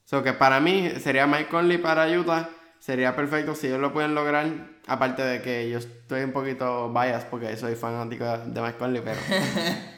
So 0.04 0.22
que 0.22 0.32
para 0.32 0.60
mí 0.60 0.90
sería 1.00 1.26
Mike 1.26 1.48
Conley 1.48 1.78
para 1.78 2.06
Utah, 2.08 2.48
sería 2.78 3.14
perfecto 3.16 3.54
si 3.54 3.66
ellos 3.66 3.80
lo 3.80 3.92
pueden 3.92 4.14
lograr. 4.14 4.46
Aparte 4.86 5.22
de 5.22 5.42
que 5.42 5.70
yo 5.70 5.78
estoy 5.78 6.22
un 6.22 6.32
poquito 6.32 6.92
biased 6.92 7.28
porque 7.28 7.56
soy 7.56 7.74
fanático 7.76 8.24
de 8.24 8.60
Mike 8.60 8.78
Conley, 8.78 9.02
pero 9.04 9.20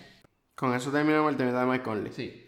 con 0.54 0.74
eso 0.74 0.90
terminamos 0.90 1.32
el 1.32 1.36
tema 1.36 1.58
de 1.58 1.66
Mike 1.66 1.84
Conley. 1.84 2.12
Sí. 2.12 2.40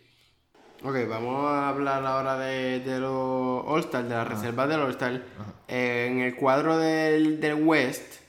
Ok, 0.82 0.94
vamos 1.08 1.44
a 1.46 1.68
hablar 1.68 2.04
ahora 2.04 2.38
de, 2.38 2.80
de 2.80 3.00
los 3.00 3.64
All-Star, 3.66 4.04
de 4.04 4.14
las 4.14 4.28
reservas 4.28 4.68
del 4.68 4.80
All-Star. 4.80 5.22
Eh, 5.68 6.06
en 6.10 6.20
el 6.20 6.36
cuadro 6.36 6.76
del, 6.78 7.40
del 7.40 7.54
West, 7.54 8.20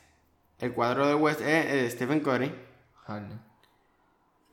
el 0.59 0.73
cuadro 0.73 1.05
del 1.07 1.17
West 1.17 1.41
es 1.41 1.93
Stephen 1.93 2.21
Curry, 2.21 2.51
Harden. 3.05 3.39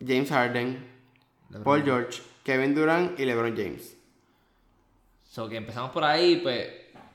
James 0.01 0.29
Harden, 0.29 0.87
LeBron. 1.51 1.65
Paul 1.65 1.83
George, 1.85 2.23
Kevin 2.43 2.75
Durant 2.75 3.19
y 3.19 3.25
LeBron 3.25 3.57
James. 3.57 3.97
So 5.23 5.49
que 5.49 5.57
empezamos 5.57 5.91
por 5.93 6.05
ahí, 6.05 6.37
pues, 6.37 6.69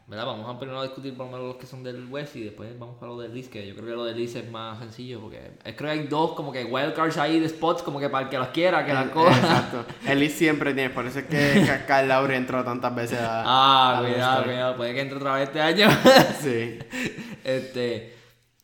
¿verdad? 0.10 0.26
Vamos 0.26 0.50
a 0.50 0.58
primero 0.58 0.80
a 0.80 0.84
discutir 0.84 1.16
por 1.16 1.28
lo 1.28 1.34
menos 1.34 1.48
los 1.50 1.58
que 1.58 1.68
son 1.68 1.84
del 1.84 2.08
West 2.08 2.36
y 2.36 2.44
después 2.44 2.78
vamos 2.80 2.98
para 3.00 3.12
lo 3.12 3.20
del 3.20 3.38
East, 3.38 3.52
que 3.52 3.68
yo 3.68 3.76
creo 3.76 3.86
que 3.86 3.92
lo 3.92 4.06
del 4.06 4.20
East 4.20 4.38
es 4.38 4.50
más 4.50 4.80
sencillo 4.80 5.22
porque 5.22 5.52
es, 5.64 5.76
creo 5.76 5.94
que 5.94 6.00
hay 6.00 6.08
dos 6.08 6.32
como 6.32 6.52
que 6.52 6.66
wildcards 6.66 7.18
ahí 7.18 7.40
de 7.40 7.48
spots 7.48 7.84
como 7.84 8.00
que 8.00 8.10
para 8.10 8.24
el 8.24 8.30
que 8.32 8.40
las 8.40 8.48
quiera, 8.48 8.84
que 8.84 8.92
las 8.92 9.10
coja. 9.10 9.38
Exacto. 9.38 9.86
El 10.08 10.24
East 10.24 10.38
siempre 10.38 10.74
tiene, 10.74 10.90
por 10.90 11.06
eso 11.06 11.20
es 11.20 11.26
que 11.26 11.64
Kyle 11.88 12.08
Lowry 12.08 12.36
entró 12.36 12.64
tantas 12.64 12.96
veces 12.96 13.20
a. 13.20 13.44
Ah, 13.46 14.00
a 14.00 14.02
cuidado, 14.02 14.44
cuidado, 14.46 14.76
puede 14.78 14.94
que 14.96 15.02
entre 15.02 15.18
otra 15.18 15.36
vez 15.36 15.44
este 15.44 15.62
año. 15.62 15.88
Sí. 16.42 16.80
Este, 17.44 18.16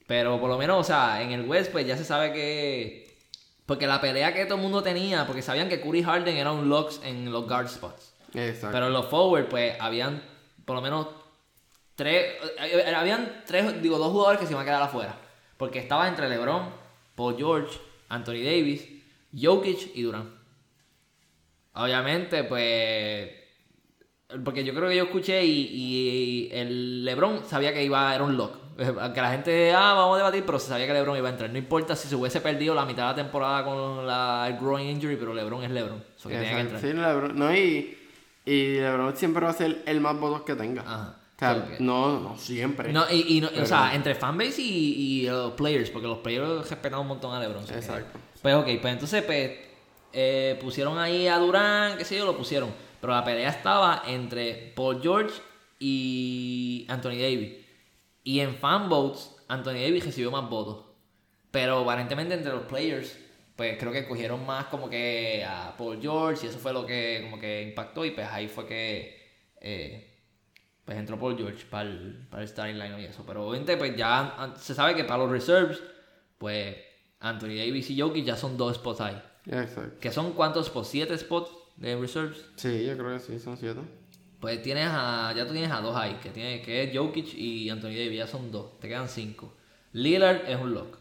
pero 0.06 0.40
por 0.40 0.50
lo 0.50 0.58
menos, 0.58 0.80
o 0.80 0.84
sea, 0.84 1.22
en 1.22 1.32
el 1.32 1.48
West, 1.48 1.72
pues 1.72 1.88
ya 1.88 1.98
se 1.98 2.04
sabe 2.04 2.34
que. 2.34 3.18
Porque 3.66 3.88
la 3.88 4.00
pelea 4.00 4.34
que 4.34 4.46
todo 4.46 4.56
el 4.56 4.62
mundo 4.62 4.84
tenía, 4.84 5.26
porque 5.26 5.42
sabían 5.42 5.70
que 5.70 5.82
Curry 5.82 6.04
Harden 6.04 6.38
era 6.38 6.52
un 6.52 6.70
locks 6.70 7.02
en 7.04 7.32
los 7.32 7.48
guard 7.48 7.68
spots. 7.68 8.14
Exacto. 8.34 8.70
Pero 8.72 8.88
en 8.88 8.94
los 8.94 9.08
forward, 9.08 9.48
pues 9.48 9.76
habían 9.80 10.22
por 10.66 10.76
lo 10.76 10.82
menos 10.82 11.08
tres. 11.96 12.36
eh, 12.60 12.84
eh, 12.88 12.96
Habían 12.96 13.44
tres, 13.46 13.82
digo, 13.82 13.98
dos 13.98 14.12
jugadores 14.12 14.40
que 14.40 14.46
se 14.48 14.54
iban 14.54 14.64
a 14.64 14.66
quedar 14.66 14.82
afuera. 14.82 15.16
Porque 15.58 15.80
estaba 15.80 16.08
entre 16.08 16.28
LeBron, 16.30 16.70
Paul 17.16 17.36
George, 17.38 17.78
Anthony 18.10 18.44
Davis, 18.44 18.88
Jokic 19.34 19.96
y 19.96 20.02
Durant. 20.04 20.30
Obviamente, 21.74 22.44
pues. 22.44 23.30
Porque 24.44 24.64
yo 24.64 24.74
creo 24.74 24.90
que 24.90 24.96
yo 24.96 25.04
escuché 25.04 25.46
y, 25.46 25.68
y 25.72 26.50
el 26.52 27.06
LeBron 27.06 27.44
sabía 27.46 27.74
que 27.74 27.84
iba, 27.84 28.14
era 28.14 28.24
un 28.24 28.36
lock. 28.38 28.58
Aunque 29.00 29.22
la 29.22 29.32
gente, 29.32 29.72
ah, 29.74 29.94
vamos 29.94 30.16
a 30.16 30.18
debatir, 30.18 30.44
pero 30.46 30.60
se 30.60 30.68
sabía 30.68 30.88
que 30.88 30.94
LeBron 30.94 31.18
iba 31.18 31.30
a 31.30 31.32
entrar. 31.32 31.50
No 31.50 31.58
importa 31.58 31.96
si 31.96 32.08
se 32.08 32.16
hubiese 32.16 32.42
perdido 32.42 32.74
la 32.76 32.86
mitad 32.86 33.04
de 33.04 33.10
la 33.10 33.16
temporada 33.16 33.64
con 33.64 34.06
la, 34.06 34.46
el 34.50 34.58
growing 34.58 34.88
injury, 34.90 35.16
pero 35.16 35.34
LeBron 35.34 35.64
es 35.64 35.72
LeBron. 35.72 36.04
So 36.18 36.28
que 36.30 36.36
tenía 36.36 36.56
que 36.56 36.62
Exacto. 36.62 36.88
entrar. 36.88 36.92
Sí, 36.92 36.98
LeBron. 36.98 37.40
No, 37.40 37.56
y, 37.56 37.98
y 38.46 38.74
LeBron 38.80 39.16
siempre 39.16 39.44
va 39.46 39.52
a 39.52 39.54
ser 39.54 39.84
el 39.86 40.02
más 40.02 40.20
votos 40.20 40.42
que 40.42 40.56
tenga. 40.56 40.82
Ajá. 40.82 41.16
O 41.36 41.40
sea, 41.40 41.66
que- 41.78 41.84
no, 41.84 42.20
no 42.20 42.38
siempre. 42.38 42.94
No, 42.94 43.06
y, 43.12 43.38
y 43.38 43.42
no- 43.42 43.50
o 43.62 43.66
sea, 43.66 43.94
entre 43.94 44.16
fanbase 44.16 44.62
y, 44.62 45.24
y 45.24 45.28
los 45.28 45.52
players, 45.54 45.90
porque 45.90 46.08
los 46.08 46.20
players 46.20 46.70
respetan 46.70 47.00
un 47.00 47.08
montón 47.08 47.36
a 47.36 47.40
LeBron. 47.40 47.66
que- 47.66 47.74
Exacto. 47.76 48.20
Pues 48.42 48.56
ok, 48.56 48.66
pues 48.82 48.94
entonces 48.94 49.24
pues, 49.24 49.52
eh, 50.14 50.58
pusieron 50.62 50.98
ahí 50.98 51.28
a 51.28 51.38
Durán, 51.38 51.98
qué 51.98 52.06
sé 52.06 52.18
yo, 52.18 52.26
lo 52.26 52.38
pusieron. 52.38 52.70
Pero 53.02 53.14
la 53.14 53.24
pelea 53.24 53.50
estaba 53.50 54.04
entre 54.08 54.72
Paul 54.76 55.02
George 55.02 55.34
y 55.80 56.86
Anthony 56.90 57.18
Davis. 57.20 57.54
Y 58.24 58.40
en 58.40 58.56
fanvotes, 58.56 59.36
Anthony 59.48 59.74
Davis 59.84 60.06
recibió 60.06 60.32
más 60.32 60.50
votos. 60.50 60.86
Pero 61.52 61.80
aparentemente 61.80 62.34
entre 62.34 62.52
los 62.52 62.64
players, 62.64 63.18
pues 63.56 63.78
creo 63.78 63.92
que 63.92 64.08
cogieron 64.08 64.46
más 64.46 64.66
como 64.66 64.90
que 64.90 65.46
a 65.48 65.76
Paul 65.78 66.00
George 66.02 66.46
y 66.46 66.50
eso 66.50 66.60
fue 66.60 66.74
lo 66.74 66.86
que 66.86 67.22
como 67.24 67.40
que 67.40 67.62
impactó 67.64 68.04
y 68.06 68.12
pues 68.12 68.28
ahí 68.28 68.48
fue 68.48 68.66
que 68.66 69.22
eh, 69.62 70.15
pues 70.86 70.98
entró 70.98 71.20
Paul 71.20 71.36
George 71.38 71.66
para 71.70 71.90
el, 71.90 72.28
para 72.30 72.44
el 72.44 72.48
starting 72.50 72.78
line 72.78 73.02
y 73.02 73.06
eso. 73.06 73.24
Pero 73.26 73.48
obviamente 73.48 73.76
pues 73.78 73.96
ya 73.98 74.54
se 74.58 74.74
sabe 74.74 74.96
que 74.96 75.04
para 75.04 75.24
los 75.24 75.32
reserves, 75.32 75.82
pues 76.38 76.78
Anthony 77.20 77.56
Davis 77.58 77.90
y 77.90 78.00
Jokic 78.00 78.24
ya 78.26 78.36
son 78.36 78.56
dos 78.58 78.76
spots 78.76 79.02
ahí. 79.02 79.22
Exacto. 79.48 80.00
¿Que 80.00 80.12
son 80.12 80.34
cuántos 80.34 80.68
spots? 80.68 80.88
¿Siete 80.90 81.18
spots 81.18 81.52
de 81.78 81.96
reserves? 81.98 82.46
Sí, 82.56 82.86
yo 82.86 82.98
creo 82.98 83.14
que 83.14 83.20
sí, 83.20 83.40
son 83.40 83.58
siete. 83.58 83.82
Pues 84.40 84.62
tienes 84.62 84.88
a, 84.92 85.34
ya 85.36 85.46
tú 85.48 85.54
tienes 85.54 85.72
a 85.72 85.82
dos 85.82 85.96
ahí, 85.96 86.20
que, 86.22 86.30
tiene, 86.30 86.62
que 86.62 86.84
es 86.84 86.96
Jokic 86.96 87.34
y 87.34 87.70
Anthony 87.70 87.90
Davis, 87.96 88.18
ya 88.18 88.28
son 88.28 88.52
dos, 88.52 88.80
te 88.80 88.88
quedan 88.88 89.10
cinco. 89.10 89.56
Lillard 89.94 90.48
es 90.48 90.60
un 90.60 90.74
lock. 90.74 90.98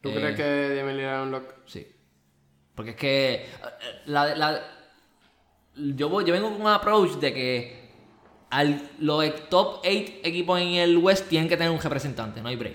¿Tú 0.00 0.08
Eh, 0.10 0.14
crees 0.14 0.36
que 0.36 0.74
Damian 0.76 0.96
Lillard 0.96 1.20
es 1.20 1.22
un 1.26 1.30
lock? 1.32 1.54
Sí. 1.66 1.86
Porque 2.74 2.90
es 2.92 2.96
que 2.96 3.34
eh, 3.34 3.46
la, 4.06 4.34
la- 4.34 4.62
yo, 5.76 6.08
voy, 6.08 6.24
yo 6.24 6.32
vengo 6.32 6.50
con 6.52 6.60
un 6.60 6.68
approach 6.68 7.12
de 7.18 7.34
que 7.34 7.83
al, 8.56 8.90
los 9.00 9.48
top 9.48 9.78
8 9.80 9.88
equipos 10.22 10.60
en 10.60 10.68
el 10.74 10.96
West 10.98 11.28
tienen 11.28 11.48
que 11.48 11.56
tener 11.56 11.70
un 11.72 11.80
representante, 11.80 12.40
no 12.40 12.48
hay 12.48 12.56
break. 12.56 12.74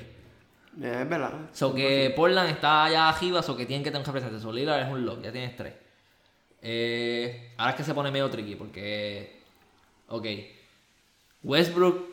Eh, 0.82 1.00
Es 1.02 1.10
verdad. 1.10 1.32
So 1.54 1.74
que 1.74 2.12
Portland 2.16 2.50
está 2.52 2.86
allá 2.86 3.10
arriba, 3.10 3.42
so 3.44 3.56
que 3.58 3.66
tienen 3.66 3.84
que 3.84 3.90
tener 3.92 4.02
un 4.02 4.06
representante. 4.06 4.42
So 4.44 4.52
Lillard 4.52 4.82
es 4.86 4.92
un 4.92 5.06
lock, 5.06 5.22
ya 5.24 5.32
tienes 5.32 5.56
tres. 5.56 5.74
Eh, 6.62 7.52
ahora 7.58 7.72
es 7.72 7.78
que 7.78 7.84
se 7.84 7.94
pone 7.94 8.12
medio 8.12 8.30
tricky 8.30 8.56
porque. 8.56 9.40
Ok. 10.10 10.26
Westbrook, 11.44 12.06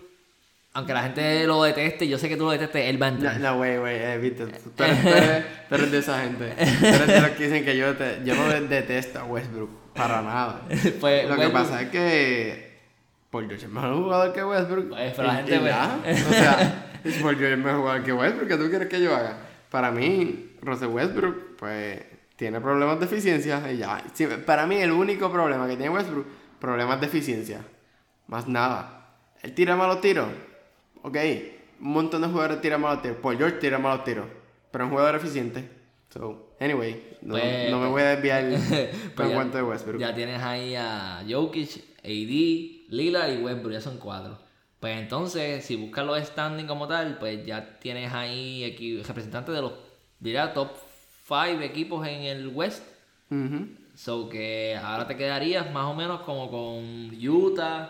aunque 0.74 0.92
la 0.92 1.02
gente 1.02 1.46
lo 1.46 1.62
deteste, 1.64 2.06
yo 2.06 2.18
sé 2.18 2.28
que 2.28 2.36
tú 2.36 2.44
lo 2.44 2.50
detestes, 2.52 2.84
él 2.88 3.02
va 3.02 3.06
a 3.08 3.10
No, 3.10 3.16
entrar. 3.16 3.40
no, 3.40 3.56
güey, 3.56 3.78
güey, 3.78 3.96
eh, 3.96 4.18
viste, 4.18 4.46
tú, 4.46 4.70
tú 4.76 4.84
eres, 4.84 5.02
tú 5.02 5.08
eres- 5.08 5.44
tú 5.68 5.74
eres 5.74 5.90
de 5.90 5.98
esa 5.98 6.20
gente. 6.22 6.48
Tú 6.80 6.86
eres 6.86 7.06
de 7.08 7.20
los 7.20 7.30
que 7.30 7.44
dicen 7.44 7.64
que 7.64 7.76
yo, 7.76 7.96
te- 7.96 8.20
yo 8.24 8.34
no 8.36 8.48
detesto 8.68 9.18
a 9.20 9.24
Westbrook, 9.24 9.70
para 9.94 10.22
nada. 10.22 10.62
Pues, 11.00 11.28
Lo 11.28 11.36
que 11.36 11.48
pasa 11.48 11.82
es 11.82 11.88
que 11.90 12.65
Paul 13.30 13.46
George 13.48 13.66
es 13.66 13.70
mejor 13.72 13.94
jugador 13.96 14.32
que 14.32 14.44
Westbrook. 14.44 14.88
Pues, 14.90 15.12
pero 15.16 15.28
la 15.28 15.34
Y- 15.34 15.36
gente 15.36 15.56
y 15.56 15.64
ya. 15.64 15.98
O 16.04 16.32
sea, 16.32 16.90
es 17.04 17.14
Paul 17.18 17.36
George 17.36 17.52
es 17.52 17.58
mejor 17.58 17.80
jugador 17.80 18.02
que 18.04 18.12
Westbrook, 18.12 18.48
¿qué 18.48 18.56
tú 18.56 18.68
quieres 18.70 18.88
que 18.88 19.00
yo 19.02 19.14
haga? 19.14 19.36
Para 19.70 19.90
mí, 19.90 20.52
Russell 20.62 20.88
Westbrook, 20.88 21.56
pues, 21.58 22.00
tiene 22.36 22.60
problemas 22.60 22.98
de 23.00 23.06
eficiencia 23.06 23.70
y 23.72 23.78
ya. 23.78 24.02
Sí, 24.12 24.26
para 24.46 24.66
mí, 24.66 24.76
el 24.76 24.92
único 24.92 25.30
problema 25.30 25.66
que 25.66 25.76
tiene 25.76 25.90
Westbrook, 25.90 26.26
problemas 26.60 27.00
de 27.00 27.06
eficiencia. 27.06 27.60
Más 28.28 28.46
nada. 28.48 29.08
Él 29.42 29.54
tira 29.54 29.76
malos 29.76 30.00
tiros. 30.00 30.28
Ok, 31.02 31.16
un 31.80 31.88
montón 31.92 32.22
de 32.22 32.28
jugadores 32.28 32.60
tiran 32.60 32.80
malos 32.80 33.02
tiros. 33.02 33.18
Paul 33.18 33.36
George 33.38 33.56
tira 33.58 33.78
malos 33.78 34.04
tiros. 34.04 34.26
Pero 34.70 34.84
es 34.84 34.90
un 34.90 34.96
jugador 34.96 35.14
eficiente. 35.16 35.68
So, 36.16 36.54
anyway, 36.60 37.16
no, 37.20 37.34
Pues- 37.34 37.70
no 37.70 37.78
me 37.78 37.88
voy 37.88 38.00
a 38.02 38.16
desviar 38.16 38.44
Pues 38.48 39.12
con 39.14 39.28
ya- 39.28 39.34
cuento 39.34 39.56
de 39.58 39.62
Westbrook. 39.64 40.00
Ya 40.00 40.14
tienes 40.14 40.40
ahí 40.42 40.74
a 40.74 41.22
Jokic, 41.28 41.70
AD, 42.02 42.86
Lillard 42.88 43.32
y 43.38 43.42
Westbrook, 43.42 43.72
ya 43.72 43.80
son 43.82 43.98
cuatro. 43.98 44.38
Pues 44.80 44.96
entonces, 44.98 45.64
si 45.64 45.76
buscas 45.76 46.06
los 46.06 46.18
standings 46.22 46.68
como 46.68 46.86
tal, 46.88 47.18
pues 47.18 47.44
ya 47.44 47.78
tienes 47.80 48.12
ahí 48.12 48.62
equi- 48.62 49.02
representantes 49.04 49.54
de 49.54 49.60
los, 49.60 49.72
diría, 50.20 50.52
top 50.54 50.70
5 51.26 51.60
equipos 51.62 52.06
en 52.06 52.22
el 52.22 52.48
West. 52.48 52.84
So 53.94 54.28
que 54.28 54.76
ahora 54.80 55.06
te 55.06 55.16
quedarías 55.16 55.70
más 55.72 55.86
o 55.86 55.94
menos 55.94 56.20
como 56.20 56.50
con 56.50 57.10
Utah, 57.28 57.88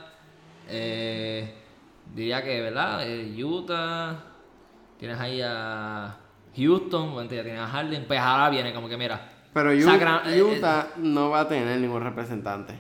eh, 0.69 1.53
diría 2.15 2.43
que, 2.43 2.61
¿verdad? 2.61 3.07
Eh, 3.07 3.45
Utah, 3.45 4.17
tienes 4.99 5.19
ahí 5.21 5.41
a 5.45 6.17
Houston, 6.57 7.13
bueno, 7.13 7.31
ya 7.31 7.43
tienes 7.43 7.61
a 7.61 7.67
Harden, 7.69 8.05
pues 8.07 8.19
ahora 8.21 8.51
viene 8.51 8.73
como 8.73 8.89
que, 8.89 8.97
mira. 8.97 9.29
Pero 9.53 9.71
Sacra- 9.83 10.23
eh, 10.27 10.43
Utah 10.43 10.89
no 10.97 11.31
va 11.31 11.41
a 11.41 11.49
tener 11.49 11.79
ningún 11.81 12.03
representante. 12.03 12.79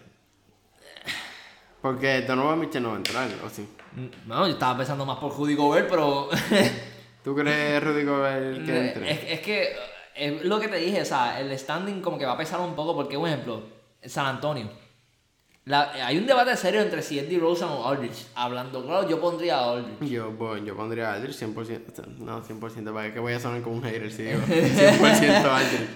Porque 1.80 2.22
Donovan 2.22 2.58
Mitchell 2.58 2.82
no 2.82 2.88
va 2.90 2.94
a 2.94 2.98
entrar, 2.98 3.28
¿o 3.44 3.48
sí? 3.48 3.68
mm, 3.92 4.06
Bueno, 4.28 4.46
yo 4.48 4.52
estaba 4.54 4.76
pensando 4.78 5.04
más 5.06 5.18
por 5.18 5.36
Rudy 5.36 5.54
Gobert, 5.54 5.88
pero... 5.88 6.28
¿Tú 7.24 7.34
crees, 7.34 7.82
Rudy 7.82 8.04
Gobert, 8.04 8.64
que 8.64 8.86
entre? 8.88 9.10
es, 9.12 9.20
es 9.32 9.40
que 9.40 9.62
eh, 9.62 9.76
es 10.14 10.44
lo 10.44 10.58
que 10.60 10.68
te 10.68 10.76
dije, 10.76 11.02
o 11.02 11.04
sea, 11.04 11.40
el 11.40 11.56
standing 11.58 12.00
como 12.00 12.18
que 12.18 12.24
va 12.26 12.32
a 12.32 12.36
pesar 12.36 12.60
un 12.60 12.74
poco 12.74 12.94
porque, 12.94 13.16
un 13.16 13.26
ejemplo, 13.26 13.62
San 14.04 14.26
Antonio. 14.26 14.68
La- 15.66 15.90
hay 16.06 16.16
un 16.16 16.26
debate 16.26 16.56
serio 16.56 16.80
entre 16.80 17.02
si 17.02 17.18
es 17.18 17.28
DeRozan 17.28 17.68
o 17.70 17.86
Aldridge. 17.88 18.26
Hablando 18.36 18.84
claro, 18.84 19.08
yo 19.08 19.20
pondría 19.20 19.58
a 19.58 19.72
Aldridge. 19.72 20.08
Yo, 20.10 20.56
yo 20.64 20.76
pondría 20.76 21.10
a 21.10 21.14
Aldridge 21.14 21.36
100%. 21.42 21.56
o 21.58 21.64
sea, 21.64 22.04
No, 22.18 22.42
100%, 22.42 22.94
para 22.94 23.12
que 23.12 23.18
voy 23.18 23.32
a 23.32 23.40
sonar 23.40 23.62
como 23.62 23.76
un 23.76 23.82
hater 23.82 24.10
si 24.12 24.22
digo 24.22 24.38
100% 24.46 25.44
Aldridge. 25.44 25.88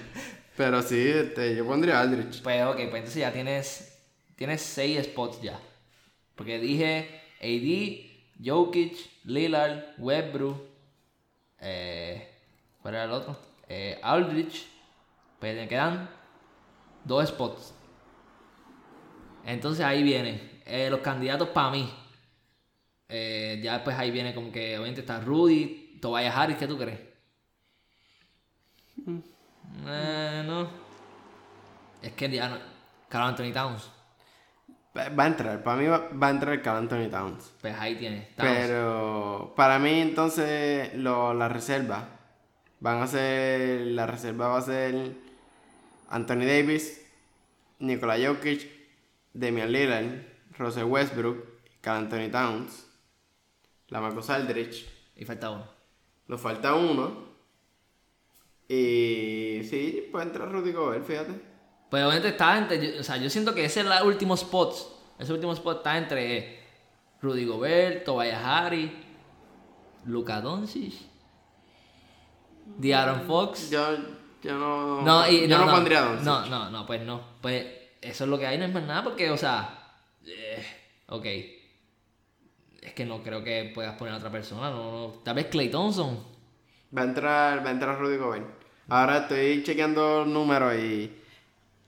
Pero 0.56 0.83
sí, 0.83 1.09
este, 1.09 1.54
yo 1.56 1.64
pondría 1.64 1.98
a 1.98 2.00
Aldridge. 2.02 2.42
Pues 2.42 2.62
ok, 2.64 2.74
pues 2.74 2.94
entonces 2.94 3.14
ya 3.14 3.33
tienes, 3.33 3.96
tienes 4.37 4.61
seis 4.61 5.04
spots 5.04 5.40
ya. 5.40 5.59
Porque 6.35 6.59
dije 6.59 7.20
AD, 7.40 8.44
Jokic, 8.44 8.96
Lillard, 9.24 9.94
Westbrook, 9.98 10.56
eh, 11.61 12.28
¿cuál 12.83 12.94
era 12.94 13.04
el 13.04 13.12
otro? 13.12 13.37
Eh, 13.68 14.00
Aldrich, 14.02 14.66
pues 15.38 15.54
me 15.54 15.68
quedan 15.68 16.11
dos 17.04 17.28
spots. 17.28 17.74
Entonces 19.44 19.85
ahí 19.85 20.03
viene, 20.03 20.61
eh, 20.66 20.88
los 20.90 21.00
candidatos 21.00 21.48
para 21.48 21.70
mí. 21.70 21.92
Eh, 23.09 23.61
ya 23.62 23.74
después 23.74 23.98
ahí 23.98 24.11
viene 24.11 24.35
como 24.35 24.53
que 24.53 24.76
obviamente 24.79 25.00
está 25.00 25.20
Rudy, 25.20 25.98
Tobias 26.00 26.35
Harris, 26.35 26.57
¿qué 26.57 26.66
tú 26.66 26.79
crees? 26.79 27.00
Eh, 29.87 30.42
no. 30.46 30.68
Es 32.03 32.12
que 32.12 32.31
ya 32.31 32.48
no. 32.48 32.57
Carl 33.09 33.29
Anthony 33.29 33.53
Towns. 33.53 33.90
Va 34.96 35.09
va 35.09 35.24
a 35.24 35.26
entrar, 35.26 35.62
para 35.62 35.76
mí 35.76 35.87
va, 35.87 36.09
va 36.11 36.29
a 36.29 36.31
entrar 36.31 36.62
Carl 36.62 36.79
Anthony 36.79 37.09
Towns. 37.11 37.53
Pues 37.61 37.76
ahí 37.79 37.96
tiene. 37.96 38.29
Towns. 38.37 38.50
Pero 38.50 39.53
para 39.57 39.79
mí 39.79 40.00
entonces 40.00 40.94
lo, 40.94 41.35
la 41.35 41.48
reserva 41.48 42.09
van 42.81 43.03
a 43.03 43.07
ser, 43.07 43.83
la 43.88 44.07
reserva 44.07 44.48
va 44.48 44.59
a 44.59 44.62
ser 44.62 45.12
Anthony 46.09 46.44
Davis, 46.46 47.07
Nikola 47.79 48.16
Jokic, 48.18 48.80
Damian 49.33 49.71
Lillard, 49.73 50.27
Russell 50.59 50.85
Westbrook, 50.85 51.45
Carl 51.81 52.05
Anthony 52.05 52.31
Towns, 52.31 52.87
la 53.88 54.01
Marcus 54.01 54.29
Aldridge, 54.31 54.87
Y 55.16 55.25
falta 55.25 55.51
uno. 55.51 55.66
nos 56.29 56.40
falta 56.40 56.75
uno. 56.75 57.29
Y 58.69 59.62
sí, 59.69 60.09
puede 60.12 60.27
entrar 60.27 60.51
Rudy 60.51 60.73
Gobert, 60.73 61.05
fíjate. 61.05 61.33
Pues 61.90 62.05
obviamente 62.05 62.29
está 62.29 62.57
entre. 62.59 62.95
yo- 62.95 63.01
o 63.01 63.03
sea, 63.03 63.16
yo 63.16 63.29
siento 63.29 63.53
que 63.55 63.64
ese 63.64 63.81
es 63.81 63.87
el 63.87 64.07
último 64.07 64.35
spot. 64.35 64.75
Ese 65.19 65.33
último 65.33 65.53
spot 65.55 65.79
está 65.79 65.99
entre 65.99 66.61
Rudy 67.21 67.45
Gobert, 67.47 68.05
Tobias 68.05 68.40
Harris, 68.45 68.90
Luka 70.07 70.40
Doncic, 70.40 70.95
De'Aaron 72.79 73.23
Fox. 73.27 73.71
Yo, 73.71 73.97
yo 74.43 74.57
no, 74.57 75.03
No, 75.03 75.29
y, 75.29 75.49
yo 75.49 75.59
no, 75.59 75.66
no, 75.66 75.73
pondría 75.73 75.99
a 75.99 76.05
Doncic. 76.11 76.25
No, 76.25 76.47
no, 76.47 76.71
no, 76.71 76.87
pues 76.87 77.03
no. 77.03 77.21
Pues 77.43 77.66
eso 78.01 78.25
es 78.25 78.31
lo 78.31 78.39
que 78.39 78.47
hay, 78.47 78.59
no 78.59 78.65
es 78.65 78.73
más 78.73 78.83
nada, 78.85 79.03
porque, 79.05 79.31
o 79.31 79.37
sea. 79.37 79.93
eh, 80.27 80.65
ok. 81.09 81.27
Es 82.83 82.95
que 82.95 83.05
no 83.05 83.23
creo 83.23 83.45
que 83.45 83.71
puedas 83.75 83.97
poner 83.97 84.15
a 84.15 84.17
otra 84.17 84.31
persona. 84.31 84.71
No, 84.71 84.91
no. 84.93 85.07
Tal 85.23 85.35
vez 85.35 85.47
Clay 85.47 85.69
Thompson. 85.71 86.19
Va 86.97 87.03
a 87.03 87.05
entrar, 87.05 87.65
va 87.65 87.69
a 87.69 87.73
entrar 87.73 87.99
Rudy 87.99 88.17
Gobert. 88.17 88.47
Ahora 88.89 89.19
estoy 89.19 89.63
chequeando 89.63 90.25
números 90.25 90.75
y, 90.77 91.13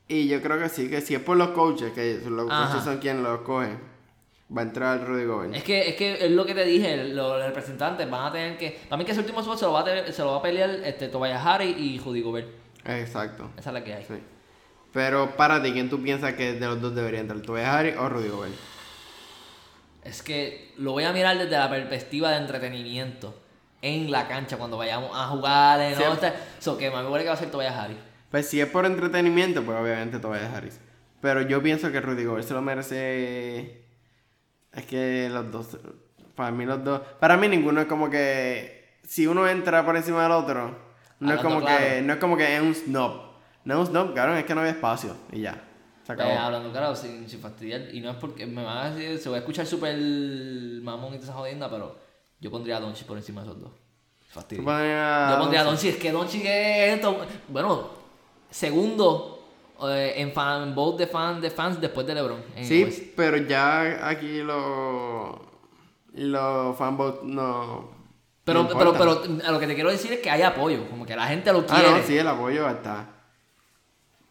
y 0.07 0.29
yo 0.29 0.40
creo 0.42 0.59
que 0.61 0.68
sí, 0.68 0.88
que 0.88 1.01
si 1.01 1.14
es 1.14 1.20
por 1.22 1.37
los 1.37 1.48
coaches, 1.48 1.92
que 1.92 2.20
los 2.29 2.48
Ajá. 2.51 2.66
coaches 2.68 2.85
son 2.85 2.98
quienes 2.98 3.22
los 3.22 3.40
cogen, 3.40 3.81
va 4.55 4.61
a 4.61 4.64
entrar 4.64 5.05
Rudy 5.05 5.25
Gobert. 5.25 5.55
Es 5.55 5.64
que, 5.64 5.88
es 5.88 5.96
que 5.96 6.25
es 6.27 6.31
lo 6.31 6.44
que 6.46 6.55
te 6.55 6.64
dije, 6.64 7.05
los 7.09 7.42
representantes 7.42 8.09
van 8.09 8.27
a 8.27 8.33
tener 8.33 8.59
que. 8.59 8.79
Para 8.88 8.98
mí 8.98 9.05
que 9.05 9.12
ese 9.12 9.20
último 9.22 9.40
spot 9.40 9.59
se 9.59 9.64
lo 9.64 9.72
va 9.72 9.81
a, 9.81 9.85
tener- 9.85 10.12
se 10.12 10.22
lo 10.22 10.33
va 10.33 10.37
a 10.38 10.42
pelear 10.42 10.70
este, 10.85 11.09
Tobias 11.09 11.44
Harris 11.44 11.77
y 11.77 11.98
Rudy 11.98 12.20
Gobert. 12.20 12.48
Exacto. 12.85 13.51
Esa 13.57 13.70
es 13.70 13.75
la 13.75 13.83
que 13.83 13.94
hay. 13.94 14.05
Sí. 14.05 14.14
Pero 14.92 15.37
para 15.37 15.62
ti, 15.62 15.72
¿quién 15.72 15.88
tú 15.88 16.02
piensas 16.02 16.35
que 16.35 16.52
de 16.55 16.66
los 16.66 16.81
dos 16.81 16.94
debería 16.94 17.20
entrar? 17.20 17.40
¿Tobias 17.40 17.66
Harris 17.68 17.96
o 17.96 18.09
Rudy 18.09 18.28
Gobert? 18.28 18.52
Es 20.05 20.22
que 20.22 20.72
lo 20.78 20.92
voy 20.92 21.05
a 21.05 21.12
mirar 21.12 21.38
desde 21.38 21.57
la 21.57 21.70
perspectiva 21.70 22.31
de 22.31 22.38
entretenimiento. 22.38 23.38
En 23.81 24.11
la 24.11 24.28
cancha, 24.28 24.59
cuando 24.59 24.76
vayamos 24.76 25.11
a 25.14 25.26
jugar, 25.28 25.81
¿no? 25.92 25.96
Sí. 25.96 26.02
Este- 26.12 26.33
So 26.61 26.76
que 26.78 26.90
me 26.90 27.05
huele 27.07 27.24
que 27.24 27.28
va 27.31 27.35
a 27.35 27.38
ser 27.38 27.50
Tobias 27.50 27.74
Harris. 27.74 27.96
Pues 28.31 28.48
si 28.48 28.61
es 28.61 28.68
por 28.68 28.87
entretenimiento, 28.87 29.62
pues 29.64 29.76
obviamente 29.78 30.18
Tobias 30.18 30.52
Harris. 30.55 30.78
Pero 31.20 31.42
yo 31.42 31.62
pienso 31.62 31.90
que 31.90 32.00
Rudy 32.00 32.24
Gobert 32.24 32.46
se 32.46 32.55
lo 32.55 32.62
merece. 32.62 33.85
Es 34.72 34.87
que 34.87 35.28
los 35.33 35.50
dos. 35.50 35.78
Para 36.35 36.50
mí 36.50 36.64
los 36.64 36.83
dos. 36.85 37.00
Para 37.20 37.37
mí 37.37 37.48
ninguno 37.48 37.81
es 37.81 37.87
como 37.87 38.09
que. 38.11 38.98
Si 39.07 39.26
uno 39.26 39.48
entra 39.48 39.85
por 39.85 39.96
encima 39.96 40.22
del 40.24 40.33
otro. 40.33 40.76
No 41.20 41.33
es 41.33 41.38
Hablando 41.38 41.42
como 41.42 41.61
claro. 41.66 41.85
que. 41.85 42.02
No 42.02 42.12
es 42.14 42.18
como 42.18 42.37
que 42.37 42.57
es 42.57 42.62
un 42.62 42.74
snob. 42.74 43.31
No 43.64 43.85
snob, 43.87 44.14
cabrón, 44.14 44.37
es 44.38 44.44
que 44.44 44.55
no 44.55 44.61
había 44.61 44.72
espacio. 44.72 45.14
Y 45.31 45.40
ya. 45.42 45.62
Se 46.05 46.12
acabó. 46.12 46.31
Eh, 46.31 46.37
hablando 46.37 46.70
claro, 46.72 46.96
sin, 46.96 47.29
sin 47.29 47.40
fastidiar. 47.40 47.94
Y 47.94 48.01
no 48.01 48.11
es 48.11 48.16
porque 48.16 48.44
me 48.46 48.64
van 48.64 48.79
a 48.79 48.90
decir, 48.90 49.18
se 49.18 49.29
va 49.31 49.37
a 49.37 49.38
escuchar 49.38 49.66
súper 49.66 49.96
mamón 49.96 51.14
y 51.14 51.18
toda 51.18 51.25
esa 51.31 51.33
jodienda, 51.35 51.70
pero 51.70 51.96
yo 52.40 52.51
pondría 52.51 52.79
a 52.79 52.81
Doncic 52.81 53.07
por 53.07 53.16
encima 53.16 53.42
de 53.42 53.48
esos 53.48 53.61
dos. 53.61 53.70
Fastidio. 54.29 54.62
Yo 54.62 55.38
pondría 55.38 55.61
a 55.61 55.64
Doncic, 55.64 55.90
es 55.90 55.96
que 55.98 56.11
Doncic 56.11 56.42
es 56.44 56.94
esto. 56.94 57.25
Bueno, 57.48 57.90
segundo 58.51 59.44
eh, 59.85 60.14
en 60.16 60.33
fan 60.33 60.75
vote 60.75 61.05
de 61.05 61.11
fan 61.11 61.40
de 61.40 61.51
fans 61.51 61.81
después 61.81 62.07
de 62.07 62.14
LeBron. 62.14 62.42
West. 62.57 62.68
Sí, 62.68 63.12
pero 63.16 63.37
ya 63.37 64.09
aquí 64.09 64.42
los. 64.42 65.37
Los 66.14 66.77
fanbots 66.77 67.22
no. 67.25 67.90
Pero, 68.44 68.64
no 68.64 68.68
pero, 68.77 68.92
pero 68.92 69.22
a 69.46 69.51
lo 69.53 69.59
que 69.61 69.66
te 69.66 69.75
quiero 69.75 69.90
decir 69.90 70.12
es 70.12 70.18
que 70.20 70.29
hay 70.31 70.42
apoyo, 70.42 70.88
como 70.90 71.07
que 71.07 71.14
la 71.16 71.27
gente 71.27 71.51
lo 71.53 71.61
Ah, 71.61 71.66
quiere. 71.66 71.90
no, 71.90 72.03
sí, 72.07 72.18
el 72.18 72.27
apoyo 72.29 72.68
está. 72.68 73.09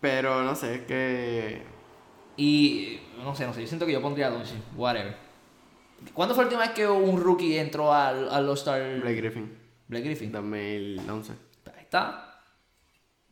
Pero 0.01 0.43
no 0.43 0.55
sé, 0.55 0.75
es 0.75 0.81
que. 0.81 1.61
Y 2.35 2.99
no 3.23 3.35
sé, 3.35 3.45
no 3.45 3.53
sé, 3.53 3.61
yo 3.61 3.67
siento 3.67 3.85
que 3.85 3.91
yo 3.93 4.01
pondría 4.01 4.27
a 4.27 4.29
Doncic, 4.31 4.57
whatever. 4.75 5.15
¿Cuándo 6.13 6.33
fue 6.33 6.43
la 6.43 6.47
última 6.47 6.61
vez 6.63 6.71
que 6.71 6.87
un 6.87 7.21
rookie 7.21 7.57
entró 7.57 7.93
al, 7.93 8.27
al 8.29 8.49
All-Star 8.49 8.99
Blake 9.01 9.15
Griffin, 9.17 9.55
Blake 9.87 10.05
Griffin? 10.05 10.31
2011. 10.31 11.33
Ahí 11.75 11.81
está. 11.83 12.39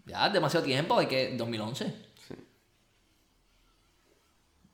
Ya, 0.05 0.29
demasiado 0.29 0.63
tiempo, 0.65 0.97
hay 0.99 1.07
que 1.07 1.35
2011. 1.35 1.85
Sí. 2.27 2.35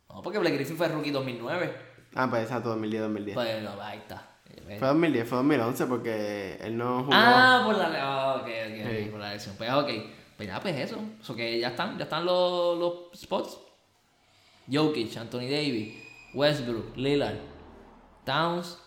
No, 0.09 0.21
porque 0.21 0.39
Blake 0.39 0.55
Griffin 0.57 0.75
fue 0.75 0.89
rookie 0.89 1.11
2009. 1.11 1.73
Ah, 2.15 2.27
pues 2.29 2.43
exacto, 2.43 2.69
2010, 2.69 3.01
2010. 3.03 3.35
Pues 3.35 3.63
no, 3.63 3.81
ahí 3.81 3.99
está. 3.99 4.31
Fue 4.79 4.87
2010, 4.87 5.27
fue 5.29 5.37
2011 5.37 5.85
porque 5.85 6.57
él 6.61 6.77
no 6.77 6.99
jugó. 7.03 7.11
Ah, 7.13 7.61
por 7.65 7.77
la 7.77 7.91
ah, 8.01 8.35
ok, 8.35 8.41
ok, 8.43 8.47
Sí. 8.89 9.03
ok, 9.05 9.11
por 9.11 9.19
la 9.19 9.29
elección. 9.29 9.55
Pues 9.57 9.71
ok. 9.71 9.89
Pues 10.37 10.49
ya, 10.49 10.59
pues 10.59 10.75
eso. 10.77 10.99
Eso 11.21 11.35
que 11.35 11.59
ya 11.59 11.69
están, 11.69 11.97
ya 11.97 12.03
están 12.03 12.25
los, 12.25 12.77
los 12.77 12.93
spots. 13.19 13.57
Jokic, 14.71 15.15
Anthony 15.17 15.47
Davis, 15.49 15.93
Westbrook, 16.33 16.97
Lillard, 16.97 17.37
Towns 18.25 18.77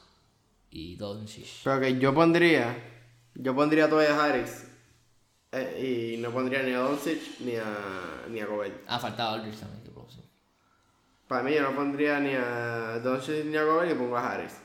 y 0.71 0.97
Doncic. 0.97 1.47
Pero 1.65 1.81
que 1.81 1.99
yo 1.99 2.13
pondría. 2.13 2.77
Yo 3.35 3.55
pondría 3.55 3.85
a 3.87 3.89
Tobias 3.89 4.19
Harris. 4.19 4.65
eh, 5.53 6.15
y 6.17 6.21
no 6.21 6.31
pondría 6.31 6.63
ni 6.63 6.73
a 6.73 6.81
Doncic 6.81 7.41
ni 7.41 7.55
a, 7.57 8.25
ni 8.29 8.41
a 8.41 8.47
Gobert. 8.47 8.85
Ah, 8.87 8.99
faltaba 8.99 9.35
Aldridge 9.35 9.59
también, 9.61 9.83
que 9.83 9.91
decir. 9.91 10.25
Para 11.29 11.43
mí 11.43 11.55
yo 11.55 11.63
no 11.63 11.75
pondría 11.75 12.19
ni 12.21 12.35
a 12.35 12.99
Doncic 12.99 13.45
ni 13.47 13.57
a 13.57 13.63
Gobert 13.65 13.93
y 13.93 13.95
pongo 13.95 14.17
a 14.19 14.33
Harris. 14.33 14.57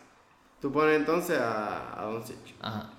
Tú 0.60 0.72
pones 0.72 0.98
entonces 0.98 1.38
a, 1.40 2.02
a 2.02 2.06
Doncic. 2.06 2.38
Ajá. 2.60 2.90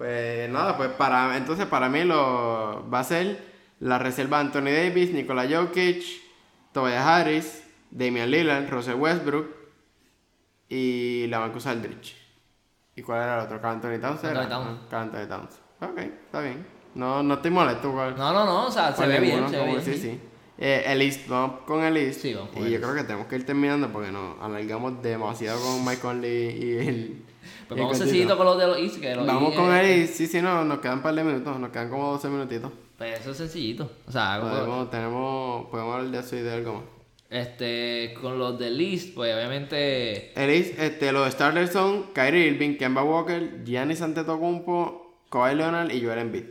Pues 0.00 0.48
nada, 0.48 0.78
pues 0.78 0.88
para 0.92 1.36
entonces 1.36 1.66
para 1.66 1.90
mí 1.90 2.04
lo 2.04 2.88
va 2.90 3.00
a 3.00 3.04
ser 3.04 3.38
la 3.80 3.98
reserva 3.98 4.40
Anthony 4.40 4.72
Davis, 4.72 5.12
Nikola 5.12 5.46
Jokic, 5.46 6.02
Tobias 6.72 7.04
Harris, 7.04 7.62
Damian 7.90 8.30
Lillard, 8.30 8.70
Russell 8.70 8.94
Westbrook 8.94 9.54
y 10.70 11.26
la 11.26 11.40
Marcus 11.40 11.66
Aldridge. 11.66 12.16
¿Y 12.96 13.02
cuál 13.02 13.24
era 13.24 13.40
el 13.40 13.44
otro? 13.44 13.60
¿Carl 13.60 13.74
Anthony 13.74 14.00
Towns? 14.00 14.24
Anthony 14.24 14.48
Towns. 14.48 14.80
Ah, 14.90 15.00
Anthony 15.02 15.28
Towns. 15.28 15.60
Ok, 15.82 15.98
está 15.98 16.40
bien. 16.40 16.66
No, 16.94 17.22
no 17.22 17.34
estoy 17.34 17.50
molesto 17.50 17.92
con, 17.92 18.16
No, 18.16 18.32
no, 18.32 18.46
no, 18.46 18.66
o 18.68 18.70
sea, 18.70 18.96
se 18.96 19.06
ve 19.06 19.20
bien, 19.20 19.50
se 19.50 19.56
ve 19.58 19.66
bien. 19.66 19.82
Sí, 19.82 19.98
sí. 19.98 20.18
Eh, 20.56 20.82
el 20.86 21.02
East, 21.02 21.28
vamos 21.28 21.60
con 21.66 21.84
el 21.84 21.98
East. 21.98 22.22
Sí, 22.22 22.32
vamos 22.32 22.56
y 22.56 22.70
yo 22.70 22.80
creo 22.80 22.94
que 22.94 23.02
tenemos 23.02 23.26
que 23.26 23.36
ir 23.36 23.44
terminando 23.44 23.92
porque 23.92 24.10
nos 24.10 24.40
alargamos 24.40 25.02
demasiado 25.02 25.60
con 25.60 25.84
Mike 25.84 26.00
Conley 26.00 26.58
y 26.58 26.88
el. 26.88 27.24
Pues 27.70 27.80
vamos 27.80 27.98
sencillito 27.98 28.36
con 28.36 28.46
los 28.46 28.58
de 28.58 28.66
los 28.66 28.78
East, 28.78 29.00
que 29.00 29.14
los 29.14 29.26
Vamos 29.26 29.54
con 29.54 29.74
eh, 29.76 30.06
sí, 30.06 30.26
sí, 30.26 30.42
no, 30.42 30.64
nos 30.64 30.80
quedan 30.80 30.96
un 30.98 31.02
par 31.02 31.14
de 31.14 31.22
minutos, 31.24 31.58
nos 31.60 31.70
quedan 31.70 31.88
como 31.88 32.10
12 32.12 32.28
minutitos. 32.28 32.72
Pues 32.98 33.20
eso 33.20 33.30
es 33.30 33.36
sencillito. 33.36 33.90
O 34.08 34.12
sea, 34.12 34.38
como- 34.40 34.52
Podemos, 34.52 34.90
tenemos, 34.90 35.66
podemos 35.70 35.94
hablar 35.94 36.10
de 36.10 36.18
eso 36.18 36.36
y 36.36 36.40
de 36.40 36.52
algo 36.52 36.74
más. 36.74 36.82
Este, 37.30 38.12
con 38.20 38.40
los 38.40 38.58
de 38.58 38.70
List, 38.70 39.14
pues 39.14 39.32
obviamente. 39.34 40.32
El 40.34 40.50
East, 40.50 40.78
este, 40.80 41.12
los 41.12 41.30
starters 41.32 41.70
son 41.72 42.06
Kyrie 42.12 42.48
Irving, 42.48 42.76
Kemba 42.76 43.04
Walker, 43.04 43.62
Giannis 43.64 44.02
Antetokounmpo, 44.02 45.24
Kawhi 45.30 45.54
Leonard 45.54 45.92
y 45.92 46.04
Joel 46.04 46.18
Embiid. 46.18 46.44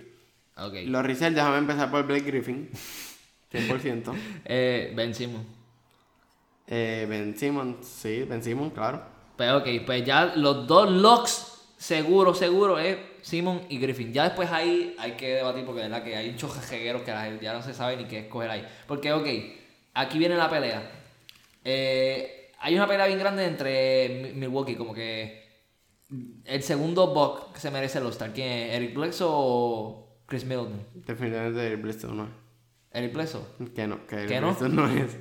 Ok. 0.55 0.73
Los 0.85 1.05
reserves, 1.05 1.35
déjame 1.35 1.57
empezar 1.57 1.91
por 1.91 2.07
Blake 2.07 2.23
Griffin. 2.25 2.69
100%. 3.51 4.13
Eh, 4.45 4.93
ben 4.95 5.13
Simmons. 5.13 5.45
eh, 6.67 7.05
ben 7.09 7.37
Simmons, 7.37 7.85
sí, 7.85 8.23
Ben 8.29 8.41
Simmons, 8.43 8.73
claro. 8.73 9.01
Pues 9.39 9.53
ok, 9.53 9.67
pues 9.85 10.03
ya 10.03 10.33
los 10.35 10.67
dos 10.67 10.91
locks 10.91 11.61
seguro, 11.77 12.33
seguro 12.33 12.77
es 12.77 12.97
Simon 13.21 13.61
y 13.69 13.79
Griffin. 13.79 14.11
Ya 14.11 14.25
después 14.25 14.51
ahí 14.51 14.93
hay 14.99 15.13
que 15.13 15.35
debatir 15.35 15.63
porque 15.63 15.79
verdad 15.83 16.03
que 16.03 16.13
hay 16.13 16.31
muchos 16.31 16.53
jegueros 16.67 17.03
que 17.03 17.11
la 17.11 17.33
ya 17.39 17.53
no 17.53 17.61
se 17.63 17.73
sabe 17.73 17.95
ni 17.95 18.03
qué 18.03 18.19
escoger 18.19 18.49
ahí. 18.49 18.67
Porque 18.85 19.13
ok, 19.13 19.25
aquí 19.93 20.19
viene 20.19 20.35
la 20.35 20.49
pelea. 20.49 20.91
Eh, 21.63 22.51
hay 22.59 22.75
una 22.75 22.85
pelea 22.85 23.07
bien 23.07 23.17
grande 23.17 23.45
entre 23.45 24.09
Mi- 24.33 24.41
Milwaukee, 24.41 24.75
como 24.75 24.93
que 24.93 25.47
el 26.43 26.61
segundo 26.61 27.13
Buck 27.13 27.53
que 27.53 27.61
se 27.61 27.71
merece 27.71 27.99
el 27.99 28.05
All-Star. 28.07 28.33
¿Quién 28.33 28.49
es? 28.49 28.75
¿Eric 28.75 28.93
Bledsoe 28.93 29.27
o 29.31 30.17
Chris 30.25 30.43
Middleton? 30.43 30.85
Definitivamente 30.95 31.65
Eric 31.65 31.81
Bledsoe 31.81 32.13
no 32.13 32.27
Eric 32.91 33.13
Bledsoe. 33.13 33.41
es. 33.63 33.69
Que 33.69 33.87
no, 33.87 34.05
que 34.05 34.15
Eric 34.15 34.27
¿Que 34.27 34.41
no? 34.41 34.57
No 34.67 34.85
es. 34.89 35.17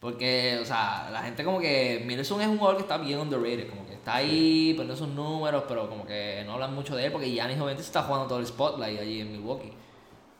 Porque, 0.00 0.58
o 0.62 0.64
sea, 0.64 1.10
la 1.10 1.22
gente 1.22 1.44
como 1.44 1.58
que. 1.58 2.02
Middleton 2.06 2.40
es 2.40 2.46
un 2.46 2.58
jugador 2.58 2.76
que 2.76 2.82
está 2.82 2.98
bien 2.98 3.18
underrated. 3.18 3.68
Como 3.68 3.86
que 3.86 3.94
está 3.94 4.16
ahí 4.16 4.72
poniendo 4.74 4.96
sus 4.96 5.08
números, 5.08 5.64
pero 5.66 5.88
como 5.88 6.06
que 6.06 6.42
no 6.46 6.54
hablan 6.54 6.74
mucho 6.74 6.94
de 6.94 7.06
él. 7.06 7.12
Porque 7.12 7.30
Giannis 7.30 7.56
obviamente 7.56 7.82
está 7.82 8.02
jugando 8.02 8.28
todo 8.28 8.38
el 8.38 8.46
spotlight 8.46 9.00
allí 9.00 9.20
en 9.20 9.32
Milwaukee. 9.32 9.72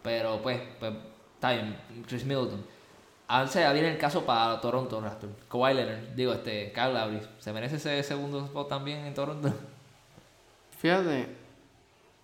Pero 0.02 0.40
pues, 0.42 0.60
pues 0.78 0.92
está 1.34 1.52
bien. 1.52 1.76
Chris 2.06 2.24
Middleton. 2.24 2.64
Ahora 3.26 3.50
ya 3.50 3.72
viene 3.72 3.90
el 3.90 3.98
caso 3.98 4.24
para 4.24 4.60
Toronto 4.60 5.00
Raptors. 5.00 5.32
Kawhi 5.50 5.74
Leonard, 5.74 6.14
digo, 6.14 6.32
este, 6.32 6.72
Kyle 6.72 6.94
Lowry. 6.94 7.20
¿Se 7.38 7.52
merece 7.52 7.76
ese 7.76 8.02
segundo 8.02 8.42
spot 8.44 8.68
también 8.68 9.04
en 9.04 9.12
Toronto? 9.12 9.52
Fíjate. 10.78 11.36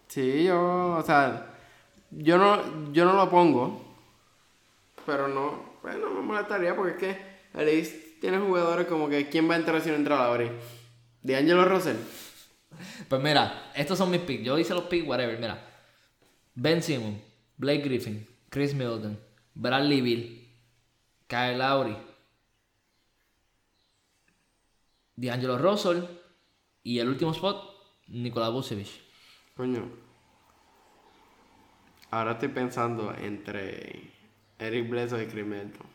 Sí, 0.08 0.44
yo, 0.44 0.96
o 0.96 1.02
sea, 1.02 1.46
yo 2.10 2.38
no, 2.38 2.92
yo 2.92 3.04
no 3.04 3.12
lo 3.14 3.28
pongo. 3.28 3.84
Pero 5.04 5.28
no, 5.28 5.73
pues 5.84 5.98
no 5.98 6.08
me 6.08 6.22
molestaría 6.22 6.74
porque 6.74 6.92
es 6.92 6.96
que 6.96 7.60
el 7.60 7.68
East 7.68 7.94
tiene 8.18 8.38
jugadores 8.38 8.86
como 8.86 9.06
que 9.06 9.28
¿quién 9.28 9.50
va 9.50 9.52
a 9.52 9.58
entrar 9.58 9.82
si 9.82 9.90
no 9.90 9.96
entra 9.96 10.16
Lowry? 10.16 10.50
D'Angelo 11.20 11.66
Russell. 11.66 11.96
Pues 13.06 13.22
mira, 13.22 13.70
estos 13.76 13.98
son 13.98 14.10
mis 14.10 14.22
picks. 14.22 14.42
Yo 14.42 14.58
hice 14.58 14.72
los 14.72 14.84
picks, 14.84 15.06
whatever. 15.06 15.38
Mira, 15.38 15.62
Ben 16.54 16.82
Simmons, 16.82 17.18
Blake 17.58 17.82
Griffin, 17.82 18.26
Chris 18.48 18.72
Middleton, 18.72 19.20
Bradley 19.52 20.00
Bill, 20.00 20.48
Kyle 21.26 21.58
Lowry, 21.58 21.98
D'Angelo 25.16 25.58
Russell 25.58 26.02
y 26.82 26.98
el 26.98 27.08
último 27.10 27.32
spot, 27.32 27.62
Nikola 28.06 28.48
Vucevic. 28.48 28.88
Coño. 29.54 29.86
Ahora 32.10 32.32
estoy 32.32 32.48
pensando 32.48 33.14
entre 33.20 34.14
Eric 34.58 34.88
Bledsoe 34.88 35.24
y 35.24 35.26
Chris 35.26 35.44
Middleton. 35.44 35.86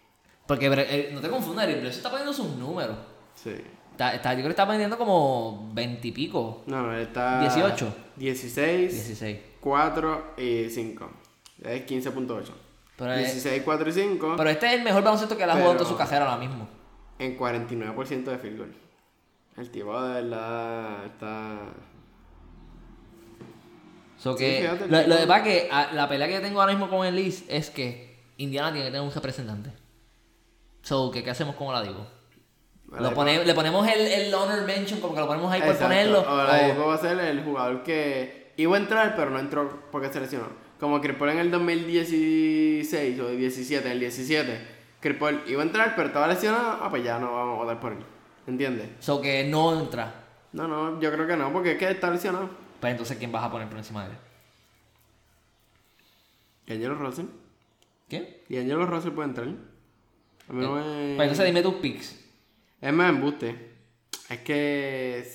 Porque 0.47 0.65
eh, 0.67 1.09
no 1.13 1.21
te 1.21 1.29
confundas, 1.29 1.65
Eric 1.67 1.81
Bledsoe 1.81 1.97
está 1.97 2.09
poniendo 2.09 2.33
sus 2.33 2.47
números. 2.55 2.97
Sí. 3.35 3.55
Está, 3.91 4.13
está- 4.15 4.31
yo 4.33 4.37
creo 4.39 4.47
que 4.47 4.51
está 4.61 4.65
vendiendo 4.65 4.97
como 4.97 5.69
20 5.73 6.07
y 6.07 6.11
pico. 6.11 6.63
No, 6.67 6.83
no, 6.83 6.93
él 6.93 7.01
está... 7.01 7.41
18. 7.41 7.93
16, 8.15 8.91
16. 8.93 9.39
4 9.59 10.33
y 10.37 10.69
5. 10.69 11.09
Es 11.63 11.85
15.8. 11.85 12.43
Pero 12.97 13.13
es- 13.13 13.33
16, 13.33 13.61
4 13.63 13.89
y 13.89 13.93
5 13.93 14.33
Pero 14.37 14.49
este 14.49 14.67
es 14.67 14.73
el 14.73 14.83
mejor 14.83 15.03
baloncesto 15.03 15.35
que 15.37 15.43
él 15.43 15.49
ha 15.49 15.53
jugado 15.53 15.71
en 15.73 15.77
toda 15.77 15.89
su 15.89 15.97
carrera 15.97 16.25
ahora 16.31 16.37
mismo. 16.37 16.67
en 17.19 17.37
49% 17.37 18.23
de 18.23 18.37
field 18.37 18.57
goal. 18.57 18.73
El 19.57 19.69
tipo 19.69 20.01
de 20.01 20.21
verdad 20.21 21.05
está... 21.05 21.59
So 24.17 24.37
Sí, 24.37 24.43
que, 24.45 24.69
lo, 24.89 25.07
lo 25.07 25.17
que 25.17 25.27
pasa 25.27 25.47
es 25.47 25.63
que 25.63 25.69
la 25.95 26.07
pelea 26.09 26.27
que 26.27 26.33
yo 26.33 26.41
tengo 26.41 26.59
ahora 26.61 26.73
mismo 26.73 26.89
con 26.89 27.05
el 27.05 27.17
East 27.17 27.45
es 27.49 27.69
que 27.69 28.08
Indiana 28.39 28.71
tiene 28.71 28.87
que 28.87 28.91
tener 28.91 29.07
un 29.07 29.13
representante. 29.13 29.71
So, 30.81 31.11
que, 31.11 31.23
¿qué 31.23 31.29
hacemos 31.29 31.55
digo? 31.83 32.05
Vale, 32.85 33.03
Lo 33.09 33.13
pone- 33.13 33.45
le 33.45 33.53
ponemos 33.53 33.87
el, 33.87 33.99
el 34.01 34.33
honor 34.33 34.63
mention, 34.65 34.99
como 34.99 35.13
que 35.13 35.19
lo 35.19 35.27
ponemos 35.27 35.51
ahí 35.51 35.59
por 35.61 35.69
Exacto. 35.69 35.87
ponerlo. 35.93 36.19
Ahora 36.27 36.53
o- 36.53 36.87
va 36.87 36.95
a 36.95 36.97
ser 36.97 37.19
el 37.19 37.43
jugador 37.43 37.83
que 37.83 38.53
iba 38.57 38.75
a 38.75 38.79
entrar, 38.79 39.15
pero 39.15 39.29
no 39.29 39.39
entró 39.39 39.83
porque 39.91 40.11
se 40.11 40.19
lesionó. 40.19 40.47
Como 40.79 40.99
Paul 41.17 41.29
en 41.31 41.39
el 41.39 41.51
2016 41.51 43.19
o 43.19 43.27
17, 43.29 43.91
el 43.91 43.99
17. 43.99 44.79
Chris 45.01 45.17
Paul 45.17 45.43
iba 45.47 45.61
a 45.61 45.65
entrar, 45.65 45.93
pero 45.95 46.07
estaba 46.07 46.27
lesionado. 46.27 46.79
Ah, 46.81 46.89
pues 46.89 47.03
ya 47.03 47.19
no 47.19 47.31
vamos 47.33 47.59
a 47.59 47.61
votar 47.63 47.79
por 47.79 47.91
él. 47.91 47.99
¿Entiendes? 48.47 48.89
so 48.99 49.21
que 49.21 49.43
no 49.43 49.79
entra. 49.79 50.11
No, 50.53 50.67
no, 50.67 50.99
yo 50.99 51.11
creo 51.11 51.27
que 51.27 51.37
no, 51.37 51.53
porque 51.53 51.73
es 51.73 51.77
que 51.77 51.91
está 51.91 52.09
lesionado. 52.09 52.49
Pues 52.79 52.91
entonces, 52.91 53.17
¿quién 53.17 53.31
vas 53.31 53.43
a 53.43 53.51
poner 53.51 53.67
por 53.67 53.77
encima 53.77 54.05
de 54.05 54.11
él? 54.11 54.17
¿Y 56.65 56.73
Angelo 56.73 56.95
Russell? 56.95 57.25
¿Quién? 58.09 58.27
¿Y 58.49 58.57
Angelo 58.57 58.85
Russell 58.85 59.11
puede 59.11 59.29
entrar? 59.29 59.47
A 59.47 60.53
mí 60.53 60.61
no 60.61 60.75
me... 60.75 61.15
Pues 61.15 61.27
entonces 61.27 61.45
dime 61.45 61.61
tus 61.61 61.75
picks. 61.75 62.19
Es 62.81 62.93
más 62.93 63.09
embuste. 63.09 63.69
Es 64.29 64.39
que. 64.39 65.25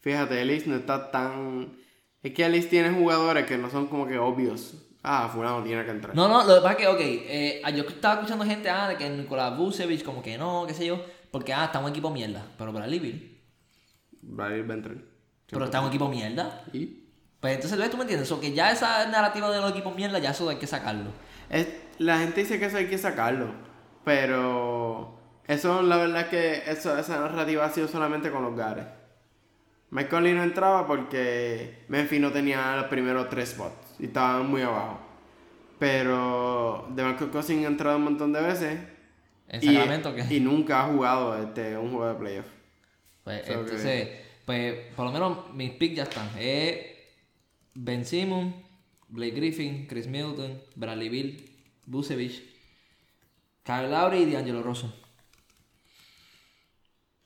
Fíjate, 0.00 0.40
Ellis 0.40 0.66
no 0.66 0.76
está 0.76 1.10
tan. 1.10 1.76
Es 2.22 2.32
que 2.32 2.44
Ellis 2.44 2.68
tiene 2.68 2.90
jugadores 2.90 3.46
que 3.46 3.58
no 3.58 3.70
son 3.70 3.86
como 3.88 4.06
que 4.06 4.18
obvios. 4.18 4.74
Ah, 5.02 5.28
fulano 5.32 5.62
tiene 5.62 5.84
que 5.84 5.90
entrar. 5.90 6.16
No, 6.16 6.28
no, 6.28 6.44
lo 6.44 6.54
que 6.54 6.60
pasa 6.62 6.72
es 6.72 6.76
que, 6.78 6.86
ok, 6.86 7.00
eh, 7.00 7.62
yo 7.76 7.82
estaba 7.82 8.14
escuchando 8.14 8.44
gente, 8.44 8.70
ah, 8.70 8.88
de 8.88 8.96
que 8.96 9.10
Nicolás 9.10 9.56
Vucevic, 9.56 10.02
como 10.02 10.22
que 10.22 10.38
no, 10.38 10.64
qué 10.66 10.72
sé 10.72 10.86
yo, 10.86 11.04
porque, 11.30 11.52
ah, 11.52 11.66
está 11.66 11.78
un 11.78 11.90
equipo 11.90 12.10
mierda, 12.10 12.46
pero 12.56 12.72
Bradley 12.72 13.00
Bill, 13.00 13.38
Bradley 14.22 14.62
va 14.62 14.72
a 14.72 14.76
entrar. 14.78 14.96
pero 15.46 15.66
está 15.66 15.82
un 15.82 15.88
equipo 15.88 16.08
mierda. 16.08 16.64
Y. 16.72 17.03
Pues 17.44 17.56
entonces, 17.56 17.78
¿ves? 17.78 17.90
¿Tú 17.90 17.98
me 17.98 18.04
entiendes? 18.04 18.32
O 18.32 18.40
que 18.40 18.54
ya 18.54 18.72
esa 18.72 19.06
narrativa 19.08 19.50
de 19.50 19.60
los 19.60 19.72
equipos 19.72 19.94
mierda, 19.94 20.18
ya 20.18 20.30
eso 20.30 20.48
hay 20.48 20.56
que 20.56 20.66
sacarlo. 20.66 21.10
Es, 21.50 21.68
la 21.98 22.16
gente 22.20 22.40
dice 22.40 22.58
que 22.58 22.64
eso 22.64 22.78
hay 22.78 22.86
que 22.86 22.96
sacarlo. 22.96 23.48
Pero. 24.02 25.18
Eso, 25.46 25.82
la 25.82 25.98
verdad 25.98 26.22
es 26.22 26.28
que 26.28 26.62
eso, 26.70 26.96
esa 26.96 27.20
narrativa 27.20 27.66
ha 27.66 27.68
sido 27.68 27.86
solamente 27.86 28.30
con 28.30 28.44
los 28.44 28.56
Gares. 28.56 28.86
Mike 29.90 30.20
no 30.22 30.42
entraba 30.42 30.86
porque 30.86 31.84
Memphis 31.88 32.18
no 32.18 32.32
tenía 32.32 32.76
los 32.76 32.86
primeros 32.86 33.28
tres 33.28 33.50
spots 33.50 33.96
y 33.98 34.06
estaban 34.06 34.48
muy 34.48 34.62
abajo. 34.62 35.00
Pero 35.78 36.88
DeMarcus 36.92 37.28
Cousins 37.28 37.66
ha 37.66 37.68
entrado 37.68 37.98
un 37.98 38.04
montón 38.04 38.32
de 38.32 38.40
veces 38.40 38.78
¿En 39.48 39.62
y, 39.62 40.36
y 40.36 40.40
nunca 40.40 40.80
ha 40.80 40.86
jugado 40.86 41.36
este, 41.36 41.76
un 41.76 41.90
juego 41.90 42.08
de 42.08 42.14
playoff. 42.14 42.46
Pues 43.22 43.40
So 43.40 43.52
que- 43.52 43.52
entonces, 43.60 44.08
pues 44.46 44.74
por 44.96 45.04
lo 45.04 45.12
menos 45.12 45.52
mis 45.52 45.72
picks 45.72 45.96
ya 45.96 46.02
están. 46.04 46.30
Es 46.38 46.93
Ben 47.74 48.04
Simmons, 48.04 48.54
Blake 49.08 49.34
Griffin, 49.36 49.86
Chris 49.86 50.06
Middleton, 50.06 50.60
Bradley 50.76 51.08
Bill, 51.08 51.50
Vucevic, 51.86 52.42
Kyle 53.64 53.88
Lowry 53.90 54.22
y 54.22 54.32
D'Angelo 54.32 54.62
Russell. 54.62 54.90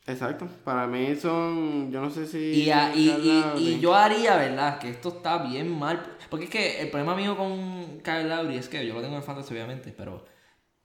Exacto. 0.07 0.49
Para 0.64 0.86
mí 0.86 1.14
son. 1.16 1.92
Yo 1.92 2.01
no 2.01 2.11
sé 2.11 2.26
si. 2.26 2.38
Y, 2.38 2.70
a- 2.70 2.94
y, 2.94 3.09
y- 3.11 3.12
Lowry- 3.12 3.61
y 3.61 3.80
yo 3.80 3.94
haría, 3.94 4.36
¿verdad? 4.36 4.78
Que 4.78 4.88
esto 4.90 5.11
está 5.11 5.38
bien 5.46 5.70
mal. 5.78 6.03
Porque 6.30 6.46
es 6.46 6.51
que 6.51 6.80
el 6.80 6.88
problema 6.90 7.14
mío 7.14 7.36
con 7.36 8.01
Kyle 8.03 8.26
Lowry 8.28 8.57
es 8.57 8.68
que 8.68 8.86
yo 8.86 8.94
lo 8.94 9.03
tengo 9.03 9.16
en 9.16 9.22
fantasy, 9.22 9.53
obviamente, 9.53 9.92
pero 9.94 10.24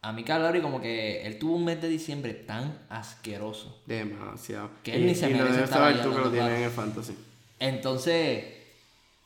a 0.02 0.12
mí 0.12 0.26
Kyle 0.26 0.40
Lowry 0.40 0.62
como 0.62 0.82
que 0.82 1.26
él 1.26 1.40
tuvo 1.40 1.56
un 1.56 1.64
mes 1.64 1.82
de 1.82 1.88
diciembre 1.88 2.34
tan 2.34 2.86
asqueroso. 2.90 3.82
Demasiado. 3.86 4.70
Que 4.84 4.96
él 4.96 5.06
ni 5.06 5.16
se 5.16 5.30
y 5.30 5.32
lo 5.34 5.38
merece 5.38 5.56
debes 5.56 5.70
saber 5.70 6.02
tú 6.04 6.12
que 6.14 6.20
lo 6.20 6.30
tienes 6.32 6.58
en 6.58 6.64
el 6.64 6.72
fantasy. 6.72 7.16
Entonces, 7.60 8.44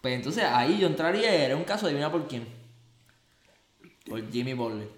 pues 0.01 0.15
entonces 0.15 0.43
ahí 0.43 0.77
yo 0.79 0.87
entraría 0.87 1.35
y 1.35 1.41
era 1.41 1.55
un 1.55 1.63
caso 1.63 1.85
de 1.85 1.91
adivina 1.91 2.11
por 2.11 2.27
quién. 2.27 2.47
Por 4.07 4.29
Jimmy 4.31 4.53
Butler. 4.53 4.89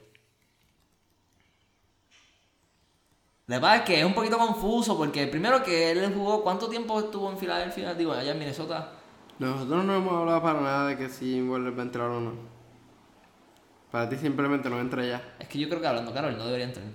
La 3.48 3.58
verdad 3.58 3.78
es 3.78 3.82
que 3.82 4.00
es 4.00 4.06
un 4.06 4.14
poquito 4.14 4.38
confuso 4.38 4.96
porque 4.96 5.26
primero 5.26 5.64
que 5.64 5.90
él 5.90 6.14
jugó, 6.14 6.44
¿cuánto 6.44 6.70
tiempo 6.70 7.00
estuvo 7.00 7.32
en 7.32 7.38
Filadelfia? 7.38 7.96
Digo, 7.96 8.14
allá 8.14 8.32
en 8.32 8.38
Minnesota. 8.40 8.92
Nosotros 9.40 9.86
no 9.86 9.96
hemos 9.96 10.14
hablado 10.14 10.42
para 10.44 10.62
nada 10.62 10.88
de 10.90 10.98
que 10.98 11.10
si 11.10 11.42
Waller 11.42 11.76
va 11.76 11.82
a 11.82 11.86
entrar 11.86 12.10
o 12.10 12.20
no. 12.20 12.34
Para 13.90 14.08
ti 14.08 14.18
simplemente 14.18 14.70
no 14.70 14.80
entra 14.80 15.04
ya. 15.04 15.36
Es 15.40 15.48
que 15.48 15.58
yo 15.58 15.68
creo 15.68 15.82
que 15.82 15.88
hablando 15.88 16.12
claro, 16.12 16.30
él 16.30 16.38
no 16.38 16.46
debería 16.46 16.68
entrar. 16.68 16.86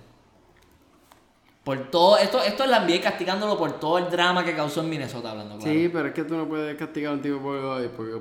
Por 1.65 1.89
todo, 1.89 2.17
esto, 2.17 2.41
esto 2.43 2.63
es 2.63 2.69
la 2.69 2.79
NBA 2.85 3.01
castigándolo 3.01 3.57
por 3.57 3.79
todo 3.79 3.97
el 3.97 4.09
drama 4.09 4.45
que 4.45 4.55
causó 4.55 4.81
en 4.81 4.89
Minnesota, 4.89 5.31
hablando 5.31 5.57
claro. 5.57 5.73
Sí, 5.73 5.89
pero 5.91 6.07
es 6.07 6.13
que 6.13 6.23
tú 6.23 6.37
no 6.37 6.47
puedes 6.47 6.77
castigar 6.77 7.11
a 7.11 7.15
un 7.15 7.21
tipo 7.21 7.39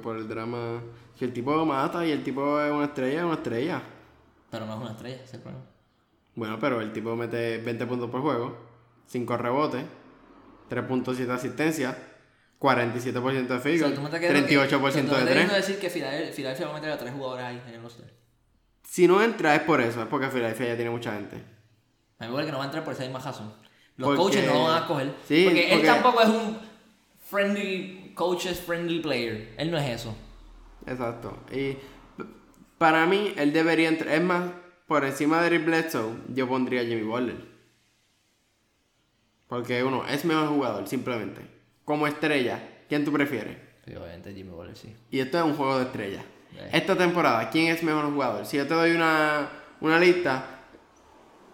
por 0.03 0.17
el 0.17 0.27
drama. 0.27 0.83
Si 1.15 1.25
el 1.27 1.33
tipo 1.33 1.65
mata 1.67 2.05
y 2.07 2.11
el 2.11 2.25
tipo 2.25 2.59
es 2.61 2.73
una 2.73 2.87
estrella, 2.87 3.19
es 3.21 3.25
una 3.25 3.35
estrella. 3.35 3.83
Pero 4.51 4.67
no 4.67 4.73
es 4.75 4.81
una 4.81 4.91
estrella, 4.93 5.17
ese 5.17 5.25
es 5.25 5.35
el 5.35 5.41
problema. 5.41 5.65
Bueno, 6.35 6.59
pero 6.59 6.81
el 6.81 6.93
tipo 6.93 7.15
mete 7.15 7.59
20 7.59 7.87
puntos 7.87 8.11
por 8.11 8.23
juego, 8.23 8.57
5 9.07 9.37
rebotes, 9.37 9.85
3.7 10.71 11.31
asistencias, 11.31 11.97
47% 12.59 13.47
de 13.55 13.61
field 13.61 13.85
que- 13.85 13.91
38% 13.91 13.91
o 13.91 13.91
sea, 13.91 13.95
tú 13.95 14.01
me 14.01 14.09
de 14.09 14.17
estás 14.17 14.21
queriendo 15.29 15.53
3. 15.53 15.67
decir 15.67 15.79
que 15.79 15.91
Filadel- 15.91 16.33
Filadelfia 16.33 16.67
va 16.67 16.73
a 16.73 16.75
meter 16.77 16.91
a 16.93 16.99
tres 16.99 17.13
jugadores 17.13 17.45
ahí 17.45 17.63
en 17.69 17.75
el 17.75 17.83
roster. 17.83 18.11
Si 18.89 19.07
no 19.07 19.23
entra 19.23 19.55
es 19.55 19.63
por 19.63 19.81
eso, 19.83 20.01
es 20.01 20.07
porque 20.09 20.29
Filadelfia 20.31 20.69
ya 20.69 20.77
tiene 20.77 20.91
mucha 20.91 21.13
gente. 21.13 21.53
A 22.25 22.29
mí 22.29 22.37
me 22.37 22.45
que 22.45 22.53
no 22.53 22.59
va 22.59 22.65
a 22.65 22.67
entrar 22.67 22.85
por 22.85 22.95
esa 22.95 23.03
misma 23.03 23.19
razón. 23.21 23.53
Los 23.97 24.09
Porque- 24.09 24.23
coaches 24.23 24.47
no 24.47 24.55
lo 24.55 24.65
van 24.65 24.83
a 24.83 24.87
coger. 24.87 25.15
Sí, 25.27 25.45
porque, 25.45 25.73
él 25.73 25.83
tampoco 25.83 26.21
es 26.21 26.29
un 26.29 26.59
friendly, 27.31 28.13
coaches 28.15 28.61
friendly 28.61 29.01
player. 29.01 29.55
Él 29.57 29.71
no 29.71 29.79
es 29.79 30.01
eso. 30.01 30.15
Exacto. 30.87 31.39
Y 31.53 31.77
para 32.79 33.07
mí, 33.07 33.33
él 33.37 33.53
debería 33.53 33.89
entrar. 33.89 34.15
Es 34.15 34.23
más, 34.23 34.51
por 34.87 35.05
encima 35.05 35.41
de 35.41 35.47
Eric 35.47 35.65
Bledsoe, 35.65 36.17
yo 36.29 36.49
pondría 36.49 36.81
a 36.81 36.85
Jimmy 36.85 37.03
Butler. 37.03 37.55
Porque 39.49 39.85
uno, 39.85 40.05
es 40.07 40.25
mejor 40.25 40.49
jugador, 40.49 40.89
simplemente. 40.89 41.43
Como 41.85 42.07
estrella, 42.07 42.61
¿quién 42.89 43.05
tú 43.05 43.13
prefieres? 43.13 43.59
Sí, 43.85 43.95
obviamente 43.95 44.33
Jimmy 44.35 44.51
Butler 44.51 44.77
sí. 44.77 44.95
Y 45.11 45.21
esto 45.21 45.39
es 45.39 45.45
un 45.45 45.55
juego 45.55 45.79
de 45.79 45.85
estrellas. 45.85 46.25
Eh. 46.57 46.71
Esta 46.73 46.97
temporada, 46.97 47.51
¿quién 47.51 47.73
es 47.73 47.83
mejor 47.83 48.11
jugador? 48.11 48.47
Si 48.47 48.57
yo 48.57 48.67
te 48.67 48.75
doy 48.75 48.93
una, 48.93 49.49
una 49.81 49.99
lista, 49.99 50.54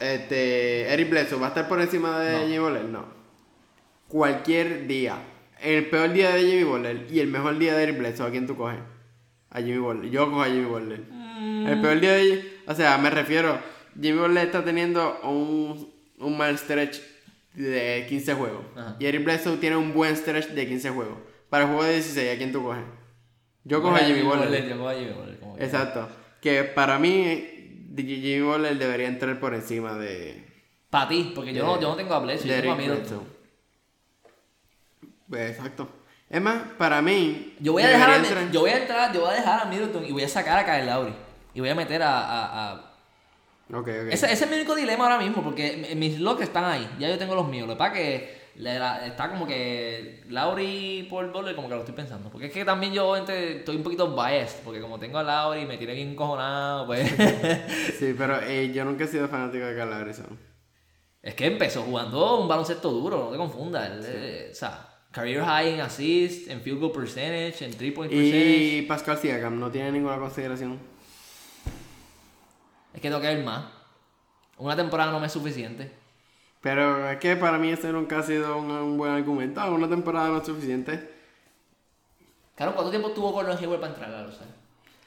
este, 0.01 0.92
Eric 0.92 1.11
Bledsoe 1.11 1.38
va 1.38 1.46
a 1.46 1.48
estar 1.51 1.68
por 1.68 1.80
encima 1.80 2.18
de 2.20 2.32
No. 2.32 2.38
Jimmy 2.40 2.59
Butler, 2.59 2.84
no. 2.84 3.05
Cualquier 4.09 4.86
día, 4.86 5.16
el 5.61 5.88
peor 5.88 6.12
día 6.12 6.30
de 6.30 6.40
Jimmy 6.42 6.64
Butler 6.64 7.07
y 7.11 7.20
el 7.20 7.28
mejor 7.28 7.59
día 7.59 7.74
de 7.76 7.82
Eric 7.84 7.98
Bledsoe, 7.98 8.26
¿a 8.26 8.30
quién 8.30 8.46
tú 8.46 8.57
coges? 8.57 8.80
A 9.51 9.59
Jimmy 9.61 9.78
Butler. 9.78 10.11
Yo 10.11 10.26
cojo 10.26 10.42
a 10.42 10.46
Jimmy 10.46 10.64
Butler. 10.64 11.03
El 11.68 11.80
peor 11.80 12.01
día 12.01 12.12
de, 12.14 12.61
o 12.66 12.74
sea, 12.74 12.98
me 12.98 13.11
refiero, 13.11 13.59
Jimmy 14.01 14.18
Butler 14.18 14.46
está 14.46 14.64
teniendo 14.64 15.20
un, 15.22 15.92
un 16.18 16.36
mal 16.36 16.57
stretch 16.59 17.01
de 17.55 18.07
15 18.09 18.34
juegos. 18.34 18.64
Ajá. 18.76 18.96
Y 18.98 19.07
Eric 19.07 19.24
Bledsoe 19.24 19.57
tiene 19.59 19.76
un 19.76 19.92
buen 19.92 20.16
stretch 20.16 20.48
de 20.48 20.66
15 20.66 20.90
juegos. 20.90 21.18
Para 21.48 21.64
el 21.64 21.70
juego 21.70 21.84
de 21.84 21.94
16, 21.94 22.34
¿a 22.34 22.36
quién 22.36 22.53
tú 22.53 22.62
coges? 22.62 22.84
Yo 23.64 23.82
cojo 23.82 23.96
a 23.96 23.98
Jimmy 23.98 24.22
Butler. 24.22 24.68
Yo 24.68 24.76
cojo 24.76 24.88
a 24.88 24.94
Jimmy 24.94 25.12
Butler. 25.12 25.38
Exacto. 25.59 26.09
Que 26.40 26.64
para 26.64 26.98
mí, 26.98 27.59
Jimmy 27.97 28.41
Butler 28.41 28.78
debería 28.78 29.09
entrar 29.09 29.38
por 29.41 29.55
encima 29.55 29.95
de, 29.95 30.47
Para 30.91 31.09
ti, 31.09 31.32
porque 31.34 31.53
yo, 31.53 31.64
no, 31.64 31.80
yo 31.80 31.88
no 31.88 31.97
tengo 31.97 32.14
a 32.14 32.18
Bledsoe, 32.20 32.49
yo 32.49 32.61
tengo 32.61 32.72
a 32.72 32.76
Middleton. 32.76 33.22
Pues, 35.28 35.51
Exacto. 35.57 35.88
Es 36.28 36.41
más, 36.41 36.62
para 36.78 37.03
mí. 37.03 37.57
Yo 37.59 37.72
voy 37.72 37.82
a 37.82 37.88
dejar 37.88 38.11
a, 38.11 38.16
entrar- 38.18 38.51
yo 38.53 38.61
voy 38.61 38.70
a 38.70 38.76
entrar, 38.78 39.12
yo 39.12 39.20
voy 39.22 39.30
a 39.30 39.32
dejar 39.34 39.62
a 39.62 39.64
Middleton 39.64 40.05
y 40.05 40.12
voy 40.12 40.22
a 40.22 40.28
sacar 40.28 40.59
a 40.59 40.64
Kyle 40.64 40.86
Lowry. 40.86 41.12
Y 41.55 41.61
voy 41.61 41.68
a 41.70 41.74
meter 41.74 42.03
a. 42.03 42.20
a- 42.20 42.70
a- 42.72 42.74
Ok, 43.72 43.86
ok. 43.88 43.88
Ese, 44.12 44.32
ese 44.32 44.45
es 44.45 44.51
mi 44.51 44.57
único 44.57 44.74
dilema 44.74 45.05
ahora 45.05 45.18
mismo, 45.18 45.43
porque 45.43 45.93
mis 45.97 46.18
locks 46.20 46.43
están 46.43 46.64
ahí. 46.64 46.88
Ya 46.99 47.09
yo 47.09 47.18
tengo 47.18 47.34
los 47.34 47.49
míos. 47.49 47.66
Lo 47.68 47.74
que 47.74 47.78
pasa 47.78 47.95
es 47.95 48.01
que 48.01 48.39
le 48.61 48.74
da- 48.78 49.06
está 49.06 49.30
como 49.30 49.46
que 49.46 50.22
Lowry 50.28 51.06
por 51.11 51.32
Butler, 51.32 51.54
como 51.56 51.68
que 51.68 51.74
lo 51.74 51.80
estoy 51.80 51.94
pensando. 51.94 52.30
Porque 52.30 52.46
es 52.46 52.52
que 52.52 52.64
también 52.64 52.92
yo 52.92 53.16
entre- 53.16 53.58
estoy 53.58 53.76
un 53.76 53.82
poquito 53.82 54.14
biased, 54.14 54.61
porque 54.64 54.80
como 54.80 54.98
tengo 54.98 55.18
a 55.18 55.58
y 55.58 55.66
me 55.66 55.76
tiene 55.78 55.94
bien 55.94 56.14
cojonado, 56.14 56.86
pues. 56.86 57.11
Sí, 57.98 58.14
pero 58.16 58.40
eh, 58.42 58.72
yo 58.72 58.84
nunca 58.84 59.04
he 59.04 59.08
sido 59.08 59.28
fanático 59.28 59.64
de 59.64 59.76
Carl 59.76 59.90
es 61.22 61.34
que 61.34 61.46
empezó 61.46 61.82
jugando 61.82 62.40
un 62.40 62.48
baloncesto 62.48 62.90
duro, 62.90 63.24
no 63.24 63.30
te 63.30 63.36
confundas. 63.36 63.90
Eh, 64.06 64.48
o 64.50 64.54
sea, 64.54 64.88
career 65.11 65.44
high 65.44 65.74
en 65.74 65.80
assist, 65.80 66.48
en 66.48 66.62
field 66.62 66.80
goal 66.80 66.92
percentage, 66.92 67.62
en 67.64 67.76
three 67.76 67.90
point 67.90 68.11
percentage. 68.11 68.78
Y 68.78 68.82
Pascal 68.82 69.18
Siakam 69.18 69.58
no 69.61 69.70
tiene 69.70 69.92
ninguna 69.92 70.16
consideración. 70.16 70.78
Es 72.94 73.00
que 73.00 73.08
tengo 73.08 73.20
que 73.20 73.26
ver 73.26 73.44
más. 73.44 73.66
Una 74.56 74.74
temporada 74.76 75.12
no 75.12 75.20
me 75.20 75.26
es 75.26 75.32
suficiente. 75.32 75.90
Pero 76.61 77.11
es 77.11 77.18
que 77.18 77.36
para 77.36 77.58
mí 77.58 77.70
ese 77.70 77.90
nunca 77.92 78.18
ha 78.18 78.22
sido 78.22 78.58
un, 78.58 78.70
un 78.70 78.98
buen 78.98 79.12
argumento. 79.12 79.62
Una 79.72 79.88
temporada 79.88 80.28
no 80.28 80.38
es 80.38 80.46
suficiente. 80.46 81.11
Claro, 82.54 82.74
¿cuánto 82.74 82.90
tiempo 82.90 83.11
tuvo 83.12 83.32
Gordon 83.32 83.56
Hayward 83.56 83.80
para 83.80 83.92
entrar 83.92 84.14
a 84.14 84.22
los 84.22 84.38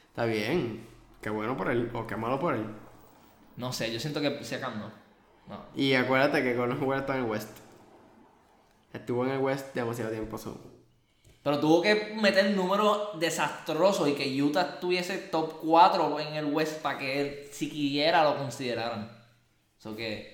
Está 0.09 0.25
bien. 0.25 0.87
Qué 1.21 1.29
bueno 1.29 1.55
por 1.55 1.69
él 1.69 1.91
o 1.93 2.07
qué 2.07 2.15
malo 2.15 2.39
por 2.39 2.55
él. 2.55 2.65
No 3.57 3.71
sé, 3.71 3.93
yo 3.93 3.99
siento 3.99 4.21
que 4.21 4.43
Siakam 4.43 4.79
no. 4.79 4.91
No. 5.47 5.65
Y 5.75 5.93
acuérdate 5.93 6.41
que 6.41 6.55
Gordon 6.55 6.79
Hayward 6.79 7.01
está 7.01 7.15
en 7.15 7.25
el 7.25 7.29
West. 7.29 7.59
Estuvo 8.91 9.25
en 9.25 9.31
el 9.33 9.39
West 9.39 9.73
demasiado 9.75 10.09
tiempo. 10.11 10.37
so. 10.37 10.59
Pero 11.43 11.59
tuvo 11.59 11.81
que 11.81 12.15
meter 12.19 12.51
números 12.55 13.19
desastrosos 13.19 14.07
y 14.07 14.13
que 14.13 14.41
Utah 14.41 14.79
tuviese 14.79 15.17
top 15.17 15.59
4 15.61 16.19
en 16.21 16.33
el 16.35 16.45
West 16.45 16.81
para 16.81 16.97
que 16.97 17.21
él 17.21 17.47
siquiera 17.51 18.23
lo 18.23 18.37
consideraran. 18.37 19.11
Eso 19.77 19.95
que 19.95 20.32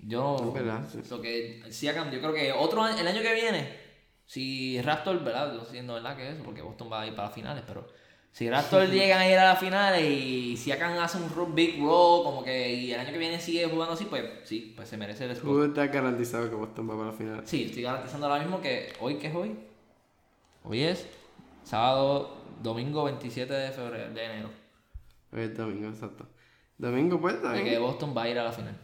yo 0.00 0.52
verdad, 0.52 0.86
sí. 0.90 0.98
Eso 1.00 1.20
que 1.20 1.62
Siakam, 1.70 2.10
yo 2.10 2.20
creo 2.20 2.32
que 2.32 2.52
otro 2.52 2.82
año, 2.82 2.98
el 2.98 3.06
año 3.08 3.20
que 3.22 3.34
viene, 3.34 3.68
si 4.26 4.80
Raptor, 4.82 5.22
¿verdad? 5.24 5.54
Yo 5.54 5.64
siendo 5.64 5.94
verdad 5.94 6.16
que 6.16 6.30
eso, 6.30 6.42
porque 6.44 6.62
Boston 6.62 6.88
va 6.92 7.02
a 7.02 7.06
ir 7.06 7.14
para 7.14 7.28
las 7.28 7.34
finales, 7.34 7.64
pero 7.66 7.86
si 8.32 8.48
Raptor 8.48 8.86
llegan 8.90 9.20
a 9.20 9.28
ir 9.28 9.38
a 9.38 9.44
las 9.44 9.58
finales 9.58 10.02
y 10.08 10.56
Siakam 10.56 10.98
hace 10.98 11.18
un 11.18 11.28
ro- 11.34 11.46
big 11.46 11.80
roll, 11.82 12.22
como 12.24 12.44
que 12.44 12.72
y 12.74 12.92
el 12.92 13.00
año 13.00 13.10
que 13.12 13.18
viene 13.18 13.40
sigue 13.40 13.66
jugando 13.66 13.94
así, 13.94 14.04
pues 14.04 14.24
sí, 14.44 14.72
pues 14.76 14.88
se 14.88 14.96
merece 14.96 15.24
el 15.24 15.32
spot. 15.32 15.44
Tú 15.50 15.64
estás 15.64 15.90
garantizado 15.92 16.48
que 16.48 16.54
Boston 16.54 16.88
va 16.90 16.94
para 16.96 17.10
la 17.10 17.12
final. 17.16 17.42
Sí, 17.46 17.64
estoy 17.64 17.82
garantizando 17.82 18.26
ahora 18.26 18.40
mismo 18.40 18.60
que 18.60 18.92
hoy, 19.00 19.16
¿qué 19.16 19.28
es 19.28 19.34
hoy? 19.34 19.56
Hoy 20.64 20.82
es 20.82 21.06
sábado, 21.64 22.44
domingo 22.62 23.04
27 23.04 23.52
de 23.52 23.70
febrero, 23.72 24.12
de 24.12 24.24
enero. 24.24 24.50
Hoy 25.32 25.40
es 25.42 25.56
domingo, 25.56 25.88
exacto. 25.88 26.26
Domingo, 26.76 27.20
pues, 27.20 27.34
está 27.36 27.52
De 27.52 27.64
que. 27.64 27.78
Boston 27.78 28.14
va 28.16 28.22
a 28.22 28.28
ir 28.28 28.38
a 28.38 28.44
la 28.44 28.52
final. 28.52 28.76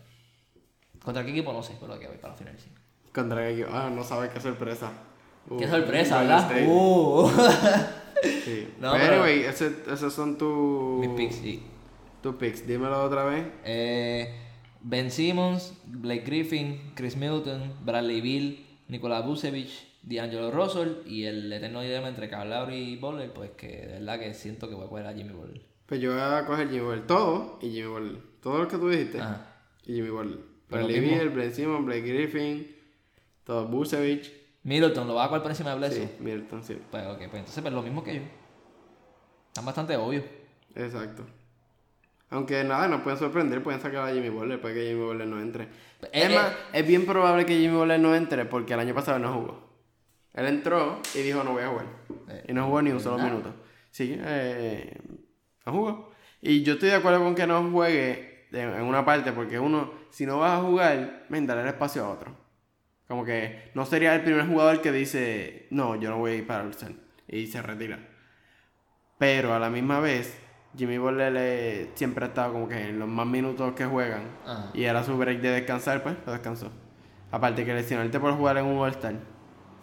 ¿Contra 1.05 1.25
qué 1.25 1.31
equipo? 1.31 1.53
No 1.53 1.63
sé, 1.63 1.77
pero 1.81 1.99
que 1.99 2.09
voy 2.09 2.17
para 2.17 2.33
la 2.33 2.39
final, 2.39 2.59
sí. 2.59 2.71
Contra 3.15 3.43
qué 3.43 3.53
equipo. 3.53 3.69
Ah, 3.73 3.91
no 3.95 4.03
sabes 4.03 4.31
qué 4.31 4.41
sorpresa. 4.41 4.91
Uh, 5.49 5.59
Qué 5.59 5.69
sorpresa, 5.69 6.21
¿verdad? 6.21 6.51
Uh. 6.67 7.31
Sí. 8.45 8.69
No, 8.81 8.93
pero, 8.93 9.15
anyway, 9.23 9.41
ese- 9.45 9.77
esos 9.93 10.13
son 10.15 10.39
tus. 10.39 11.01
Mis 11.07 11.11
picks, 11.11 11.35
sí. 11.37 11.63
Tus 12.23 12.37
picks. 12.37 12.67
Dímelo 12.67 13.03
otra 13.05 13.25
vez. 13.25 13.45
Eh, 13.65 14.35
ben 14.81 15.11
Simmons, 15.11 15.75
Blake 15.85 16.25
Griffin, 16.25 16.93
Chris 16.95 17.17
Middleton, 17.17 17.75
Bradley 17.85 18.23
Bill, 18.23 18.67
Nicolás 18.89 19.27
Vucevic, 19.27 19.69
D'Angelo 20.03 20.51
Russell 20.51 21.03
y 21.07 21.25
el 21.25 21.53
eterno 21.53 21.83
dilema 21.83 22.09
entre 22.09 22.29
Lowry 22.31 22.77
y 22.77 22.97
Butler, 22.97 23.33
pues 23.35 23.51
que 23.53 23.69
de 23.69 23.87
verdad 23.99 24.19
que 24.19 24.33
siento 24.33 24.69
que 24.69 24.75
voy 24.75 24.87
a 24.87 24.89
coger 24.89 25.07
a 25.07 25.13
Jimmy 25.13 25.33
Butler. 25.35 25.61
Pues 25.87 26.01
yo 26.01 26.13
voy 26.13 26.21
a 26.23 26.45
coger 26.47 26.69
Jimmy 26.71 26.81
Butler. 26.85 27.07
Todo 27.07 27.59
y 27.61 27.71
Jimmy 27.71 27.89
Butler. 27.89 28.23
Todo 28.43 28.59
lo 28.59 28.69
que 28.69 28.79
tú 28.79 28.89
dijiste. 28.89 29.21
Ajá. 29.21 29.47
Y 29.85 29.95
Jimmy 29.95 30.09
Butler. 30.09 30.39
Pero. 30.69 30.87
Beal, 30.87 31.31
Ben 31.31 31.53
Simmons, 31.53 31.85
Blake 31.85 32.03
Griffin. 32.03 32.75
Todo. 33.45 33.67
Busevich. 33.67 34.33
Middleton, 34.65 35.07
¿lo 35.07 35.15
va 35.15 35.25
a 35.25 35.29
coger 35.29 35.43
por 35.43 35.51
encima 35.51 35.71
de 35.71 35.77
Bledsoe? 35.77 36.07
Sí, 36.07 36.12
Middleton, 36.21 36.65
sí. 36.65 36.79
Pues 36.91 37.07
ok, 37.07 37.19
pues 37.19 37.35
entonces 37.35 37.62
pues 37.62 37.75
lo 37.75 37.83
mismo 37.83 38.03
que 38.03 38.15
yo. 38.15 38.23
Están 39.49 39.67
bastante 39.67 39.97
obvios. 39.97 40.25
Exacto. 40.75 41.25
Aunque 42.31 42.65
nada, 42.65 42.89
nos 42.89 43.03
pueden 43.03 43.19
sorprender, 43.19 43.62
pueden 43.62 43.81
sacar 43.81 44.09
a 44.09 44.12
Jimmy 44.12 44.31
Butler, 44.31 44.61
puede 44.61 44.75
que 44.75 44.87
Jimmy 44.89 45.05
Butler 45.05 45.29
no 45.29 45.41
entre. 45.41 45.65
Eh, 45.65 45.69
es 46.12 46.31
eh. 46.31 46.35
más, 46.35 46.53
es 46.73 46.87
bien 46.87 47.05
probable 47.07 47.45
que 47.45 47.57
Jimmy 47.57 47.77
Butler 47.77 48.01
no 48.01 48.15
entre 48.15 48.47
porque 48.47 48.73
el 48.73 48.81
año 48.81 48.95
pasado 48.95 49.19
no 49.19 49.33
jugó. 49.33 49.65
Él 50.33 50.47
entró 50.47 51.01
y 51.15 51.19
dijo 51.19 51.45
no 51.45 51.53
voy 51.53 51.62
a 51.62 51.69
jugar. 51.69 51.87
Eh, 52.29 52.47
y 52.49 52.53
no 52.53 52.67
jugó 52.67 52.83
ni 52.83 52.91
un 52.91 53.01
solo 53.01 53.23
minuto. 53.23 53.55
Sí, 53.91 54.19
eh, 54.19 54.99
no 55.65 55.73
jugó. 55.73 56.12
Y 56.41 56.62
yo 56.62 56.73
estoy 56.73 56.89
de 56.89 56.97
acuerdo 56.97 57.21
con 57.21 57.35
que 57.35 57.47
no 57.47 57.71
juegue 57.71 58.47
en 58.51 58.69
en 58.71 58.83
una 58.83 59.05
parte 59.05 59.33
porque 59.33 59.59
uno, 59.59 59.93
si 60.15 60.27
no 60.27 60.39
vas 60.39 60.61
a 60.61 60.62
jugar, 60.62 61.25
me 61.29 61.41
dará 61.41 61.62
el 61.62 61.67
espacio 61.67 62.05
a 62.05 62.11
otro. 62.11 62.37
Como 63.09 63.25
que 63.25 63.73
no 63.75 63.85
sería 63.85 64.15
el 64.15 64.23
primer 64.23 64.47
jugador 64.47 64.81
que 64.81 64.93
dice, 64.93 65.67
no, 65.71 65.97
yo 65.97 66.09
no 66.09 66.19
voy 66.19 66.31
a 66.31 66.35
ir 66.37 66.47
para 66.47 66.62
el 66.62 66.73
cel 66.73 67.01
y 67.27 67.49
se 67.49 67.61
retira. 67.61 67.99
Pero 69.19 69.55
a 69.55 69.59
la 69.59 69.71
misma 69.71 69.99
vez, 69.99 70.39
Jimmy 70.77 70.99
Butler 70.99 71.35
eh, 71.37 71.91
siempre 71.97 72.27
ha 72.27 72.29
estado 72.29 72.53
como 72.53 72.69
que 72.69 72.91
en 72.91 73.01
los 73.01 73.09
más 73.09 73.27
minutos 73.27 73.75
que 73.75 73.87
juegan. 73.87 74.23
Ajá. 74.47 74.71
Y 74.73 74.85
era 74.85 75.03
su 75.03 75.19
break 75.19 75.41
de 75.41 75.51
descansar, 75.51 76.05
pues 76.05 76.15
lo 76.25 76.33
descansó. 76.33 76.71
Aparte 77.33 77.65
que 77.65 77.75
lesionarte 77.75 78.21
por 78.21 78.35
jugar 78.35 78.59
en 78.59 78.67
un 78.67 78.79
All-Star 78.79 79.15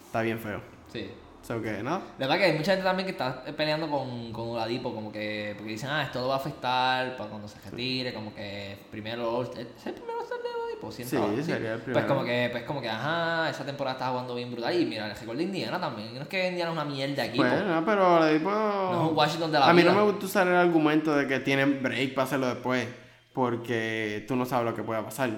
está 0.06 0.22
bien 0.22 0.40
feo. 0.40 0.62
Sí. 0.94 1.12
So 1.44 1.62
que 1.62 1.82
nada. 1.84 2.02
La 2.20 2.28
verdad 2.28 2.38
que 2.38 2.46
hay 2.52 2.54
mucha 2.58 2.72
gente 2.72 2.84
también 2.84 3.06
que 3.08 3.12
está 3.14 3.44
peleando 3.58 3.90
con, 3.90 4.32
con 4.32 4.50
Oladipo, 4.50 4.94
como 4.94 5.12
que, 5.12 5.54
porque 5.58 5.72
dicen, 5.72 5.90
ah, 5.90 6.04
esto 6.04 6.22
lo 6.22 6.28
va 6.28 6.36
a 6.36 6.38
afectar 6.38 7.18
para 7.18 7.30
cuando 7.30 7.48
se 7.48 7.58
retire, 7.70 8.14
como 8.14 8.34
que 8.36 8.78
primero, 8.92 9.42
¿es 9.44 9.50
el 9.88 9.94
primer 9.94 10.16
All-Star 10.18 10.38
de 10.40 10.50
Oladipo? 10.50 10.92
Sí, 10.92 11.02
estaba, 11.02 11.28
sería 11.42 11.56
el 11.74 11.80
Pues 11.80 11.84
primero. 11.84 12.08
como 12.08 12.24
que, 12.24 12.50
pues 12.52 12.64
como 12.64 12.80
que, 12.82 12.90
ajá, 12.90 13.50
esa 13.50 13.66
temporada 13.66 13.96
estaba 13.96 14.12
jugando 14.12 14.36
bien 14.36 14.52
brutal, 14.52 14.80
y 14.80 14.86
mira, 14.86 15.08
el 15.10 15.16
récord 15.18 15.38
de 15.38 15.44
Indiana 15.44 15.80
también, 15.80 16.14
no 16.14 16.22
es 16.22 16.28
que 16.28 16.48
Indiana 16.48 16.72
es 16.72 16.78
una 16.78 16.86
mierda 16.86 17.24
aquí, 17.24 17.38
Pues 17.38 17.66
no, 17.66 17.86
pero 17.86 18.16
Oladipo... 18.18 18.52
no 18.52 19.04
es 19.06 19.10
un 19.10 19.18
Washington 19.18 19.52
de 19.52 19.60
la 19.60 19.68
A 19.70 19.74
mí 19.74 19.82
vida. 19.82 19.92
no 19.94 19.98
me 20.06 20.12
gusta 20.12 20.26
usar 20.28 20.48
el 20.48 20.56
argumento 20.56 21.16
de 21.16 21.28
que 21.28 21.40
tienen 21.40 21.82
break 21.82 22.14
para 22.14 22.26
hacerlo 22.26 22.48
después. 22.48 22.88
Porque 23.34 24.26
tú 24.28 24.36
no 24.36 24.46
sabes 24.46 24.70
lo 24.70 24.76
que 24.76 24.84
pueda 24.84 25.04
pasar. 25.06 25.30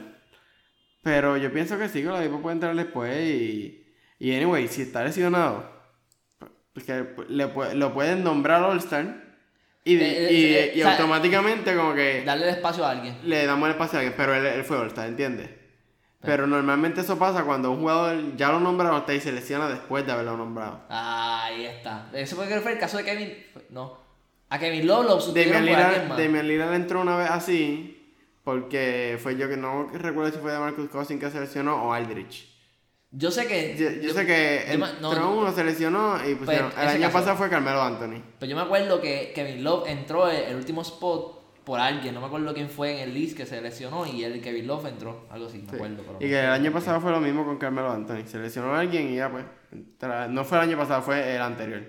Pero 1.04 1.38
yo 1.38 1.54
pienso 1.54 1.78
que 1.78 1.88
sí, 1.90 2.02
que 2.02 2.10
Oladipo 2.10 2.42
puede 2.42 2.56
entrar 2.56 2.76
después 2.76 3.16
y... 3.24 3.80
Y 4.20 4.36
anyway, 4.36 4.68
si 4.68 4.82
está 4.82 5.04
lesionado... 5.04 5.73
Porque 6.74 7.06
le, 7.30 7.54
pu- 7.54 7.74
lo 7.74 7.94
pueden 7.94 8.24
nombrar 8.24 8.64
All-Star. 8.64 9.06
Y, 9.86 9.96
Eh, 9.96 10.00
eh, 10.02 10.34
y, 10.34 10.46
eh, 10.56 10.72
y 10.76 10.82
o 10.82 10.84
sea, 10.86 10.94
automáticamente 10.94 11.76
como 11.76 11.94
que... 11.94 12.24
Darle 12.26 12.46
el 12.50 12.56
espacio 12.56 12.86
a 12.86 12.92
alguien. 12.92 13.18
le 13.24 13.46
damos 13.46 13.68
el 13.68 13.74
espacio 13.74 13.98
a 13.98 14.02
alguien, 14.02 14.14
pero 14.18 14.34
él, 14.34 14.46
él 14.46 14.64
fue 14.64 14.78
All-Star, 14.78 15.08
¿entiendes? 15.08 15.50
Pero 16.22 16.48
normalmente 16.48 17.02
eso 17.02 17.20
pasa 17.20 17.44
cuando 17.44 17.70
un 17.72 17.80
jugador 17.82 18.38
ya 18.38 18.50
lo 18.50 18.62
nombraron 18.62 18.96
All-Star 18.96 19.16
y 19.16 19.20
se 19.20 19.32
lesiona 19.34 19.68
después 19.68 20.06
de 20.06 20.14
haberlo 20.14 20.38
nombrado. 20.38 20.82
Ahí 20.90 21.66
está. 21.66 22.08
Eso 22.14 22.38
fue, 22.38 22.48
que 22.48 22.62
fue 22.62 22.72
el 22.74 22.80
caso 22.80 22.98
de 22.98 23.04
Kevin, 23.04 23.34
no, 23.72 23.98
a 24.50 24.58
Kevin 24.58 24.88
Love 24.88 25.06
lo 25.06 25.20
sustituyeron. 25.20 26.08
Damian 26.18 26.48
Lillard 26.48 26.74
entró 26.76 27.02
una 27.02 27.18
vez 27.18 27.30
así, 27.30 28.00
Porque 28.46 29.18
fue 29.22 29.36
yo 29.38 29.48
que 29.50 29.58
no 29.58 29.90
recuerdo 29.94 30.32
si 30.32 30.38
fue 30.40 30.52
de 30.54 30.60
Marcus 30.60 30.90
Cousins 30.90 31.20
que 31.20 31.30
se 31.30 31.40
lesionó 31.42 31.76
o 31.88 31.94
Aldrich. 31.94 32.53
Yo 33.16 33.30
sé 33.32 33.46
que. 33.48 33.76
Yo, 33.78 34.08
yo 34.08 34.14
sé 34.14 34.26
que 34.26 34.66
yo 34.72 34.80
me- 34.80 34.90
entró 34.90 35.14
no, 35.14 35.38
uno, 35.38 35.52
se 35.54 35.64
lesionó 35.64 36.18
y 36.28 36.34
pusieron. 36.36 36.72
El 36.80 36.88
año 36.88 37.02
caso- 37.02 37.14
pasado 37.14 37.38
fue 37.38 37.50
Carmelo 37.50 37.82
Anthony. 37.82 38.22
Pero 38.40 38.50
yo 38.50 38.56
me 38.56 38.64
acuerdo 38.64 39.00
que 39.00 39.32
Kevin 39.36 39.64
Love 39.64 39.88
entró 39.88 40.28
el, 40.30 40.38
el 40.46 40.56
último 40.56 40.82
spot 40.82 41.64
por 41.64 41.80
alguien. 41.80 42.16
No 42.16 42.22
me 42.22 42.26
acuerdo 42.28 42.54
quién 42.56 42.70
fue 42.70 42.94
en 43.04 43.10
el 43.10 43.14
list 43.14 43.38
que 43.38 43.46
se 43.46 43.62
lesionó 43.62 44.06
y 44.08 44.24
el 44.24 44.42
Kevin 44.42 44.66
Love 44.66 44.88
entró. 44.88 45.28
Algo 45.30 45.46
así, 45.46 45.60
me 45.60 45.70
Sí. 45.70 45.76
acuerdo. 45.76 45.98
Pero 45.98 46.12
Y 46.20 46.24
no 46.24 46.30
que 46.30 46.40
el 46.40 46.50
año 46.50 46.72
pasado 46.74 47.00
fue 47.02 47.12
lo 47.12 47.20
mismo 47.20 47.46
con 47.46 47.58
Carmelo 47.60 47.92
Anthony. 47.92 48.26
Se 48.26 48.40
lesionó 48.40 48.74
a 48.74 48.80
alguien 48.80 49.10
y 49.12 49.16
ya 49.18 49.30
pues. 49.30 49.46
tra- 50.00 50.28
No 50.28 50.44
fue 50.44 50.58
el 50.58 50.64
año 50.70 50.78
pasado, 50.78 51.02
fue 51.04 51.36
el 51.36 51.42
anterior. 51.42 51.84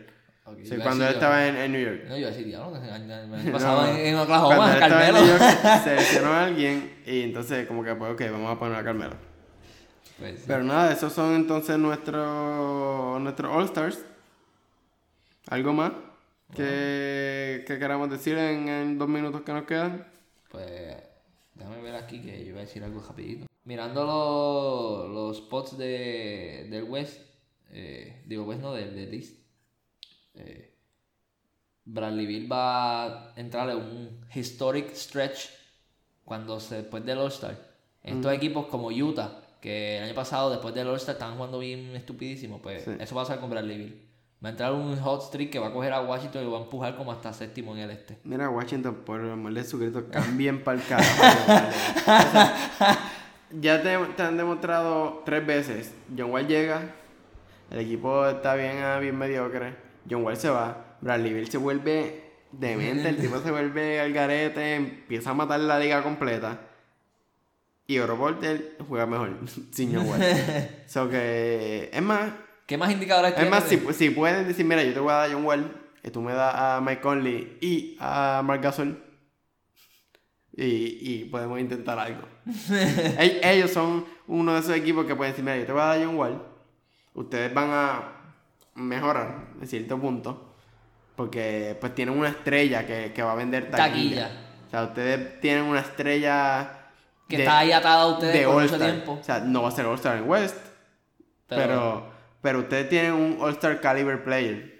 Ok, 0.46 0.58
Sí, 0.62 0.76
cuando 0.76 1.06
él 1.08 1.14
estaba 1.14 1.46
en, 1.46 1.56
en 1.56 1.72
New 1.72 1.80
York. 1.82 2.02
No, 2.04 2.10
yo 2.10 2.16
iba 2.18 2.28
a 2.28 2.30
decir, 2.32 2.46
diablo, 2.46 2.76
el 2.76 2.84
el 2.84 2.90
año 2.92 3.26
No, 3.46 3.52
pasado 3.52 3.86
en, 3.86 4.14
Cuando 4.14 4.22
Oklahoma, 4.24 4.66
él 4.76 4.82
estaba 4.82 5.06
en 5.06 5.14
Carmelo. 5.14 5.26
New 5.26 5.38
York, 5.38 5.82
se 5.84 5.94
lesionó 5.96 6.28
a 6.34 6.44
alguien 6.44 6.92
y 7.06 7.22
entonces 7.22 7.66
como 7.66 7.82
que 7.82 7.94
pues 7.94 8.12
ok, 8.12 8.20
vamos 8.30 8.54
a 8.54 8.58
poner 8.58 8.76
a 8.76 8.84
Carmelo. 8.84 9.14
Pues, 10.18 10.38
sí. 10.40 10.44
Pero 10.46 10.62
nada, 10.62 10.92
esos 10.92 11.12
son 11.12 11.34
entonces 11.34 11.78
nuestros 11.78 13.20
nuestros 13.20 13.50
All 13.50 13.64
Stars. 13.64 14.04
¿Algo 15.48 15.72
más 15.72 15.92
que, 16.54 17.64
que 17.66 17.78
queramos 17.78 18.08
decir 18.08 18.38
en, 18.38 18.68
en 18.68 18.98
dos 18.98 19.08
minutos 19.08 19.42
que 19.42 19.52
nos 19.52 19.64
quedan? 19.64 20.06
Pues 20.50 20.96
déjame 21.54 21.82
ver 21.82 21.96
aquí 21.96 22.20
que 22.20 22.44
yo 22.44 22.50
iba 22.50 22.58
a 22.60 22.64
decir 22.64 22.82
algo 22.82 23.02
rapidito. 23.02 23.46
Mirando 23.64 24.04
los, 24.04 25.10
los 25.10 25.36
spots 25.38 25.76
de, 25.78 26.68
del 26.70 26.84
West, 26.84 27.20
eh, 27.70 28.22
digo 28.26 28.44
West 28.44 28.60
no, 28.60 28.72
del, 28.72 28.94
del 28.94 29.14
East, 29.14 29.38
eh, 30.34 30.74
Bradley 31.84 32.26
Bill 32.26 32.50
va 32.50 33.04
a 33.04 33.32
entrar 33.36 33.68
en 33.70 33.76
un 33.76 34.26
historic 34.34 34.92
stretch 34.94 35.48
cuando 36.24 36.60
se, 36.60 36.76
después 36.76 37.04
del 37.04 37.18
All-Star. 37.18 37.58
Estos 38.02 38.32
equipos 38.32 38.66
como 38.66 38.88
Utah, 38.88 39.42
que 39.64 39.96
el 39.96 40.04
año 40.04 40.14
pasado 40.14 40.50
después 40.50 40.74
del 40.74 40.86
All-Star 40.88 41.14
estaban 41.14 41.36
jugando 41.36 41.58
bien 41.58 41.96
estupidísimo, 41.96 42.60
pues 42.60 42.84
Sí. 42.84 42.90
eso 43.00 43.14
va 43.14 43.22
a 43.22 43.24
pasar 43.24 43.40
con 43.40 43.48
Bradley 43.48 43.78
Bill. 43.78 44.02
Va 44.44 44.48
a 44.48 44.50
entrar 44.50 44.72
un 44.74 44.94
hot 45.00 45.22
streak 45.22 45.48
que 45.50 45.58
va 45.58 45.68
a 45.68 45.72
coger 45.72 45.94
a 45.94 46.02
Washington 46.02 46.42
y 46.42 46.44
lo 46.44 46.50
va 46.52 46.58
a 46.58 46.62
empujar 46.64 46.96
como 46.96 47.10
hasta 47.12 47.32
séptimo 47.32 47.74
en 47.74 47.80
el 47.84 47.90
este. 47.90 48.18
Mira, 48.24 48.50
Washington, 48.50 48.96
por 49.06 49.20
el 49.20 49.30
amor 49.30 49.54
de 49.54 49.64
su 49.64 49.78
grito, 49.78 50.04
cambien 50.10 50.62
para 50.62 50.78
el 50.78 50.86
carajo. 50.86 51.22
vale. 51.48 51.68
O 51.96 52.30
sea, 52.30 52.98
ya 53.58 53.82
te, 53.82 53.96
te 54.16 54.22
han 54.22 54.36
demostrado 54.36 55.22
tres 55.24 55.46
veces. 55.46 55.94
John 56.16 56.30
Wall 56.30 56.46
llega, 56.46 56.82
el 57.70 57.78
equipo 57.80 58.28
está 58.28 58.54
bien, 58.54 58.82
ah, 58.82 58.98
bien 58.98 59.16
mediocre. 59.16 59.76
John 60.10 60.22
Wall 60.24 60.36
se 60.36 60.50
va, 60.50 60.96
Bradley 61.00 61.32
Bill 61.32 61.50
se 61.50 61.56
vuelve 61.56 62.22
demente, 62.52 63.08
el 63.08 63.16
tipo 63.16 63.38
se 63.40 63.50
vuelve 63.50 63.98
al 64.00 64.12
garete, 64.12 64.74
empieza 64.74 65.30
a 65.30 65.34
matar 65.34 65.60
la 65.60 65.78
liga 65.78 66.02
completa. 66.02 66.58
Y 67.86 67.98
Oro 67.98 68.16
Porter 68.16 68.76
juega 68.88 69.06
mejor 69.06 69.36
sin 69.72 69.94
John 69.94 70.08
Wall. 70.08 70.20
so 70.86 71.08
que, 71.08 71.90
es 71.92 72.02
más, 72.02 72.32
¿Qué 72.66 72.78
más 72.78 72.90
indicadores 72.90 73.34
es 73.36 73.50
más, 73.50 73.64
si, 73.64 73.78
si 73.92 74.10
pueden 74.10 74.48
decir, 74.48 74.64
mira, 74.64 74.82
yo 74.82 74.94
te 74.94 75.00
voy 75.00 75.12
a 75.12 75.16
dar 75.16 75.30
a 75.30 75.32
John 75.34 75.44
Wall, 75.44 75.80
y 76.02 76.10
tú 76.10 76.20
me 76.22 76.32
das 76.32 76.54
a 76.54 76.80
Mike 76.80 77.00
Conley 77.02 77.58
y 77.60 77.96
a 78.00 78.40
Marc 78.44 78.62
Gasol, 78.62 79.02
y, 80.56 80.98
y 81.00 81.24
podemos 81.26 81.58
intentar 81.60 81.98
algo. 81.98 82.22
Ell- 83.18 83.40
Ellos 83.42 83.70
son 83.70 84.06
uno 84.26 84.54
de 84.54 84.60
esos 84.60 84.74
equipos 84.76 85.04
que 85.06 85.14
pueden 85.14 85.32
decir, 85.32 85.44
mira, 85.44 85.58
yo 85.58 85.66
te 85.66 85.72
voy 85.72 85.82
a 85.82 85.84
dar 85.86 86.02
John 86.04 86.16
Wall, 86.16 86.42
ustedes 87.14 87.52
van 87.52 87.68
a 87.70 88.02
mejorar 88.76 89.48
en 89.60 89.66
cierto 89.68 89.98
punto, 89.98 90.54
porque 91.16 91.76
pues 91.80 91.94
tienen 91.94 92.18
una 92.18 92.28
estrella 92.30 92.86
que, 92.86 93.12
que 93.12 93.22
va 93.22 93.32
a 93.32 93.36
vender 93.36 93.70
taquilla. 93.70 94.28
Taquilla. 94.28 94.40
O 94.66 94.70
sea, 94.70 94.82
ustedes 94.84 95.40
tienen 95.40 95.64
una 95.64 95.80
estrella 95.80 96.83
que 97.28 97.36
de- 97.38 97.42
está 97.44 97.58
ahí 97.58 97.72
atada 97.72 98.02
a 98.02 98.06
ustedes 98.06 98.34
de 98.34 98.46
por 98.46 98.62
mucho 98.62 98.78
tiempo. 98.78 99.18
O 99.20 99.24
sea, 99.24 99.40
no 99.40 99.62
va 99.62 99.68
a 99.68 99.72
ser 99.72 99.86
All-Star 99.86 100.18
en 100.18 100.28
West, 100.28 100.56
Pero, 101.48 101.62
pero, 101.62 102.06
pero 102.42 102.58
ustedes 102.60 102.88
tienen 102.88 103.12
un 103.12 103.38
All-Star 103.40 103.80
Caliber 103.80 104.22
Player. 104.24 104.74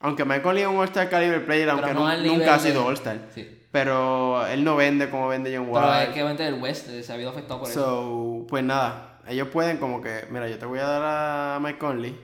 Aunque 0.00 0.24
Mike 0.24 0.42
Conley 0.42 0.62
es 0.64 0.68
un 0.68 0.76
All-Star 0.76 1.08
Caliber 1.08 1.44
Player, 1.46 1.66
Pero 1.74 1.78
aunque 1.86 1.94
no 1.94 2.32
nunca 2.34 2.54
ha 2.54 2.58
sido 2.58 2.84
All-Star. 2.86 3.18
sí. 3.34 3.60
Pero 3.72 4.46
él 4.46 4.62
no 4.62 4.76
vende 4.76 5.10
como 5.10 5.26
vende 5.26 5.50
John 5.56 5.66
Pero 5.72 5.84
Wall. 5.84 6.02
es 6.02 6.08
que 6.10 6.22
obviamente 6.22 6.46
el 6.46 6.62
West 6.62 6.86
se 6.88 7.10
ha 7.10 7.14
habido 7.16 7.30
afectado 7.30 7.58
por 7.60 7.68
eso. 7.68 7.80
So, 7.80 8.46
pues 8.46 8.62
nada, 8.62 9.18
ellos 9.26 9.48
pueden 9.48 9.78
como 9.78 10.00
que, 10.00 10.26
mira, 10.30 10.48
yo 10.48 10.58
te 10.58 10.64
voy 10.66 10.78
a 10.78 10.84
dar 10.86 11.02
a 11.02 11.58
Mike 11.60 11.78
Conley, 11.78 12.16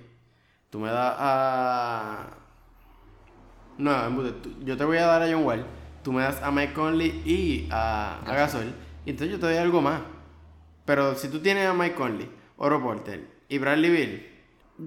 tú 0.71 0.79
me 0.79 0.91
das 0.91 1.17
a... 1.19 2.27
No, 3.79 4.33
yo 4.63 4.77
te 4.77 4.85
voy 4.85 4.99
a 4.99 5.07
dar 5.07 5.23
a 5.23 5.27
John 5.27 5.45
Wall, 5.45 5.65
tú 6.05 6.13
me 6.13 6.23
das 6.23 6.41
a 6.43 6.51
Mike 6.51 6.73
Conley 6.75 7.23
y 7.25 7.69
a, 7.73 8.21
a 8.25 8.35
Gasol, 8.35 8.73
y 9.11 9.13
entonces 9.13 9.33
yo 9.33 9.41
te 9.41 9.47
doy 9.47 9.57
algo 9.57 9.83
más. 9.83 10.03
Pero 10.85 11.17
si 11.17 11.27
tú 11.29 11.41
tienes 11.41 11.67
a 11.67 11.75
Mike 11.75 11.97
Conley, 11.97 12.31
Oro 12.59 12.81
Porter 12.81 13.27
y 13.49 13.59
Bradley 13.59 13.91
Bill, 13.91 14.27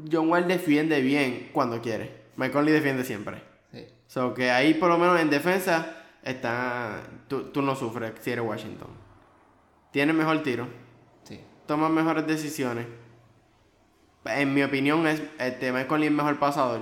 John 0.09 0.30
Wall 0.30 0.47
defiende 0.47 1.01
bien 1.01 1.49
cuando 1.51 1.82
quiere. 1.82 2.24
Mike 2.38 2.53
Conley 2.53 2.74
defiende 2.74 3.03
siempre. 3.03 3.43
Sí. 3.74 3.86
So 4.07 4.34
que 4.34 4.49
ahí 4.49 4.76
por 4.76 4.88
lo 4.88 4.97
menos 4.97 5.19
en 5.19 5.30
defensa 5.30 6.05
está 6.24 7.01
tú, 7.28 7.51
tú 7.51 7.61
no 7.61 7.76
sufres 7.76 8.13
si 8.21 8.32
eres 8.32 8.45
Washington. 8.45 8.88
Tienes 9.91 10.15
mejor 10.15 10.41
tiro, 10.41 10.69
Sí. 11.26 11.41
tomas 11.67 11.91
mejores 11.91 12.26
decisiones. 12.26 12.88
En 14.24 14.53
mi 14.53 14.63
opinión 14.63 15.05
es 15.05 15.21
este 15.38 15.74
Mike 15.74 15.88
Conley 15.88 16.07
es 16.07 16.13
mejor 16.13 16.39
pasador. 16.39 16.80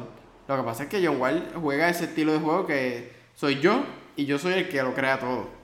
Lo 0.48 0.58
que 0.58 0.64
pasa 0.64 0.84
es 0.84 0.89
que 0.89 1.04
John 1.04 1.20
Wall 1.20 1.52
juega 1.60 1.89
ese 1.89 2.06
estilo 2.06 2.34
de 2.34 2.39
juego 2.39 2.68
que 2.68 3.14
soy 3.34 3.60
yo 3.60 3.84
y 4.16 4.26
yo 4.26 4.38
soy 4.38 4.54
el 4.54 4.70
que 4.70 4.84
lo 4.84 4.94
crea 4.94 5.20
todo. 5.20 5.61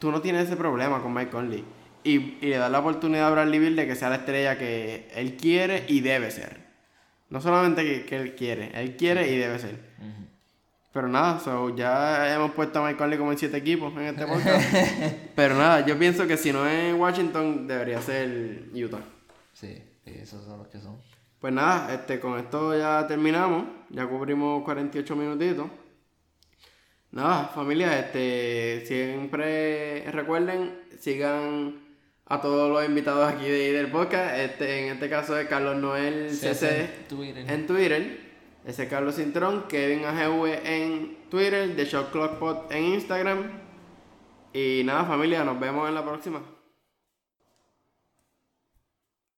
Tú 0.00 0.10
no 0.10 0.20
tienes 0.20 0.46
ese 0.46 0.56
problema 0.56 1.00
con 1.00 1.14
Mike 1.14 1.30
Conley. 1.30 1.64
Y, 2.02 2.38
y 2.40 2.46
le 2.48 2.56
das 2.56 2.70
la 2.70 2.80
oportunidad 2.80 3.28
a 3.28 3.30
Bradley 3.30 3.60
Bill 3.60 3.76
de 3.76 3.86
que 3.86 3.94
sea 3.94 4.08
la 4.08 4.16
estrella 4.16 4.58
que 4.58 5.08
él 5.14 5.36
quiere 5.36 5.84
y 5.86 6.00
debe 6.00 6.30
ser. 6.32 6.58
No 7.28 7.40
solamente 7.40 7.84
que, 7.84 8.06
que 8.06 8.16
él 8.16 8.34
quiere, 8.34 8.72
él 8.74 8.96
quiere 8.96 9.30
y 9.30 9.36
debe 9.36 9.58
ser. 9.58 9.78
Pero 10.92 11.06
nada, 11.06 11.38
so, 11.38 11.76
ya 11.76 12.34
hemos 12.34 12.50
puesto 12.50 12.80
a 12.80 12.86
Mike 12.86 12.98
Conley 12.98 13.16
como 13.16 13.30
en 13.30 13.38
siete 13.38 13.58
equipos 13.58 13.92
en 13.92 14.06
este 14.06 14.26
podcast. 14.26 14.74
Pero 15.36 15.54
nada, 15.54 15.86
yo 15.86 15.96
pienso 15.96 16.26
que 16.26 16.36
si 16.36 16.52
no 16.52 16.66
es 16.66 16.92
Washington, 16.98 17.68
debería 17.68 18.02
ser 18.02 18.64
Utah. 18.74 18.98
Sí, 19.52 19.80
sí, 20.04 20.12
esos 20.20 20.44
son 20.44 20.58
los 20.58 20.66
que 20.66 20.80
son. 20.80 20.96
Pues 21.38 21.52
nada, 21.52 21.94
este, 21.94 22.18
con 22.18 22.38
esto 22.38 22.76
ya 22.76 23.06
terminamos. 23.06 23.64
Ya 23.90 24.06
cubrimos 24.06 24.64
48 24.64 25.14
minutitos. 25.14 25.66
Nada, 27.12 27.48
familia, 27.48 27.98
este, 27.98 28.84
siempre 28.86 30.08
recuerden, 30.12 30.78
sigan 31.00 31.80
a 32.26 32.40
todos 32.40 32.70
los 32.70 32.88
invitados 32.88 33.32
aquí 33.32 33.48
de, 33.48 33.72
del 33.72 33.90
podcast. 33.90 34.38
Este, 34.38 34.86
en 34.86 34.94
este 34.94 35.10
caso 35.10 35.36
es 35.36 35.48
Carlos 35.48 35.76
Noel 35.76 36.30
CC 36.30 36.88
Twitter. 37.08 37.50
en 37.50 37.66
Twitter. 37.66 38.30
Ese 38.64 38.84
es 38.84 38.88
Carlos 38.88 39.16
Cintrón, 39.16 39.64
Kevin 39.68 40.04
AGV 40.04 40.46
en 40.64 41.16
Twitter, 41.28 41.74
The 41.74 41.84
Shot 41.84 42.12
Clock 42.12 42.38
Pod 42.38 42.70
en 42.70 42.84
Instagram. 42.84 43.50
Y 44.52 44.82
nada, 44.84 45.04
familia, 45.04 45.42
nos 45.42 45.58
vemos 45.58 45.88
en 45.88 45.94
la 45.96 46.04
próxima. 46.04 46.40